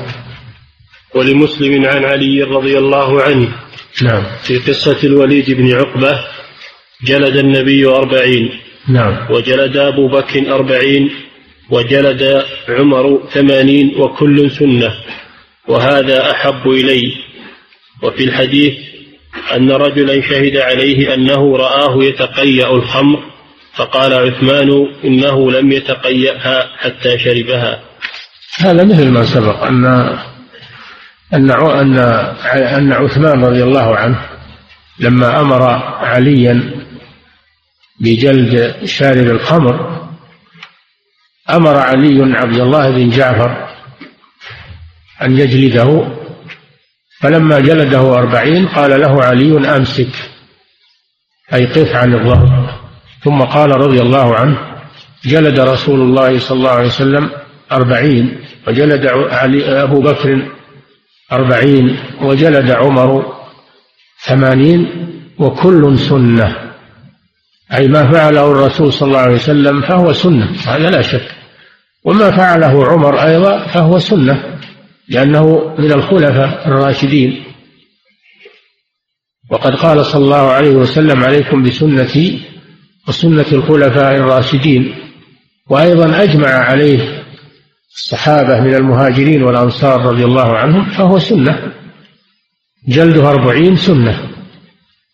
ولمسلم 1.14 1.84
عن 1.84 2.04
علي 2.04 2.42
رضي 2.42 2.78
الله 2.78 3.22
عنه. 3.22 3.48
نعم. 4.02 4.22
في 4.42 4.58
قصة 4.58 4.98
الوليد 5.04 5.50
بن 5.50 5.72
عقبة 5.72 6.24
جلد 7.04 7.36
النبي 7.36 7.86
أربعين. 7.86 8.50
نعم. 8.88 9.30
وجلد 9.30 9.76
أبو 9.76 10.08
بكر 10.08 10.54
أربعين. 10.54 11.10
وجلد 11.70 12.44
عمر 12.68 13.22
ثمانين. 13.32 13.94
وكل 13.96 14.50
سنة. 14.50 14.92
وهذا 15.68 16.30
أحب 16.30 16.70
إلي. 16.70 17.12
وفي 18.02 18.24
الحديث 18.24 18.74
أن 19.56 19.70
رجلا 19.70 20.20
شهد 20.20 20.56
عليه 20.56 21.14
أنه 21.14 21.56
رآه 21.56 22.04
يتقيأ 22.04 22.70
الخمر. 22.70 23.18
فقال 23.74 24.14
عثمان 24.14 24.88
إنه 25.04 25.50
لم 25.50 25.72
يتقيأها 25.72 26.68
حتى 26.76 27.18
شربها. 27.18 27.82
هذا 28.58 28.84
مثل 28.84 29.08
ما 29.08 29.24
سبق 29.24 29.62
أن 29.62 29.84
أن 31.34 31.50
أن 31.50 31.98
أن 32.56 32.92
عثمان 32.92 33.44
رضي 33.44 33.62
الله 33.64 33.96
عنه 33.96 34.18
لما 34.98 35.40
أمر 35.40 35.62
عليا 36.04 36.70
بجلد 38.00 38.84
شارب 38.84 39.26
الخمر 39.26 40.02
أمر 41.50 41.76
علي 41.76 42.36
عبد 42.36 42.56
الله 42.56 42.90
بن 42.90 43.10
جعفر 43.10 43.68
أن 45.22 45.38
يجلده 45.38 46.08
فلما 47.20 47.60
جلده 47.60 48.18
أربعين 48.18 48.66
قال 48.66 49.00
له 49.00 49.24
علي 49.24 49.76
أمسك 49.76 50.08
أي 51.54 51.66
قف 51.66 51.96
عن 51.96 52.14
الضرب 52.14 52.68
ثم 53.24 53.42
قال 53.42 53.70
رضي 53.70 54.00
الله 54.00 54.36
عنه 54.36 54.58
جلد 55.24 55.60
رسول 55.60 56.00
الله 56.00 56.38
صلى 56.38 56.58
الله 56.58 56.70
عليه 56.70 56.86
وسلم 56.86 57.30
أربعين 57.72 58.40
وجلد 58.66 59.06
علي 59.06 59.82
أبو 59.82 60.00
بكر 60.00 60.48
أربعين 61.32 61.98
وجلد 62.22 62.70
عمر 62.70 63.36
ثمانين 64.24 65.08
وكل 65.38 65.98
سنة. 65.98 66.56
أي 67.74 67.88
ما 67.88 68.12
فعله 68.12 68.52
الرسول 68.52 68.92
صلى 68.92 69.08
الله 69.08 69.18
عليه 69.18 69.34
وسلم 69.34 69.80
فهو 69.80 70.12
سنة 70.12 70.52
هذا 70.66 70.90
لا 70.90 71.02
شك. 71.02 71.34
وما 72.04 72.30
فعله 72.30 72.86
عمر 72.86 73.22
أيضا 73.24 73.66
فهو 73.66 73.98
سنة 73.98 74.58
لأنه 75.08 75.74
من 75.78 75.92
الخلفاء 75.92 76.68
الراشدين. 76.68 77.44
وقد 79.50 79.74
قال 79.74 80.06
صلى 80.06 80.24
الله 80.24 80.50
عليه 80.50 80.70
وسلم 80.70 81.24
عليكم 81.24 81.62
بسنتي 81.62 82.42
وسنة 83.08 83.46
الخلفاء 83.52 84.16
الراشدين. 84.16 84.94
وأيضا 85.68 86.22
أجمع 86.22 86.48
عليه 86.48 87.21
الصحابة 87.96 88.60
من 88.60 88.74
المهاجرين 88.74 89.42
والأنصار 89.42 90.00
رضي 90.00 90.24
الله 90.24 90.58
عنهم 90.58 90.84
فهو 90.84 91.18
سنة. 91.18 91.72
جلده 92.88 93.30
أربعين 93.30 93.76
سنة. 93.76 94.30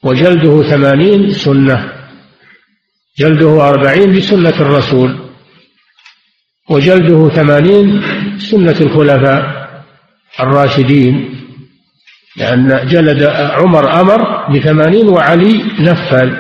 وجلده 0.03 0.63
ثمانين 0.63 1.33
سنة. 1.33 1.93
جلده 3.19 3.69
أربعين 3.69 4.17
بسنة 4.17 4.61
الرسول. 4.61 5.19
وجلده 6.71 7.29
ثمانين 7.29 8.03
سنة 8.39 8.77
الخلفاء 8.81 9.69
الراشدين. 10.41 11.35
لأن 12.37 12.87
جلد 12.89 13.23
عمر 13.33 14.01
أمر 14.01 14.47
بثمانين 14.53 15.09
وعلي 15.09 15.65
نفذ 15.81 16.31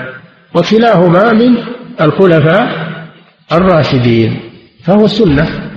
وكلاهما 0.55 1.32
من 1.32 1.57
الخلفاء 2.01 2.89
الراشدين. 3.53 4.41
فهو 4.84 5.07
سنة. 5.07 5.67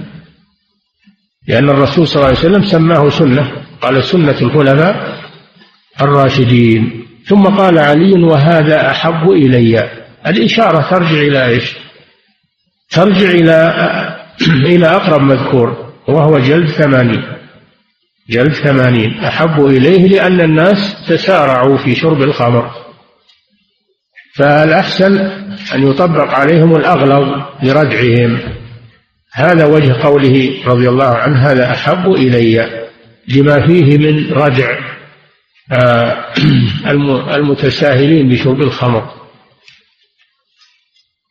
لأن 1.47 1.69
الرسول 1.69 2.07
صلى 2.07 2.15
الله 2.15 2.27
عليه 2.27 2.39
وسلم 2.39 2.63
سماه 2.63 3.09
سنة. 3.09 3.51
قال 3.81 4.03
سنة 4.03 4.41
الخلفاء 4.41 5.21
الراشدين. 6.01 7.07
ثم 7.25 7.43
قال 7.43 7.79
علي 7.79 8.23
وهذا 8.23 8.91
أحب 8.91 9.29
إلي. 9.29 9.89
الإشارة 10.27 10.89
ترجع 10.89 11.21
إلى 11.21 11.47
إيش؟ 11.47 11.75
ترجع 12.89 13.29
إلى 13.29 13.73
إلى 14.71 14.87
أقرب 14.87 15.21
مذكور 15.21 15.93
وهو 16.07 16.39
جلد 16.39 16.69
ثمانين. 16.69 17.23
جلد 18.29 18.53
ثمانين. 18.53 19.23
أحب 19.23 19.65
إليه 19.65 20.07
لأن 20.07 20.41
الناس 20.41 21.07
تسارعوا 21.07 21.77
في 21.77 21.95
شرب 21.95 22.21
الخمر. 22.21 22.71
فالأحسن 24.35 25.17
أن 25.75 25.87
يطبق 25.87 26.33
عليهم 26.33 26.75
الأغلظ 26.75 27.43
لردعهم. 27.63 28.39
هذا 29.33 29.65
وجه 29.65 29.93
قوله 30.03 30.63
رضي 30.65 30.89
الله 30.89 31.07
عنه 31.07 31.51
هذا 31.51 31.71
أحب 31.71 32.11
إلي 32.11 32.87
لما 33.27 33.67
فيه 33.67 33.97
من 33.97 34.31
ردع 34.31 34.91
آه، 35.71 36.33
المتساهلين 37.35 38.29
بشرب 38.29 38.61
الخمر. 38.61 39.11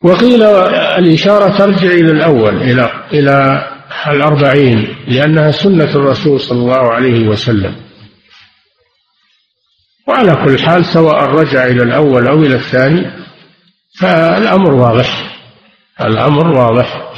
وقيل 0.03 0.43
الإشارة 0.73 1.59
ترجع 1.59 1.91
إلى 1.91 2.13
الأول 2.13 2.63
إلى 2.63 3.07
إلى 3.13 3.67
الأربعين 4.07 4.97
لأنها 5.09 5.51
سنة 5.51 5.91
الرسول 5.95 6.41
صلى 6.41 6.59
الله 6.59 6.93
عليه 6.93 7.29
وسلم. 7.29 7.77
وعلى 10.07 10.37
كل 10.45 10.59
حال 10.59 10.85
سواء 10.85 11.25
رجع 11.25 11.67
إلى 11.67 11.83
الأول 11.83 12.29
أو 12.29 12.43
إلى 12.43 12.55
الثاني 12.55 13.11
فالأمر 13.99 14.75
واضح 14.75 15.37
الأمر 16.01 16.49
واضح. 16.49 17.10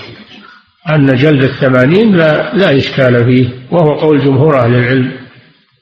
أن 0.88 1.14
جلد 1.14 1.42
الثمانين 1.44 2.16
لا, 2.16 2.54
لا 2.54 2.78
إشكال 2.78 3.24
فيه 3.24 3.48
وهو 3.70 4.00
قول 4.00 4.24
جمهور 4.24 4.60
أهل 4.60 4.74
العلم 4.74 5.22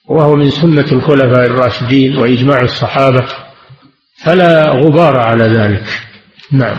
وهو 0.06 0.36
من 0.36 0.50
سنة 0.50 0.92
الخلفاء 0.92 1.46
الراشدين 1.46 2.16
وإجماع 2.16 2.60
الصحابة 2.60 3.26
فلا 4.24 4.70
غبار 4.70 5.16
على 5.16 5.44
ذلك. 5.44 5.84
نعم. 6.52 6.76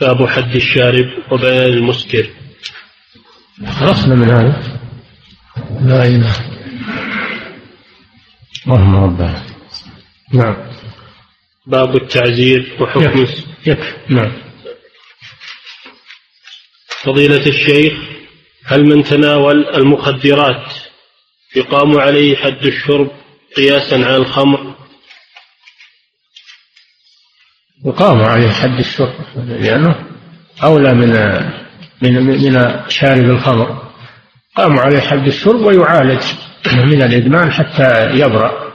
باب 0.00 0.26
حد 0.26 0.54
الشارب 0.54 1.06
وبيان 1.32 1.72
المسكر. 1.72 2.26
خلصنا 3.66 4.14
من 4.14 4.30
هذا. 4.30 4.62
لا 5.80 6.04
إله 6.04 6.32
اللهم 8.66 8.96
ربنا. 8.96 9.42
نعم. 10.32 10.56
باب 11.66 11.96
التعزير 11.96 12.76
وحكم 12.80 13.00
يكفي 13.00 13.44
يكفي 13.66 13.94
نعم. 14.08 14.45
فضيلة 17.06 17.46
الشيخ 17.46 17.92
هل 18.64 18.84
من 18.84 19.02
تناول 19.02 19.68
المخدرات 19.68 20.72
يقام 21.56 21.98
عليه 21.98 22.36
حد 22.36 22.66
الشرب 22.66 23.10
قياسا 23.56 23.94
على 23.94 24.16
الخمر؟ 24.16 24.74
يقام 27.86 28.22
عليه 28.22 28.50
حد 28.50 28.78
الشرب 28.78 29.14
لأنه 29.36 30.06
أولى 30.62 30.94
من 30.94 31.12
من 32.02 32.22
من 32.22 32.80
شارب 32.88 33.24
الخمر. 33.24 33.82
قام 34.56 34.78
عليه 34.78 35.00
حد 35.00 35.26
الشرب 35.26 35.60
ويعالج 35.60 36.22
من 36.74 37.02
الإدمان 37.02 37.52
حتى 37.52 38.10
يبرأ. 38.10 38.72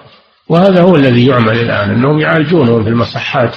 وهذا 0.48 0.82
هو 0.82 0.96
الذي 0.96 1.26
يعمل 1.26 1.60
الآن 1.60 1.90
أنهم 1.90 2.20
يعالجونه 2.20 2.84
في 2.84 2.90
المصحات 2.90 3.56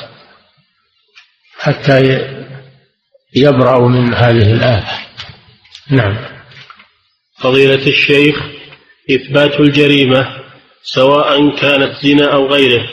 حتى 1.59 2.21
يبرأ 3.37 3.89
من 3.89 4.15
هذه 4.15 4.53
الآفة 4.53 4.99
نعم. 5.91 6.17
فضيلة 7.39 7.87
الشيخ 7.87 8.43
إثبات 9.11 9.61
الجريمة 9.61 10.45
سواء 10.83 11.57
كانت 11.57 11.95
زنا 12.03 12.33
أو 12.33 12.47
غيره 12.47 12.89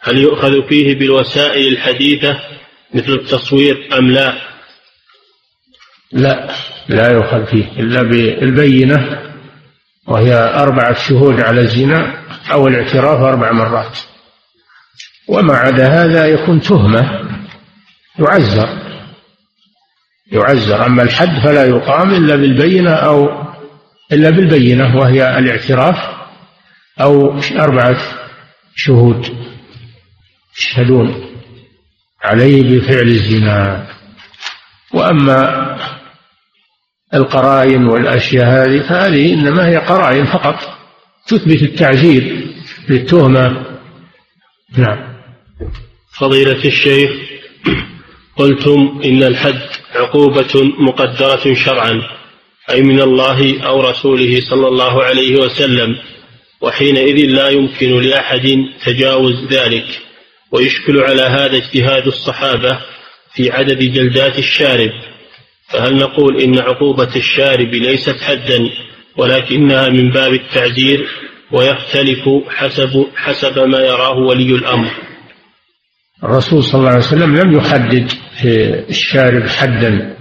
هل 0.00 0.18
يؤخذ 0.18 0.68
فيه 0.68 0.94
بالوسائل 0.98 1.72
الحديثة 1.72 2.40
مثل 2.94 3.12
التصوير 3.12 3.88
أم 3.98 4.10
لا؟ 4.10 4.34
لا 6.12 6.54
لا 6.88 7.12
يؤخذ 7.12 7.46
فيه 7.46 7.64
إلا 7.78 8.02
بالبينة 8.02 9.22
وهي 10.08 10.34
أربعة 10.34 11.08
شهود 11.08 11.40
على 11.40 11.60
الزنا 11.60 12.22
أو 12.52 12.68
الاعتراف 12.68 13.20
أربع 13.20 13.52
مرات. 13.52 13.98
وما 15.28 15.54
عدا 15.54 15.88
هذا 15.88 16.26
يكون 16.26 16.60
تهمة 16.60 17.28
يعزر. 18.18 18.85
يعزر. 20.32 20.86
أما 20.86 21.02
الحد 21.02 21.40
فلا 21.44 21.64
يقام 21.64 22.14
إلا 22.14 22.36
بالبينة 22.36 22.90
أو 22.90 23.28
إلا 24.12 24.30
بالبينة 24.30 24.96
وهي 24.96 25.38
الاعتراف 25.38 25.96
أو 27.00 27.40
أربعة 27.58 27.98
شهود 28.74 29.26
يشهدون 30.58 31.30
عليه 32.22 32.62
بفعل 32.62 33.08
الزنا. 33.08 33.86
وأما 34.94 35.66
القرائن 37.14 37.86
والأشياء 37.86 38.46
هذه 38.46 38.80
فهذه 38.80 39.34
إنما 39.34 39.68
هي 39.68 39.76
قرائن 39.76 40.24
فقط 40.24 40.78
تثبت 41.26 41.62
التعزير 41.62 42.46
للتهمة. 42.88 43.66
نعم. 44.76 45.16
فضيلة 46.18 46.64
الشيخ 46.64 47.10
قلتم 48.36 49.00
إن 49.04 49.22
الحد 49.22 49.75
عقوبة 49.94 50.72
مقدرة 50.78 51.54
شرعا 51.54 52.02
أي 52.70 52.82
من 52.82 53.00
الله 53.00 53.66
أو 53.66 53.80
رسوله 53.80 54.40
صلى 54.50 54.68
الله 54.68 55.04
عليه 55.04 55.36
وسلم 55.36 55.96
وحينئذ 56.60 57.26
لا 57.26 57.48
يمكن 57.48 58.00
لأحد 58.00 58.58
تجاوز 58.84 59.44
ذلك. 59.50 59.86
ويشكل 60.52 61.00
على 61.00 61.22
هذا 61.22 61.56
اجتهاد 61.56 62.06
الصحابة 62.06 62.78
في 63.34 63.50
عدد 63.50 63.78
جلدات 63.78 64.38
الشارب. 64.38 64.90
فهل 65.68 65.96
نقول 65.96 66.40
إن 66.40 66.58
عقوبة 66.58 67.16
الشارب 67.16 67.74
ليست 67.74 68.20
حدا 68.20 68.70
ولكنها 69.16 69.88
من 69.88 70.10
باب 70.10 70.32
التعزير 70.32 71.08
ويختلف 71.52 72.28
حسب 72.48 73.06
حسب 73.16 73.58
ما 73.58 73.78
يراه 73.80 74.18
ولي 74.18 74.54
الأمر. 74.54 74.90
الرسول 76.24 76.64
صلى 76.64 76.78
الله 76.78 76.90
عليه 76.90 76.98
وسلم 76.98 77.36
لم 77.36 77.52
يحدد 77.52 78.10
في 78.40 78.84
الشارب 78.88 79.48
حدا 79.48 80.16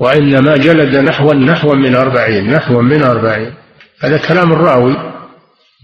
وإنما 0.00 0.56
جلد 0.56 0.96
نحوا 0.96 1.34
نحوا 1.34 1.74
من 1.74 1.94
أربعين 1.94 2.50
نحوا 2.50 2.82
من 2.82 3.02
أربعين. 3.02 3.54
هذا 4.00 4.18
كلام 4.18 4.52
الراوي. 4.52 5.12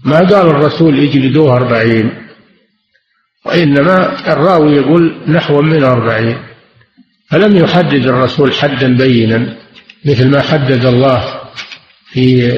ما 0.05 0.17
قال 0.17 0.47
الرسول 0.47 0.99
اجلدوه 0.99 1.57
أربعين؟ 1.57 2.27
وإنما 3.45 4.19
الراوي 4.33 4.75
يقول 4.75 5.21
نحو 5.27 5.61
من 5.61 5.83
أربعين. 5.83 6.37
فلم 7.29 7.57
يحدد 7.57 8.05
الرسول 8.05 8.53
حدا 8.53 8.97
بينا 8.97 9.57
مثل 10.05 10.29
ما 10.29 10.41
حدد 10.41 10.85
الله 10.85 11.41
في 12.11 12.57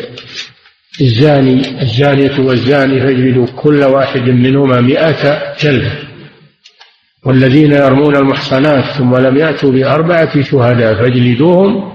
الزاني 1.01 1.81
الزانية 1.81 2.39
والزاني 2.39 2.99
فاجلدوا 2.99 3.47
كل 3.55 3.83
واحد 3.83 4.29
منهما 4.29 4.81
مئة 4.81 5.53
جلدة. 5.63 5.91
والذين 7.25 7.71
يرمون 7.71 8.15
المحصنات 8.15 8.85
ثم 8.97 9.15
لم 9.15 9.37
يأتوا 9.37 9.71
بأربعة 9.71 10.41
شهداء 10.41 10.95
فاجلدوهم 10.95 11.93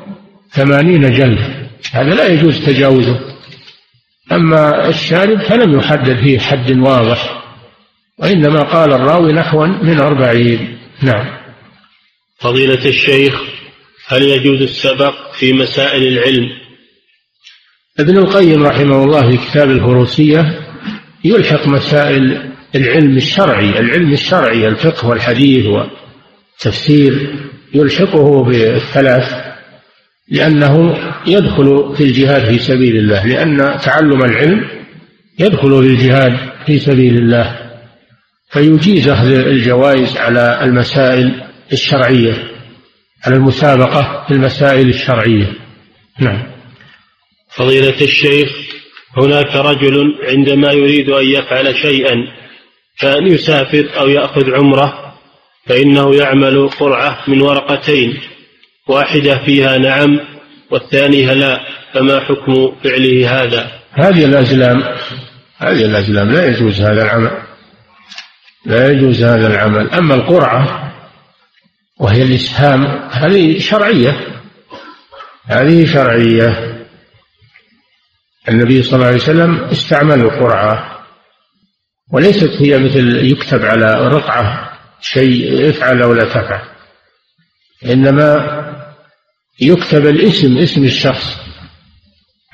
ثمانين 0.50 1.00
جلدة. 1.00 1.46
هذا 1.92 2.14
لا 2.14 2.26
يجوز 2.26 2.66
تجاوزه. 2.66 3.20
أما 4.32 4.88
الشارب 4.88 5.42
فلم 5.42 5.78
يحدد 5.78 6.16
فيه 6.16 6.38
حد 6.38 6.70
واضح 6.70 7.42
وإنما 8.18 8.62
قال 8.62 8.92
الراوي 8.92 9.32
نحوا 9.32 9.66
من 9.66 10.00
أربعين. 10.00 10.78
نعم. 11.02 11.26
فضيلة 12.38 12.84
الشيخ 12.84 13.42
هل 14.06 14.22
يجوز 14.22 14.62
السبق 14.62 15.32
في 15.32 15.52
مسائل 15.52 16.02
العلم 16.02 16.65
ابن 17.98 18.18
القيم 18.18 18.62
رحمه 18.62 19.04
الله 19.04 19.30
في 19.30 19.36
كتاب 19.36 19.70
الفروسية 19.70 20.60
يلحق 21.24 21.68
مسائل 21.68 22.52
العلم 22.74 23.16
الشرعي 23.16 23.80
العلم 23.80 24.12
الشرعي 24.12 24.68
الفقه 24.68 25.08
والحديث 25.08 25.66
والتفسير 25.66 27.34
يلحقه 27.74 28.44
بالثلاث 28.44 29.34
لأنه 30.28 30.96
يدخل 31.26 31.94
في 31.96 32.04
الجهاد 32.04 32.44
في 32.44 32.58
سبيل 32.58 32.96
الله 32.96 33.26
لأن 33.26 33.78
تعلم 33.80 34.24
العلم 34.24 34.68
يدخل 35.38 35.82
في 35.82 35.88
الجهاد 35.88 36.38
في 36.66 36.78
سبيل 36.78 37.16
الله 37.16 37.56
فيجيز 38.50 39.08
أخذ 39.08 39.32
الجوائز 39.32 40.16
على 40.16 40.60
المسائل 40.62 41.42
الشرعية 41.72 42.34
على 43.26 43.36
المسابقة 43.36 44.24
في 44.28 44.34
المسائل 44.34 44.88
الشرعية. 44.88 45.52
نعم. 46.20 46.55
فضيلة 47.56 48.00
الشيخ 48.00 48.48
هناك 49.16 49.56
رجل 49.56 50.18
عندما 50.28 50.72
يريد 50.72 51.10
أن 51.10 51.26
يفعل 51.26 51.76
شيئا 51.76 52.16
كأن 53.00 53.26
يسافر 53.26 53.88
أو 53.98 54.08
يأخذ 54.08 54.54
عمرة 54.54 55.14
فإنه 55.66 56.14
يعمل 56.14 56.68
قرعة 56.68 57.18
من 57.28 57.42
ورقتين 57.42 58.18
واحدة 58.88 59.44
فيها 59.44 59.78
نعم 59.78 60.20
والثانية 60.70 61.32
لا 61.32 61.60
فما 61.92 62.20
حكم 62.20 62.72
فعله 62.84 63.42
هذا؟ 63.42 63.70
هذه 63.92 64.24
الأزلام 64.24 64.82
هذه 65.58 65.84
الأزلام 65.84 66.32
لا 66.32 66.48
يجوز 66.48 66.80
هذا 66.80 67.02
العمل 67.02 67.30
لا 68.66 68.90
يجوز 68.90 69.22
هذا 69.22 69.46
العمل. 69.46 69.90
أما 69.90 70.14
القرعة 70.14 70.92
وهي 72.00 72.22
الإسهام 72.22 72.86
هذه 73.10 73.58
شرعية 73.58 74.16
هذه 75.46 75.86
شرعية. 75.86 76.75
النبي 78.48 78.82
صلى 78.82 78.94
الله 78.94 79.06
عليه 79.06 79.16
وسلم 79.16 79.64
استعمل 79.64 80.20
القرعة 80.20 81.04
وليست 82.12 82.62
هي 82.62 82.78
مثل 82.78 83.16
يكتب 83.16 83.64
على 83.64 84.08
رقعة 84.08 84.72
شيء 85.00 85.70
افعل 85.70 86.02
أو 86.02 86.12
لا 86.12 86.24
تفعل 86.24 86.60
إنما 87.84 88.62
يكتب 89.60 90.06
الاسم 90.06 90.58
اسم 90.58 90.84
الشخص 90.84 91.36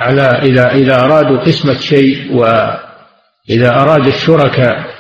على 0.01 0.23
إذا 0.23 0.75
إذا 0.75 1.05
أرادوا 1.05 1.39
قسمة 1.39 1.81
شيء 1.81 2.33
وإذا 2.37 3.71
أراد 3.71 4.07
الشركاء 4.07 4.95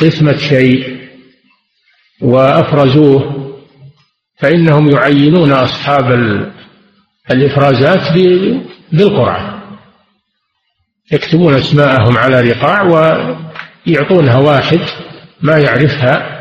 قسمة 0.00 0.36
شيء 0.36 1.08
وأفرزوه 2.20 3.34
فإنهم 4.38 4.90
يعينون 4.90 5.52
أصحاب 5.52 6.12
الإفرازات 7.30 8.12
بالقرعة. 8.92 9.53
يكتبون 11.12 11.54
أسماءهم 11.54 12.18
على 12.18 12.40
رقاع 12.40 12.82
ويعطونها 12.82 14.36
واحد 14.36 14.80
ما 15.42 15.56
يعرفها 15.56 16.34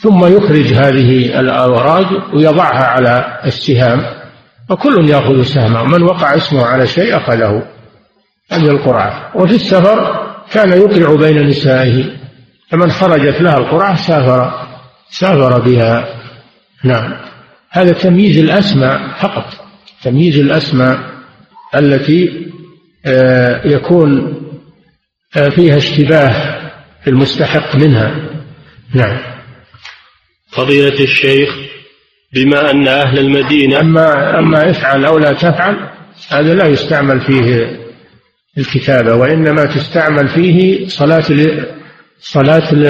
ثم 0.00 0.24
يخرج 0.24 0.72
هذه 0.72 1.40
الأوراق 1.40 2.34
ويضعها 2.34 2.84
على 2.84 3.40
السهام 3.44 4.18
وكل 4.70 5.08
يأخذ 5.08 5.42
سهمه 5.42 5.84
من 5.84 6.02
وقع 6.02 6.36
اسمه 6.36 6.66
على 6.66 6.86
شيء 6.86 7.16
أخذه 7.16 7.62
هذه 8.50 8.70
القرعة. 8.70 9.32
وفي 9.34 9.54
السفر 9.54 10.26
كان 10.52 10.72
يقرع 10.72 11.14
بين 11.14 11.46
نسائه 11.46 12.04
فمن 12.70 12.90
خرجت 12.90 13.40
لها 13.40 13.58
القرعة 13.58 13.96
سافر 13.96 14.68
سافر 15.10 15.60
بها. 15.60 16.08
نعم. 16.84 17.14
هذا 17.70 17.92
تمييز 17.92 18.38
الأسماء 18.38 19.00
فقط 19.20 19.44
تمييز 20.02 20.38
الأسماء 20.38 20.98
التي 21.74 22.52
يكون 23.64 24.34
آه، 25.36 25.48
فيها 25.48 25.76
اشتباه 25.76 26.58
في 27.04 27.10
المستحق 27.10 27.76
منها. 27.76 28.30
نعم. 28.94 29.18
فضيلة 30.50 31.00
الشيخ 31.00 31.56
بما 32.34 32.70
أن 32.70 32.88
أهل 32.88 33.18
المدينة 33.18 33.80
أما 33.80 34.38
أما 34.38 34.70
افعل 34.70 35.04
أو 35.04 35.18
لا 35.18 35.32
تفعل 35.32 35.76
هذا 36.30 36.54
لا 36.54 36.66
يستعمل 36.66 37.20
فيه 37.20 37.78
الكتابة 38.58 39.14
وإنما 39.14 39.64
تستعمل 39.64 40.28
فيه 40.28 40.88
صلاة 40.88 41.24
صلاة 42.20 42.72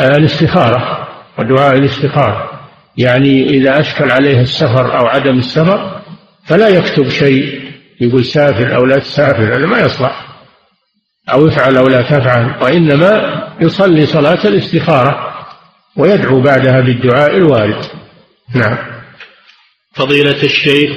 الاستخارة 0.00 1.08
ودعاء 1.38 1.78
الاستخارة. 1.78 2.50
يعني 2.96 3.50
إذا 3.50 3.80
أشكل 3.80 4.10
عليه 4.10 4.40
السفر 4.40 4.98
أو 4.98 5.06
عدم 5.06 5.38
السفر 5.38 6.00
فلا 6.44 6.68
يكتب 6.68 7.08
شيء 7.08 7.59
يقول 8.00 8.24
سافر 8.24 8.76
أو 8.76 8.84
لا 8.84 8.98
تسافر 8.98 9.56
هذا 9.56 9.66
ما 9.66 9.80
يصلح. 9.80 10.26
أو 11.32 11.48
افعل 11.48 11.76
أو 11.76 11.88
لا 11.88 12.02
تفعل. 12.02 12.54
وإنما 12.62 13.42
يصلي 13.60 14.06
صلاة 14.06 14.48
الاستخارة 14.48 15.30
ويدعو 15.96 16.40
بعدها 16.40 16.80
بالدعاء 16.80 17.36
الوارد. 17.36 17.84
نعم. 18.54 18.76
فضيلة 19.94 20.42
الشيخ 20.42 20.90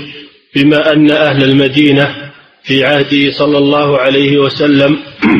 بما 0.56 0.94
أن 0.94 1.12
أهل 1.12 1.44
المدينة 1.44 2.32
في 2.64 2.86
عهده 2.86 3.32
صلى 3.32 3.58
الله 3.58 4.00
عليه 4.00 4.38
وسلم 4.38 5.00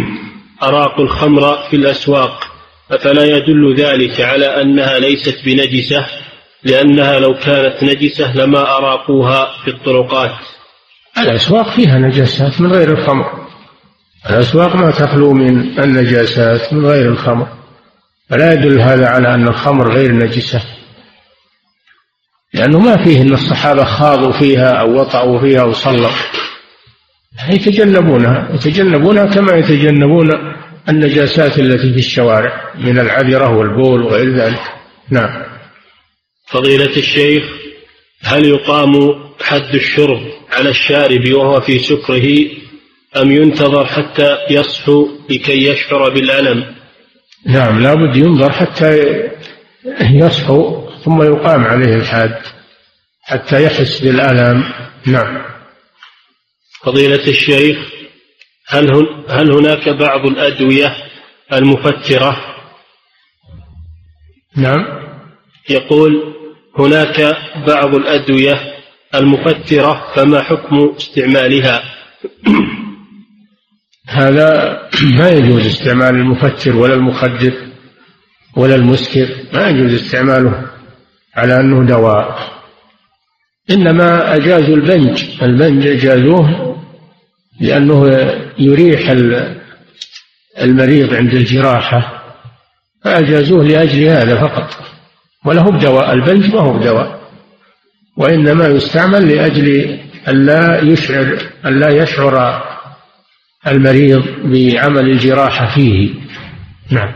أراقوا 0.64 1.06
الخمر 1.06 1.58
في 1.70 1.76
الأسواق 1.76 2.48
أفلا 2.92 3.24
يدل 3.24 3.76
ذلك 3.78 4.22
على 4.22 4.46
أنها 4.62 5.00
ليست 5.00 5.46
بنجسة؟ 5.46 6.06
لأنها 6.64 7.20
لو 7.20 7.34
كانت 7.34 7.84
نجسة 7.84 8.38
لما 8.38 8.78
أراقوها 8.78 9.64
في 9.64 9.70
الطرقات. 9.70 10.36
الأسواق 11.18 11.76
فيها 11.76 12.00
نجاسات 12.00 12.62
من 12.62 12.74
غير 12.74 12.92
الخمر. 12.92 13.48
الأسواق 14.30 14.76
ما 14.76 14.92
تخلو 14.92 15.34
من 15.34 15.80
النجاسات 15.80 16.74
من 16.74 16.86
غير 16.86 17.12
الخمر. 17.12 17.48
فلا 18.30 18.54
يدل 18.54 18.80
هذا 18.80 19.08
على 19.08 19.36
أن 19.36 19.48
الخمر 19.48 19.94
غير 19.94 20.12
نجسة. 20.12 20.62
لأنه 22.54 22.80
ما 22.80 23.04
فيه 23.04 23.22
أن 23.22 23.34
الصحابة 23.34 23.84
خاضوا 23.84 24.32
فيها 24.32 24.70
أو 24.70 25.00
وطأوا 25.00 25.40
فيها 25.40 25.64
وصلوا 25.64 26.10
يتجنبونها. 27.50 28.50
يتجنبونها 28.54 29.26
كما 29.26 29.54
يتجنبون 29.54 30.32
النجاسات 30.90 31.60
التي 31.60 31.94
في 31.94 32.00
الشوارع 32.00 32.74
من 32.76 33.00
العذرة 33.00 33.50
والبول 33.50 34.02
وغير 34.02 34.36
ذلك. 34.36 34.62
نعم. 35.10 35.44
فضيلة 36.48 36.98
الشيخ 36.98 37.44
هل 38.24 38.46
يقام 38.46 39.24
حد 39.42 39.76
الشرب 39.76 40.22
على 40.52 40.70
الشارب 40.70 41.34
وهو 41.34 41.62
في 41.62 41.80
سكره 41.80 42.50
أم 43.18 43.32
ينتظر 43.32 43.86
حتى 43.86 44.38
يصحو 44.50 45.10
لكي 45.30 45.68
يشعر 45.68 46.10
بالألم؟ 46.10 46.76
نعم 47.46 47.84
لابد 47.84 48.16
ينظر 48.16 48.52
حتى 48.52 49.22
يصحو 50.02 50.90
ثم 51.06 51.22
يقام 51.22 51.64
عليه 51.64 51.96
الحاد 51.96 52.42
حتى 53.22 53.64
يحس 53.64 54.00
بالآلام 54.00 54.64
نعم. 55.06 55.44
فضيلة 56.84 57.28
الشيخ 57.28 57.78
هل, 58.68 58.96
هن 58.96 59.24
هل 59.30 59.52
هناك 59.52 59.90
بعض 59.90 60.26
الأدوية 60.26 60.96
المفترة؟ 61.54 62.56
نعم. 64.56 64.86
يقول 65.70 66.33
هناك 66.80 67.38
بعض 67.68 67.96
الأدوية 67.96 68.74
المفترة 69.16 70.08
فما 70.16 70.42
حكم 70.42 70.94
استعمالها؟ 70.98 71.84
هذا 74.08 74.80
ما 75.04 75.30
يجوز 75.30 75.66
استعمال 75.66 76.16
المفتر 76.16 76.76
ولا 76.76 76.94
المخدر 76.94 77.54
ولا 78.56 78.76
المسكر 78.76 79.28
ما 79.54 79.70
يجوز 79.70 79.94
استعماله 79.94 80.70
على 81.36 81.60
أنه 81.60 81.86
دواء. 81.86 82.54
إنما 83.72 84.36
أجازوا 84.36 84.76
البنج 84.76 85.24
البنج 85.42 85.88
أجازوه 85.88 86.78
لأنه 87.60 88.08
يريح 88.60 89.10
المريض 90.62 91.14
عند 91.14 91.34
الجراحة 91.34 92.24
فأجازوه 93.04 93.64
لأجل 93.64 94.04
هذا 94.04 94.42
فقط. 94.42 94.93
وله 95.46 95.72
بدواء 95.72 96.14
البنج 96.14 96.56
ما 96.56 96.60
هو 96.60 96.74
بدواء 96.74 97.24
وإنما 98.18 98.68
يستعمل 98.68 99.36
لأجل 99.36 100.00
ألا 100.28 100.84
يشعر 100.84 101.38
ألا 101.66 101.90
يشعر 102.04 102.64
المريض 103.68 104.24
بعمل 104.44 105.10
الجراحة 105.10 105.76
فيه. 105.76 106.10
نعم. 106.92 107.14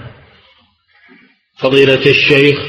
فضيلة 1.57 2.05
الشيخ 2.05 2.59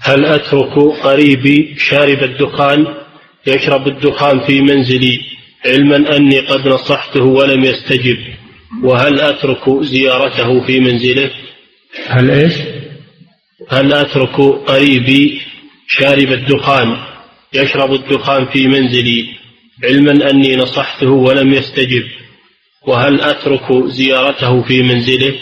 هل 0.00 0.24
أترك 0.24 0.78
قريبي 1.02 1.74
شارب 1.78 2.22
الدخان؟ 2.22 2.86
يشرب 3.46 3.88
الدخان 3.88 4.40
في 4.40 4.60
منزلي. 4.60 5.20
علما 5.66 6.16
أني 6.16 6.40
قد 6.40 6.68
نصحته 6.68 7.22
ولم 7.22 7.64
يستجب. 7.64 8.18
وهل 8.82 9.20
أترك 9.20 9.82
زيارته 9.82 10.66
في 10.66 10.80
منزله؟ 10.80 11.30
هل 12.06 12.30
إيش؟ 12.30 12.54
هل 13.68 13.92
أترك 13.92 14.36
قريبي 14.66 15.40
شارب 15.86 16.32
الدخان 16.32 16.96
يشرب 17.54 17.92
الدخان 17.92 18.46
في 18.46 18.68
منزلي 18.68 19.26
علما 19.84 20.30
أني 20.30 20.56
نصحته 20.56 21.10
ولم 21.10 21.52
يستجب؟ 21.52 22.02
وهل 22.86 23.20
أترك 23.20 23.86
زيارته 23.86 24.62
في 24.62 24.82
منزله؟ 24.82 25.34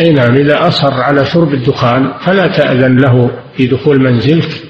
أي 0.00 0.12
نعم 0.12 0.34
إذا 0.34 0.68
أصر 0.68 0.92
على 0.92 1.26
شرب 1.26 1.54
الدخان 1.54 2.12
فلا 2.26 2.46
تأذن 2.46 3.00
له 3.00 3.42
في 3.56 3.66
دخول 3.66 4.00
منزلك 4.00 4.62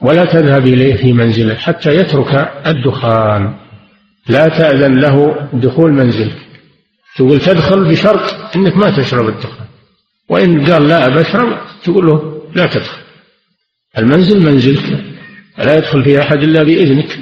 ولا 0.00 0.24
تذهب 0.24 0.66
إليه 0.66 0.96
في 0.96 1.12
منزله 1.12 1.54
حتى 1.54 1.96
يترك 1.96 2.52
الدخان. 2.66 3.54
لا 4.28 4.48
تأذن 4.48 5.00
له 5.00 5.48
دخول 5.52 5.92
منزلك. 5.92 6.36
تقول 7.16 7.40
تدخل 7.40 7.84
بشرط 7.84 8.56
أنك 8.56 8.76
ما 8.76 8.96
تشرب 8.96 9.28
الدخان. 9.28 9.65
وإن 10.28 10.66
قال 10.66 10.88
لا 10.88 11.06
أبى 11.06 11.20
أشرب 11.20 11.58
تقول 11.84 12.06
له 12.06 12.42
لا 12.54 12.66
تدخل. 12.66 13.02
المنزل 13.98 14.40
منزلك 14.40 15.04
لا 15.58 15.76
يدخل 15.76 16.04
فيه 16.04 16.20
أحد 16.20 16.42
إلا 16.42 16.62
بإذنك. 16.62 17.18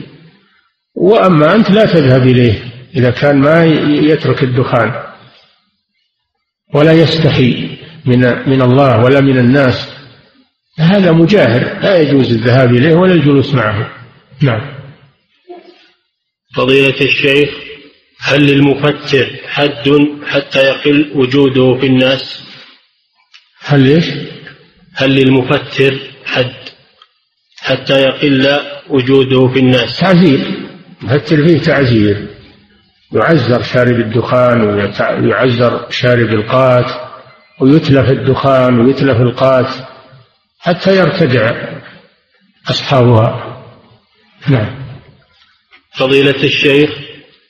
وأما 0.94 1.54
أنت 1.54 1.70
لا 1.70 1.86
تذهب 1.86 2.22
إليه 2.22 2.58
إذا 2.96 3.10
كان 3.10 3.38
ما 3.38 3.64
يترك 3.84 4.42
الدخان 4.42 5.04
ولا 6.74 6.92
يستحي 6.92 7.78
من 8.04 8.48
من 8.48 8.62
الله 8.62 9.04
ولا 9.04 9.20
من 9.20 9.38
الناس. 9.38 9.88
هذا 10.78 11.12
مجاهر 11.12 11.80
لا 11.82 12.00
يجوز 12.00 12.32
الذهاب 12.32 12.74
إليه 12.74 12.94
ولا 12.94 13.12
الجلوس 13.12 13.54
معه. 13.54 13.90
نعم. 14.42 14.74
فضيلة 16.54 17.00
الشيخ 17.00 17.50
هل 18.20 18.46
للمفتر 18.46 19.36
حد 19.46 20.06
حتى 20.26 20.58
يقل 20.58 21.12
وجوده 21.14 21.80
في 21.80 21.86
الناس؟ 21.86 22.44
هل 23.66 23.80
ليش 23.80 24.04
هل 24.94 25.14
للمفتر 25.14 25.98
حد 26.24 26.54
حتى 27.58 28.02
يقل 28.02 28.60
وجوده 28.90 29.48
في 29.48 29.58
الناس؟ 29.58 30.00
تعزير. 30.00 30.40
مفتر 31.02 31.36
فيه 31.46 31.58
تعزير. 31.58 32.28
يعزر 33.12 33.62
شارب 33.62 34.00
الدخان 34.00 34.60
ويعزر 34.60 35.90
شارب 35.90 36.28
القات 36.28 36.84
ويتلف 37.60 38.10
الدخان 38.10 38.80
ويتلف 38.80 39.20
القات 39.20 39.74
حتى 40.58 40.96
يرتدع 40.96 41.50
أصحابها. 42.70 43.62
نعم. 44.48 44.84
فضيلة 45.96 46.44
الشيخ 46.44 46.90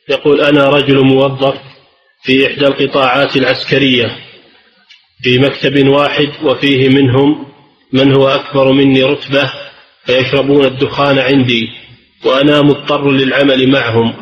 يقول 0.09 0.41
أنا 0.41 0.69
رجل 0.69 1.05
موظف 1.05 1.55
في 2.23 2.47
إحدى 2.47 2.67
القطاعات 2.67 3.37
العسكرية. 3.37 4.24
في 5.23 5.39
مكتب 5.39 5.89
واحد 5.89 6.29
وفيه 6.43 6.89
منهم 6.89 7.47
من 7.93 8.15
هو 8.15 8.29
أكبر 8.29 8.73
مني 8.73 9.03
رتبة 9.03 9.51
فيشربون 10.07 10.65
الدخان 10.65 11.19
عندي 11.19 11.69
وأنا 12.25 12.63
مضطر 12.63 13.11
للعمل 13.11 13.71
معهم 13.71 14.15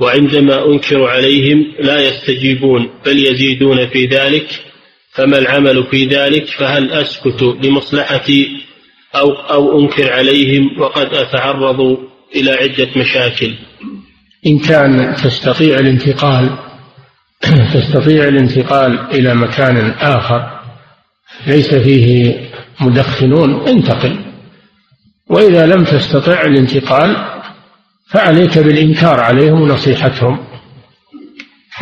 وعندما 0.00 0.66
أنكر 0.66 1.04
عليهم 1.04 1.72
لا 1.80 2.08
يستجيبون 2.08 2.90
بل 3.06 3.26
يزيدون 3.26 3.86
في 3.86 4.06
ذلك 4.06 4.48
فما 5.12 5.38
العمل 5.38 5.84
في 5.90 6.04
ذلك 6.04 6.46
فهل 6.46 6.92
أسكت 6.92 7.42
لمصلحتي 7.42 8.48
أو, 9.16 9.32
أو 9.32 9.80
أنكر 9.80 10.12
عليهم 10.12 10.80
وقد 10.80 11.14
أتعرض 11.14 11.98
إلى 12.36 12.50
عدة 12.50 12.88
مشاكل 12.96 13.54
إن 14.46 14.58
كان 14.58 15.14
تستطيع 15.24 15.78
الانتقال 15.78 16.67
تستطيع 17.74 18.24
الانتقال 18.24 18.98
إلى 19.10 19.34
مكان 19.34 19.90
آخر 19.90 20.60
ليس 21.46 21.74
فيه 21.74 22.34
مدخنون 22.80 23.68
انتقل. 23.68 24.18
وإذا 25.30 25.66
لم 25.66 25.84
تستطع 25.84 26.40
الانتقال 26.40 27.16
فعليك 28.10 28.58
بالإنكار 28.58 29.20
عليهم 29.20 29.62
ونصيحتهم. 29.62 30.38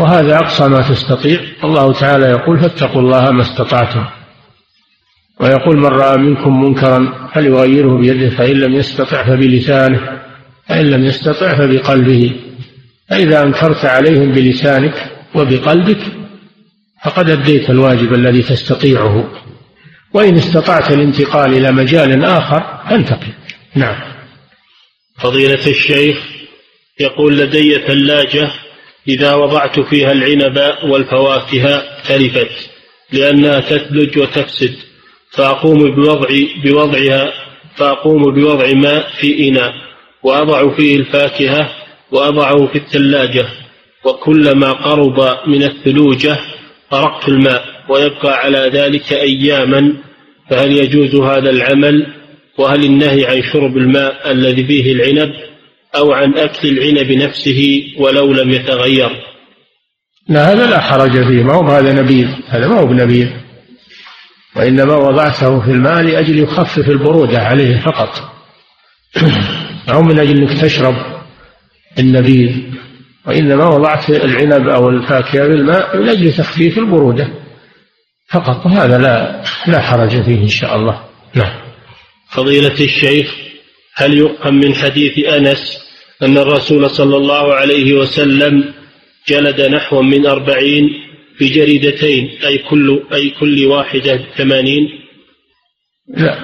وهذا 0.01 0.37
أقصى 0.37 0.69
ما 0.69 0.83
تستطيع. 0.83 1.41
الله 1.65 1.93
تعالى 1.93 2.27
يقول 2.27 2.61
فاتقوا 2.61 3.03
الله 3.03 3.31
ما 3.31 3.43
استطعتم. 3.43 4.05
ويقول 5.41 5.77
من 5.77 5.87
رأى 5.87 6.19
منكم 6.19 6.62
منكرا 6.62 7.28
فليغيره 7.35 7.99
بيده 7.99 8.37
فإن 8.37 8.57
لم 8.57 8.74
يستطع 8.74 9.24
فبلسانه 9.24 10.01
فإن 10.69 10.87
لم 10.87 11.05
يستطع 11.05 11.55
فبقلبه. 11.59 12.37
فإذا 13.09 13.43
أنكرت 13.43 13.85
عليهم 13.85 14.33
بلسانك 14.33 15.16
وبقلبك 15.35 16.01
فقد 17.05 17.31
أديت 17.31 17.70
الواجب 17.70 18.15
الذي 18.15 18.43
تستطيعه. 18.43 19.31
وإن 20.12 20.36
استطعت 20.36 20.90
الانتقال 20.90 21.53
إلى 21.53 21.73
مجال 21.73 22.24
آخر 22.24 22.81
فانتقل. 22.90 23.32
نعم. 23.74 23.97
فضيلة 25.19 25.66
الشيخ 25.66 26.19
يقول 27.01 27.39
لدي 27.39 27.78
ثلاجة 27.78 28.51
إذا 29.09 29.35
وضعت 29.35 29.81
فيها 29.81 30.12
العنب 30.12 30.74
والفواكه 30.85 31.82
تلفت 32.09 32.70
لأنها 33.12 33.61
تثلج 33.61 34.19
وتفسد 34.19 34.77
فأقوم 35.31 35.94
بوضع 35.94 36.28
بوضعها 36.65 37.32
فأقوم 37.77 38.23
بوضع 38.35 38.73
ماء 38.73 39.11
في 39.20 39.48
إناء 39.48 39.73
وأضع 40.23 40.77
فيه 40.77 40.97
الفاكهة 40.97 41.70
وأضعه 42.11 42.66
في 42.66 42.78
الثلاجة. 42.78 43.47
وكلما 44.07 44.73
قرب 44.73 45.39
من 45.47 45.62
الثلوجة 45.62 46.39
طرقت 46.91 47.28
الماء 47.28 47.65
ويبقى 47.89 48.39
على 48.39 48.70
ذلك 48.73 49.12
أياما 49.12 49.93
فهل 50.51 50.73
يجوز 50.73 51.15
هذا 51.15 51.51
العمل؟ 51.51 52.07
وهل 52.59 52.85
النهي 52.85 53.27
عن 53.27 53.43
شرب 53.53 53.77
الماء 53.77 54.31
الذي 54.31 54.66
فيه 54.66 54.93
العنب 54.93 55.33
أو 55.97 56.12
عن 56.12 56.35
أكل 56.35 56.69
العنب 56.69 57.12
نفسه 57.12 57.83
ولو 57.99 58.33
لم 58.33 58.51
يتغير؟ 58.51 59.11
لا 60.28 60.53
هذا 60.53 60.66
لا 60.66 60.81
حرج 60.81 61.11
فيه 61.11 61.43
ما 61.43 61.55
هو 61.55 61.69
هذا 61.69 61.93
نبيذ 61.93 62.28
هذا 62.49 62.69
ما 62.69 62.81
هو 62.81 62.87
بنبيذ. 62.87 63.28
وإنما 64.57 64.97
وضعته 64.97 65.61
في 65.61 65.70
الماء 65.70 66.03
لأجل 66.03 66.39
يخفف 66.39 66.89
البرودة 66.89 67.39
عليه 67.39 67.81
فقط. 67.81 68.33
أو 69.93 70.03
من 70.03 70.19
أجل 70.19 70.37
أنك 70.37 70.61
تشرب 70.61 70.95
النبيذ. 71.99 72.53
وإنما 73.27 73.69
وضعت 73.69 74.11
العنب 74.11 74.69
أو 74.69 74.89
الفاكهة 74.89 75.47
في 75.47 75.55
الماء 75.55 75.97
من 75.97 76.09
أجل 76.09 76.32
تخفيف 76.32 76.78
البرودة. 76.78 77.28
فقط 78.31 78.66
وهذا 78.66 78.98
لا 78.98 79.43
لا 79.66 79.81
حرج 79.81 80.23
فيه 80.23 80.43
إن 80.43 80.48
شاء 80.48 80.77
الله. 80.77 81.05
نعم. 81.35 81.61
فضيلة 82.31 82.81
الشيخ 82.81 83.35
هل 83.94 84.19
يفهم 84.19 84.55
من 84.55 84.74
حديث 84.74 85.19
أنس 85.19 85.86
أن 86.23 86.39
الرسول 86.39 86.90
صلى 86.90 87.16
الله 87.16 87.55
عليه 87.55 87.94
وسلم 87.94 88.74
جلد 89.28 89.61
نحو 89.61 90.03
من 90.03 90.27
أربعين 90.27 90.90
بجريدتين 91.40 92.31
أي 92.47 92.59
كل 92.59 93.03
أي 93.15 93.31
كل 93.31 93.66
واحدة 93.66 94.20
ثمانين؟ 94.36 94.89
لا. 96.09 96.39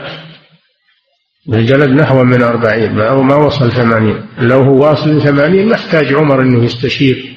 الجلد 1.49 1.91
نحو 1.91 2.25
من 2.25 2.43
أربعين 2.43 2.93
ما, 2.93 3.15
ما 3.15 3.35
وصل 3.35 3.73
ثمانين. 3.73 4.27
لو 4.39 4.59
هو 4.63 4.85
واصل 4.85 5.23
ثمانين 5.23 5.69
محتاج 5.69 6.15
عمر 6.15 6.43
أنه 6.43 6.65
يستشير 6.65 7.35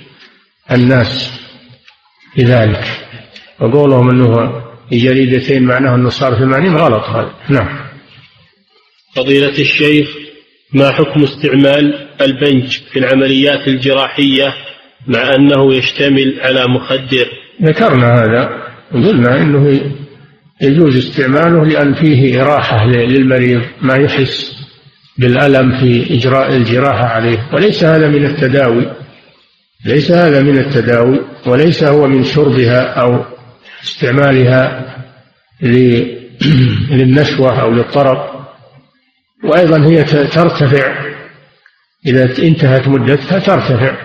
الناس 0.72 1.40
بذلك 2.38 2.86
وقولهم 3.60 4.10
أنه 4.10 4.62
جريدتين 4.92 5.64
معناه 5.64 5.96
أنه 5.96 6.10
صار 6.10 6.36
ثمانين 6.36 6.76
غلط 6.76 7.04
هذا. 7.04 7.34
نعم. 7.50 7.86
فضيلة 9.16 9.60
الشيخ 9.60 10.10
ما 10.74 10.92
حكم 10.92 11.24
استعمال 11.24 12.08
البنج 12.22 12.80
في 12.92 13.00
العمليات 13.00 13.68
الجراحية 13.68 14.54
مع 15.08 15.36
أنه 15.36 15.74
يشتمل 15.74 16.40
على 16.42 16.68
مخدر؟ 16.68 17.28
ذكرنا 17.62 18.14
هذا 18.14 18.50
قلنا 18.94 19.42
أنه 19.42 19.82
يجوز 20.62 20.98
استعماله 20.98 21.66
لأن 21.66 21.94
فيه 21.94 22.42
إراحة 22.44 22.86
للمريض 22.86 23.62
ما 23.82 23.96
يحس 23.96 24.56
بالألم 25.18 25.80
في 25.80 26.14
إجراء 26.14 26.56
الجراحة 26.56 27.06
عليه. 27.06 27.50
وليس 27.54 27.84
هذا 27.84 28.08
من 28.08 28.26
التداوي 28.26 28.92
ليس 29.86 30.12
هذا 30.12 30.42
من 30.42 30.58
التداوي 30.58 31.22
وليس 31.46 31.84
هو 31.84 32.08
من 32.08 32.24
شربها 32.24 32.82
أو 32.82 33.26
استعمالها 33.84 34.96
للنشوة 36.92 37.62
أو 37.62 37.72
للطرب. 37.72 38.46
وأيضا 39.44 39.86
هي 39.86 40.04
ترتفع. 40.04 41.06
إذا 42.06 42.24
انتهت 42.40 42.88
مدتها 42.88 43.40
ترتفع. 43.40 43.98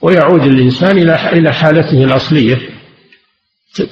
ويعود 0.00 0.42
الإنسان 0.42 0.98
إلى 1.32 1.52
حالته 1.52 2.04
الأصلية 2.04 2.58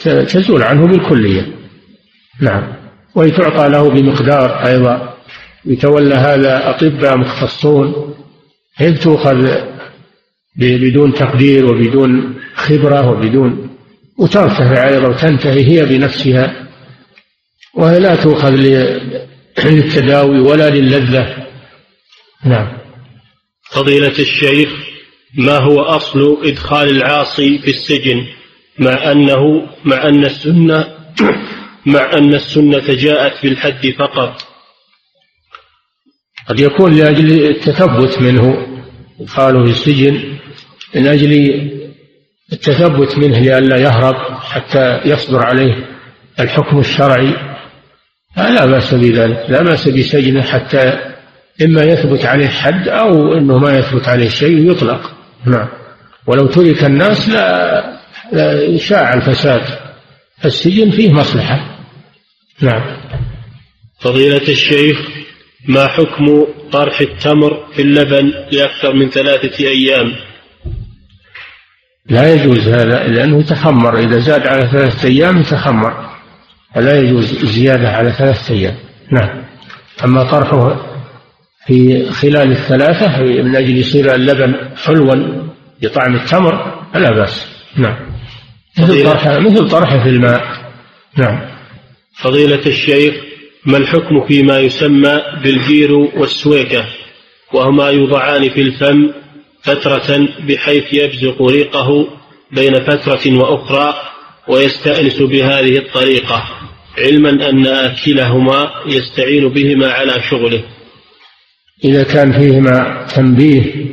تزول 0.04 0.62
عنه 0.62 0.86
بالكلية. 0.86 1.61
نعم. 2.40 2.72
ويتعطى 3.14 3.68
له 3.68 3.90
بمقدار 3.90 4.66
أيضا 4.66 5.16
يتولى 5.64 6.14
هذا 6.14 6.70
أطباء 6.70 7.16
مختصون 7.16 8.14
هي 8.76 8.92
تؤخذ 8.92 9.58
بدون 10.56 11.14
تقدير 11.14 11.66
وبدون 11.66 12.34
خبرة 12.54 13.10
وبدون 13.10 13.68
وترتفع 14.18 14.88
أيضا 14.88 15.08
وتنتهي 15.08 15.64
هي 15.66 15.84
بنفسها 15.84 16.68
وهي 17.74 18.00
لا 18.00 18.16
تؤخذ 18.16 18.50
للتداوي 19.64 20.40
ولا 20.40 20.70
للذة. 20.70 21.46
نعم. 22.44 22.68
فضيلة 23.70 24.18
الشيخ 24.18 24.68
ما 25.34 25.58
هو 25.58 25.80
أصل 25.80 26.38
إدخال 26.44 26.88
العاصي 26.88 27.58
في 27.58 27.70
السجن؟ 27.70 28.26
مع 28.78 29.12
أنه 29.12 29.68
مع 29.84 30.08
أن 30.08 30.24
السنة 30.24 31.01
مع 31.86 32.12
أن 32.12 32.34
السنة 32.34 32.84
جاءت 32.88 33.42
بالحد 33.42 33.94
فقط. 33.98 34.42
قد 36.48 36.60
يكون 36.60 36.94
لأجل 36.94 37.44
التثبت 37.50 38.22
منه 38.22 38.66
إدخاله 39.20 39.64
في 39.64 39.70
السجن 39.70 40.38
من 40.94 41.06
أجل 41.06 41.32
التثبت 42.52 43.18
منه 43.18 43.38
لئلا 43.38 43.76
يهرب 43.76 44.38
حتى 44.40 45.00
يصدر 45.04 45.46
عليه 45.46 45.74
الحكم 46.40 46.78
الشرعي 46.78 47.34
لا 48.36 48.66
بأس 48.66 48.94
بذلك 48.94 49.44
لا 49.48 49.62
بأس 49.62 49.88
بسجنه 49.88 50.42
حتى 50.42 51.12
إما 51.62 51.82
يثبت 51.82 52.24
عليه 52.24 52.48
حد 52.48 52.88
أو 52.88 53.34
أنه 53.34 53.58
ما 53.58 53.78
يثبت 53.78 54.08
عليه 54.08 54.28
شيء 54.28 54.70
يطلق. 54.70 55.12
نعم. 55.46 55.68
ولو 56.26 56.46
ترك 56.46 56.84
الناس 56.84 57.28
لا, 57.28 57.82
لا 58.32 58.76
شاع 58.78 59.14
الفساد 59.14 59.62
السجن 60.44 60.90
فيه 60.90 61.12
مصلحة. 61.12 61.71
نعم. 62.62 62.82
فضيلة 64.00 64.48
الشيخ 64.48 64.98
ما 65.68 65.86
حكم 65.86 66.46
طرح 66.72 67.00
التمر 67.00 67.66
في 67.74 67.82
اللبن 67.82 68.32
لأكثر 68.52 68.92
من 68.94 69.10
ثلاثة 69.10 69.64
أيام؟ 69.64 70.12
لا 72.06 72.34
يجوز 72.34 72.68
هذا 72.68 73.08
لأنه 73.08 73.40
يتخمر 73.40 73.98
إذا 73.98 74.18
زاد 74.18 74.46
على 74.46 74.68
ثلاثة 74.72 75.08
أيام 75.08 75.40
يتخمر 75.40 76.10
فلا 76.74 76.98
يجوز 76.98 77.42
الزيادة 77.42 77.88
على 77.88 78.12
ثلاثة 78.12 78.54
أيام. 78.54 78.76
نعم. 79.12 79.44
أما 80.04 80.30
طرحه 80.30 80.86
في 81.66 82.10
خلال 82.10 82.52
الثلاثة 82.52 83.22
من 83.22 83.56
أجل 83.56 83.76
يصير 83.76 84.14
اللبن 84.14 84.54
حلوا 84.76 85.14
بطعم 85.82 86.14
التمر 86.14 86.84
فلا 86.94 87.10
بأس. 87.10 87.46
نعم. 87.76 87.96
مثل 88.78 89.04
طرحه 89.04 89.38
مثل 89.38 89.68
طرحه 89.68 90.02
في 90.02 90.08
الماء. 90.08 90.42
نعم. 91.18 91.51
فضيلة 92.14 92.66
الشيخ 92.66 93.14
ما 93.66 93.76
الحكم 93.76 94.26
فيما 94.28 94.58
يسمى 94.58 95.22
بالجير 95.42 95.92
والسويكة؟ 95.92 96.86
وهما 97.52 97.88
يوضعان 97.88 98.50
في 98.50 98.60
الفم 98.60 99.12
فترة 99.62 100.28
بحيث 100.48 100.84
يبزق 100.92 101.42
ريقه 101.42 102.06
بين 102.52 102.74
فترة 102.74 103.38
وأخرى 103.38 103.94
ويستأنس 104.48 105.22
بهذه 105.22 105.78
الطريقة 105.78 106.44
علما 106.98 107.30
أن 107.50 107.66
آكلهما 107.66 108.70
يستعين 108.86 109.48
بهما 109.48 109.92
على 109.92 110.22
شغله. 110.30 110.64
إذا 111.84 112.02
كان 112.02 112.32
فيهما 112.32 113.06
تنبيه 113.14 113.92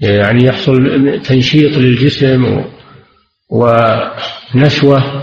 يعني 0.00 0.44
يحصل 0.44 1.20
تنشيط 1.24 1.78
للجسم 1.78 2.64
ونشوة 3.50 5.15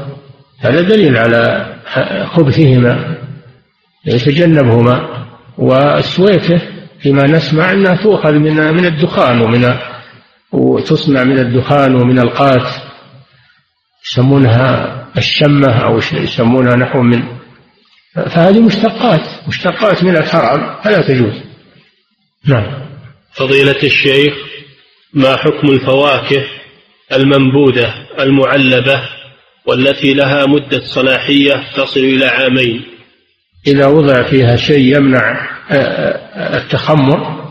هذا 0.63 0.81
دليل 0.81 1.17
على 1.17 1.73
خبثهما 2.25 3.17
يتجنبهما 4.05 5.25
والسويكة 5.57 6.61
فيما 7.01 7.27
نسمع 7.27 7.71
أنها 7.71 8.03
تؤخذ 8.03 8.31
من 8.31 8.73
من 8.73 8.85
الدخان 8.85 9.41
ومن 9.41 9.75
وتصنع 10.51 11.23
من 11.23 11.39
الدخان 11.39 11.95
ومن 11.95 12.19
القات 12.19 12.67
يسمونها 14.05 14.99
الشمة 15.17 15.67
أو 15.67 15.97
يسمونها 15.97 16.75
نحو 16.75 17.01
من 17.01 17.23
فهذه 18.13 18.59
مشتقات 18.59 19.21
مشتقات 19.47 20.03
من 20.03 20.17
الحرام 20.17 20.81
فلا 20.83 21.01
تجوز. 21.01 21.33
نعم. 22.47 22.83
فضيلة 23.33 23.83
الشيخ 23.83 24.33
ما 25.13 25.35
حكم 25.35 25.67
الفواكه 25.67 26.43
المنبوذة 27.11 27.93
المعلبة؟ 28.19 29.03
والتي 29.65 30.13
لها 30.13 30.45
مدة 30.45 30.81
صلاحية 30.83 31.63
تصل 31.75 31.99
إلى 31.99 32.25
عامين. 32.25 32.85
إذا 33.67 33.85
وضع 33.85 34.23
فيها 34.23 34.55
شيء 34.55 34.97
يمنع 34.97 35.49
آه، 35.71 35.75
آه، 35.75 36.57
التخمر 36.57 37.43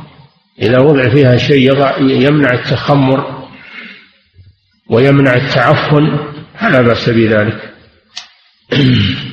إذا 0.63 0.79
وضع 0.79 1.09
فيها 1.09 1.37
شيء 1.37 1.73
يمنع 2.01 2.53
التخمر 2.53 3.49
ويمنع 4.91 5.35
التعفن 5.35 6.19
فلا 6.61 6.81
بأس 6.81 7.09
بذلك. 7.09 7.73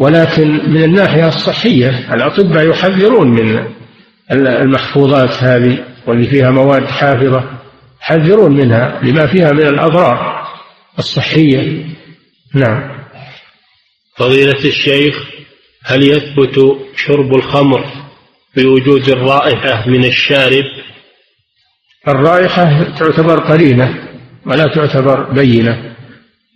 ولكن 0.00 0.70
من 0.70 0.82
الناحية 0.82 1.28
الصحية 1.28 2.14
الأطباء 2.14 2.70
يحذرون 2.70 3.28
من 3.28 3.64
المحفوظات 4.32 5.30
هذه 5.30 5.78
واللي 6.06 6.30
فيها 6.30 6.50
مواد 6.50 6.86
حافظة 6.86 7.44
يحذرون 8.02 8.52
منها 8.52 9.00
لما 9.02 9.26
فيها 9.26 9.52
من 9.52 9.66
الأضرار. 9.66 10.39
الصحية. 10.98 11.86
نعم. 12.54 13.00
فضيلة 14.16 14.64
الشيخ 14.64 15.28
هل 15.84 16.02
يثبت 16.02 16.78
شرب 16.96 17.34
الخمر 17.34 17.84
بوجود 18.56 19.08
الرائحة 19.08 19.88
من 19.88 20.04
الشارب؟ 20.04 20.64
الرائحة 22.08 22.82
تعتبر 22.98 23.40
قرينة 23.40 24.08
ولا 24.46 24.64
تعتبر 24.74 25.32
بينة 25.32 25.96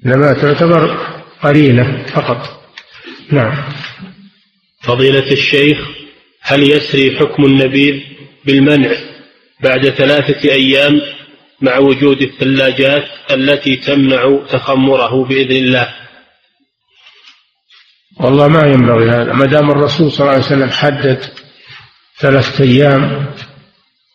إنما 0.06 0.32
تعتبر 0.32 0.96
قرينة 1.42 2.06
فقط. 2.06 2.64
نعم. 3.30 3.64
فضيلة 4.82 5.32
الشيخ 5.32 5.78
هل 6.42 6.70
يسري 6.70 7.16
حكم 7.16 7.44
النبيذ 7.44 8.02
بالمنع 8.44 8.90
بعد 9.60 9.88
ثلاثة 9.88 10.52
أيام 10.52 11.00
مع 11.60 11.78
وجود 11.78 12.22
الثلاجات 12.22 13.04
التي 13.30 13.76
تمنع 13.76 14.46
تخمره 14.50 15.24
بإذن 15.24 15.56
الله. 15.56 15.94
والله 18.20 18.48
ما 18.48 18.66
ينبغي 18.66 19.10
هذا. 19.10 19.32
ما 19.32 19.46
دام 19.46 19.70
الرسول 19.70 20.12
صلى 20.12 20.20
الله 20.20 20.32
عليه 20.32 20.44
وسلم 20.44 20.70
حدد 20.70 21.24
ثلاثة 22.18 22.64
أيام 22.64 23.26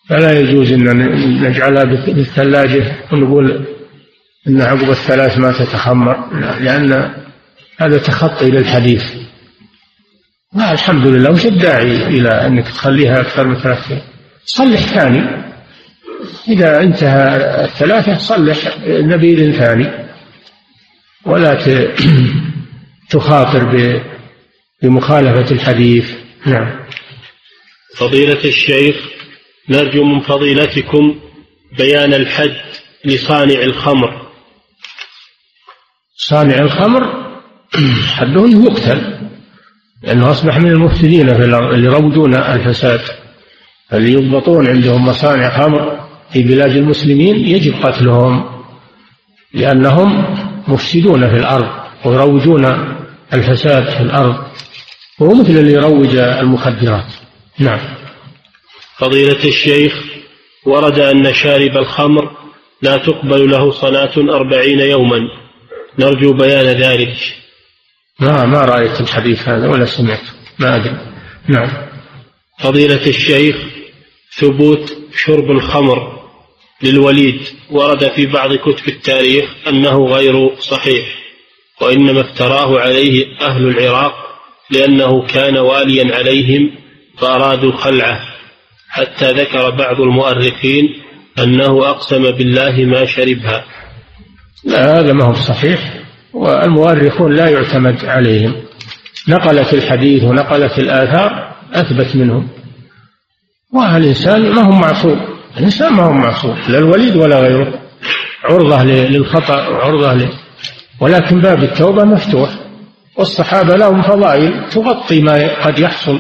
فلا 0.10 0.40
يجوز 0.40 0.72
أن 0.72 1.44
نجعلها 1.44 1.84
بالثلاجة 1.84 2.96
ونقول 3.12 3.66
أن 4.48 4.62
عقب 4.62 4.90
الثلاث 4.90 5.38
ما 5.38 5.52
تتخمر. 5.52 6.34
لأن 6.60 7.14
هذا 7.78 7.98
تخطي 7.98 8.52
للحديث. 8.52 9.04
لا 10.56 10.72
الحمد 10.72 11.08
لله. 11.08 11.32
وش 11.32 11.46
الداعي 11.46 12.08
إلى 12.08 12.30
أنك 12.30 12.68
تخليها 12.68 13.22
أكثر 13.22 13.48
من 13.48 13.60
ثلاثة 13.62 14.02
صلح 14.46 14.80
ثاني. 14.80 15.49
إذا 16.48 16.82
انتهى 16.82 17.36
الثلاثة 17.64 18.18
صلح 18.18 18.78
نبيل 18.88 19.54
ثاني 19.54 20.10
ولا 21.26 21.58
تخاطر 23.10 23.64
بمخالفة 24.84 25.52
الحديث. 25.52 26.12
نعم. 26.46 26.80
فضيلة 27.96 28.44
الشيخ 28.46 28.96
نرجو 29.70 30.04
من 30.04 30.20
فضيلتكم 30.20 31.20
بيان 31.78 32.14
الحد 32.14 32.56
لصانع 33.06 33.62
الخمر. 33.62 34.30
صانع 36.16 36.60
الخمر 36.60 37.30
حده 38.18 38.48
يقتل 38.48 39.20
لأنه 40.04 40.32
أصبح 40.32 40.58
من 40.58 40.70
المفسدين 40.70 41.38
في 41.38 41.46
الأرض 41.46 41.74
اللي 41.74 41.86
يروجون 41.86 42.36
الفساد 42.36 43.02
اللي 43.94 44.12
يضبطون 44.12 44.68
عندهم 44.68 45.06
مصانع 45.06 45.50
خمر. 45.58 46.09
في 46.34 46.44
بلاد 46.44 46.76
المسلمين 46.76 47.36
يجب 47.36 47.74
قتلهم 47.84 48.64
لأنهم 49.54 50.36
مفسدون 50.68 51.30
في 51.30 51.36
الأرض 51.36 51.70
ويروجون 52.06 52.66
الفساد 53.34 53.90
في 53.90 54.02
الأرض. 54.02 54.36
وهو 55.20 55.34
مثل 55.34 55.52
اللي 55.52 55.74
يروج 55.74 56.16
المخدرات. 56.16 57.14
نعم. 57.60 57.80
فضيلة 58.98 59.44
الشيخ 59.46 60.04
ورد 60.66 61.00
أن 61.00 61.34
شارب 61.34 61.78
الخمر 61.78 62.32
لا 62.82 62.98
تقبل 62.98 63.52
له 63.52 63.72
صلاة 63.72 64.12
أربعين 64.18 64.80
يوما. 64.80 65.20
نرجو 66.00 66.34
بيان 66.34 66.66
ذلك. 66.66 67.16
ما 68.20 68.46
ما 68.46 68.62
رأيت 68.62 69.02
الحديث 69.02 69.50
هذا 69.50 69.68
ولا 69.68 69.86
سمعت. 69.86 70.24
ما 70.60 70.76
أدري. 70.76 70.98
نعم. 71.48 71.90
فضيلة 72.60 73.08
الشيخ 73.08 73.56
ثبوت 74.40 74.98
شرب 75.16 75.52
الخمر 75.52 76.19
للوليد 76.84 77.42
ورد 77.72 78.12
في 78.12 78.26
بعض 78.26 78.56
كتب 78.56 78.88
التاريخ 78.88 79.46
أنه 79.68 80.06
غير 80.06 80.56
صحيح 80.60 81.06
وإنما 81.82 82.22
افتراه 82.22 82.80
عليه 82.80 83.26
أهل 83.42 83.68
العراق 83.68 84.14
لأنه 84.72 85.28
كان 85.28 85.58
واليا 85.58 86.16
عليهم 86.16 86.72
فأرادوا 87.18 87.72
خلعة 87.72 88.20
حتى 88.90 89.32
ذكر 89.32 89.70
بعض 89.70 90.02
المؤرخين 90.02 90.90
أنه 91.40 91.90
أقسم 91.90 92.32
بالله 92.32 92.86
ما 92.86 93.06
شربها. 93.06 93.66
لا 94.66 95.00
هذا 95.00 95.14
ما 95.14 95.26
هو 95.26 95.34
صحيح 95.34 95.94
والمؤرخون 96.34 97.36
لا 97.36 97.50
يعتمد 97.50 98.06
عليهم. 98.06 98.56
نقلت 99.28 99.74
الحديث 99.74 100.24
ونقلت 100.24 100.80
الآثار 100.80 101.56
أثبت 101.74 102.16
منهم. 102.16 102.50
والإنسان 103.74 104.50
ما 104.52 104.62
هو 104.62 104.72
معصوم. 104.72 105.39
الإنسان 105.60 105.94
ما 105.94 106.04
هو 106.04 106.12
معصوم 106.12 106.58
لا 106.70 106.78
الوليد 106.78 107.16
ولا 107.16 107.40
غيره. 107.40 107.74
عرضة 108.44 108.84
للخطأ 108.84 109.68
وعرضة 109.68 110.14
ل... 110.14 110.30
ولكن 111.00 111.42
باب 111.42 111.64
التوبة 111.64 112.04
مفتوح. 112.04 112.50
والصحابة 113.18 113.76
لهم 113.76 114.02
فضائل 114.02 114.70
تغطي 114.70 115.22
ما 115.22 115.64
قد 115.66 115.80
يحصل 115.80 116.20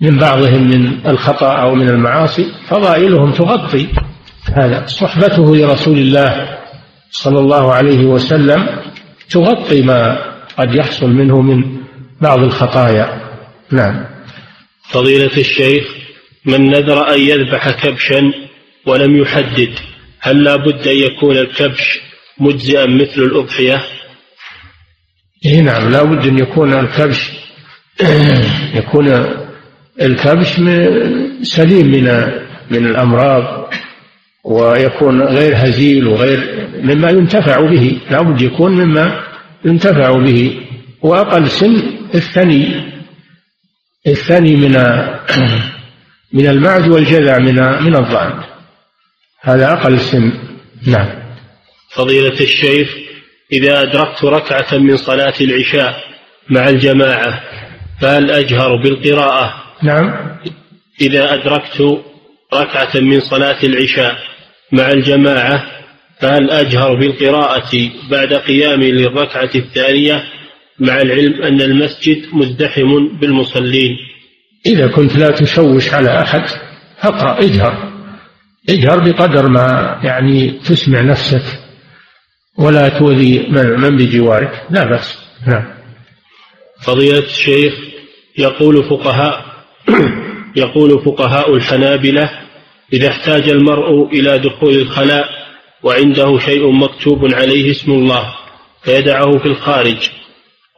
من 0.00 0.18
بعضهم 0.18 0.70
من 0.70 1.06
الخطأ 1.06 1.52
أو 1.52 1.74
من 1.74 1.88
المعاصي 1.88 2.46
فضائلهم 2.68 3.32
تغطي 3.32 3.88
هذا. 4.52 4.86
صحبته 4.86 5.56
لرسول 5.56 5.98
الله 5.98 6.58
صلى 7.10 7.38
الله 7.38 7.72
عليه 7.72 8.04
وسلم 8.04 8.66
تغطي 9.30 9.82
ما 9.82 10.18
قد 10.58 10.74
يحصل 10.74 11.10
منه 11.10 11.40
من 11.40 11.64
بعض 12.20 12.38
الخطايا. 12.38 13.20
نعم. 13.70 14.04
فضيلة 14.82 15.36
الشيخ 15.36 16.03
من 16.46 16.70
نذر 16.70 17.14
أن 17.14 17.20
يذبح 17.20 17.70
كبشا 17.70 18.32
ولم 18.86 19.16
يحدد 19.16 19.70
هل 20.20 20.44
لا 20.44 20.56
بد 20.56 20.88
أن 20.88 20.96
يكون 20.96 21.36
الكبش 21.36 22.00
مجزئا 22.40 22.86
مثل 22.86 23.22
الأضحية؟ 23.22 23.82
إيه 25.46 25.60
نعم 25.60 25.90
لا 25.90 26.02
بد 26.02 26.26
أن 26.26 26.38
يكون 26.38 26.72
الكبش 26.72 27.30
يكون 28.80 29.26
الكبش 30.02 30.48
سليم 31.42 31.86
من 31.86 32.04
من 32.70 32.86
الأمراض 32.86 33.70
ويكون 34.44 35.22
غير 35.22 35.52
هزيل 35.56 36.06
وغير 36.06 36.68
مما 36.82 37.10
ينتفع 37.10 37.60
به 37.60 38.00
لا 38.10 38.22
بد 38.22 38.42
يكون 38.42 38.72
مما 38.72 39.20
ينتفع 39.64 40.18
به. 40.18 40.60
وأقل 41.02 41.50
سن 41.50 41.82
الثني 42.14 42.92
الثني 44.06 44.56
من 44.56 44.74
من 46.34 46.46
المعز 46.46 46.88
والجذع 46.88 47.38
من 47.38 47.54
من 47.82 47.96
الضأن 47.96 48.42
هذا 49.40 49.72
أقل 49.72 50.00
سن 50.00 50.32
نعم. 50.86 51.08
فضيلة 51.90 52.40
الشيخ 52.40 52.96
إذا 53.52 53.82
أدركت 53.82 54.24
ركعة 54.24 54.78
من 54.78 54.96
صلاة 54.96 55.34
العشاء 55.40 56.04
مع 56.50 56.68
الجماعة 56.68 57.40
فهل 58.00 58.30
أجهر 58.30 58.76
بالقراءة؟ 58.76 59.54
نعم. 59.82 60.36
إذا 61.00 61.34
أدركت 61.34 62.02
ركعة 62.54 63.00
من 63.00 63.20
صلاة 63.20 63.58
العشاء 63.64 64.18
مع 64.72 64.90
الجماعة 64.90 65.66
فهل 66.20 66.50
أجهر 66.50 66.94
بالقراءة 66.94 67.90
بعد 68.10 68.34
قيامي 68.34 68.92
للركعة 68.92 69.50
الثانية 69.54 70.24
مع 70.78 71.00
العلم 71.00 71.42
أن 71.42 71.60
المسجد 71.60 72.26
مزدحم 72.32 73.08
بالمصلين؟ 73.20 73.96
إذا 74.66 74.86
كنت 74.86 75.16
لا 75.16 75.30
تشوش 75.30 75.94
على 75.94 76.22
أحد 76.22 76.42
فاقرأ 77.02 77.38
اجهر. 77.38 77.92
اجهر 78.68 78.98
بقدر 78.98 79.48
ما 79.48 80.00
يعني 80.02 80.50
تسمع 80.50 81.00
نفسك 81.00 81.42
ولا 82.58 82.88
تؤذي 82.88 83.46
من 83.48 83.96
بجوارك. 83.96 84.66
لا 84.70 84.84
بأس. 84.84 85.18
نعم. 85.46 85.74
فضيلة 86.82 87.18
الشيخ 87.18 87.74
يقول 88.38 88.84
فقهاء 88.84 89.44
يقول 90.56 91.04
فقهاء 91.04 91.54
الحنابلة 91.54 92.30
إذا 92.92 93.08
احتاج 93.08 93.48
المرء 93.48 94.08
إلى 94.12 94.38
دخول 94.38 94.74
الخلاء 94.74 95.28
وعنده 95.82 96.38
شيء 96.38 96.70
مكتوب 96.70 97.34
عليه 97.34 97.70
اسم 97.70 97.92
الله 97.92 98.34
فيدعه 98.82 99.38
في 99.38 99.46
الخارج. 99.46 100.10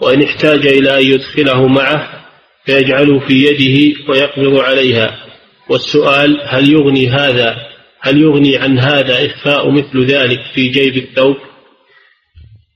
وإن 0.01 0.23
احتاج 0.23 0.67
إلى 0.67 0.99
أن 0.99 1.07
يدخله 1.07 1.67
معه 1.67 2.26
فيجعله 2.67 3.19
في 3.19 3.35
يده 3.35 3.97
ويقبض 4.09 4.61
عليها. 4.61 5.27
والسؤال 5.69 6.41
هل 6.49 6.73
يغني 6.73 7.09
هذا؟ 7.09 7.57
هل 8.01 8.21
يغني 8.23 8.57
عن 8.57 8.79
هذا 8.79 9.27
إخفاء 9.27 9.71
مثل 9.71 10.07
ذلك 10.07 10.41
في 10.55 10.69
جيب 10.69 10.97
الثوب؟ 10.97 11.37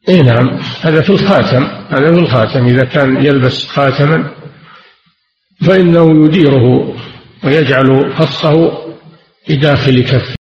اي 0.09 0.23
نعم 0.23 0.61
هذا 0.81 1.01
في 1.01 1.11
الخاتم 1.11 1.63
هذا 1.89 2.15
في 2.15 2.21
الخاتم. 2.21 2.67
إذا 2.67 2.85
كان 2.85 3.27
يلبس 3.27 3.67
خاتما 3.67 4.31
فإنه 5.67 6.25
يديره 6.27 6.97
ويجعل 7.45 8.13
فصه 8.19 8.73
بداخل 9.49 10.03
كفه. 10.03 10.35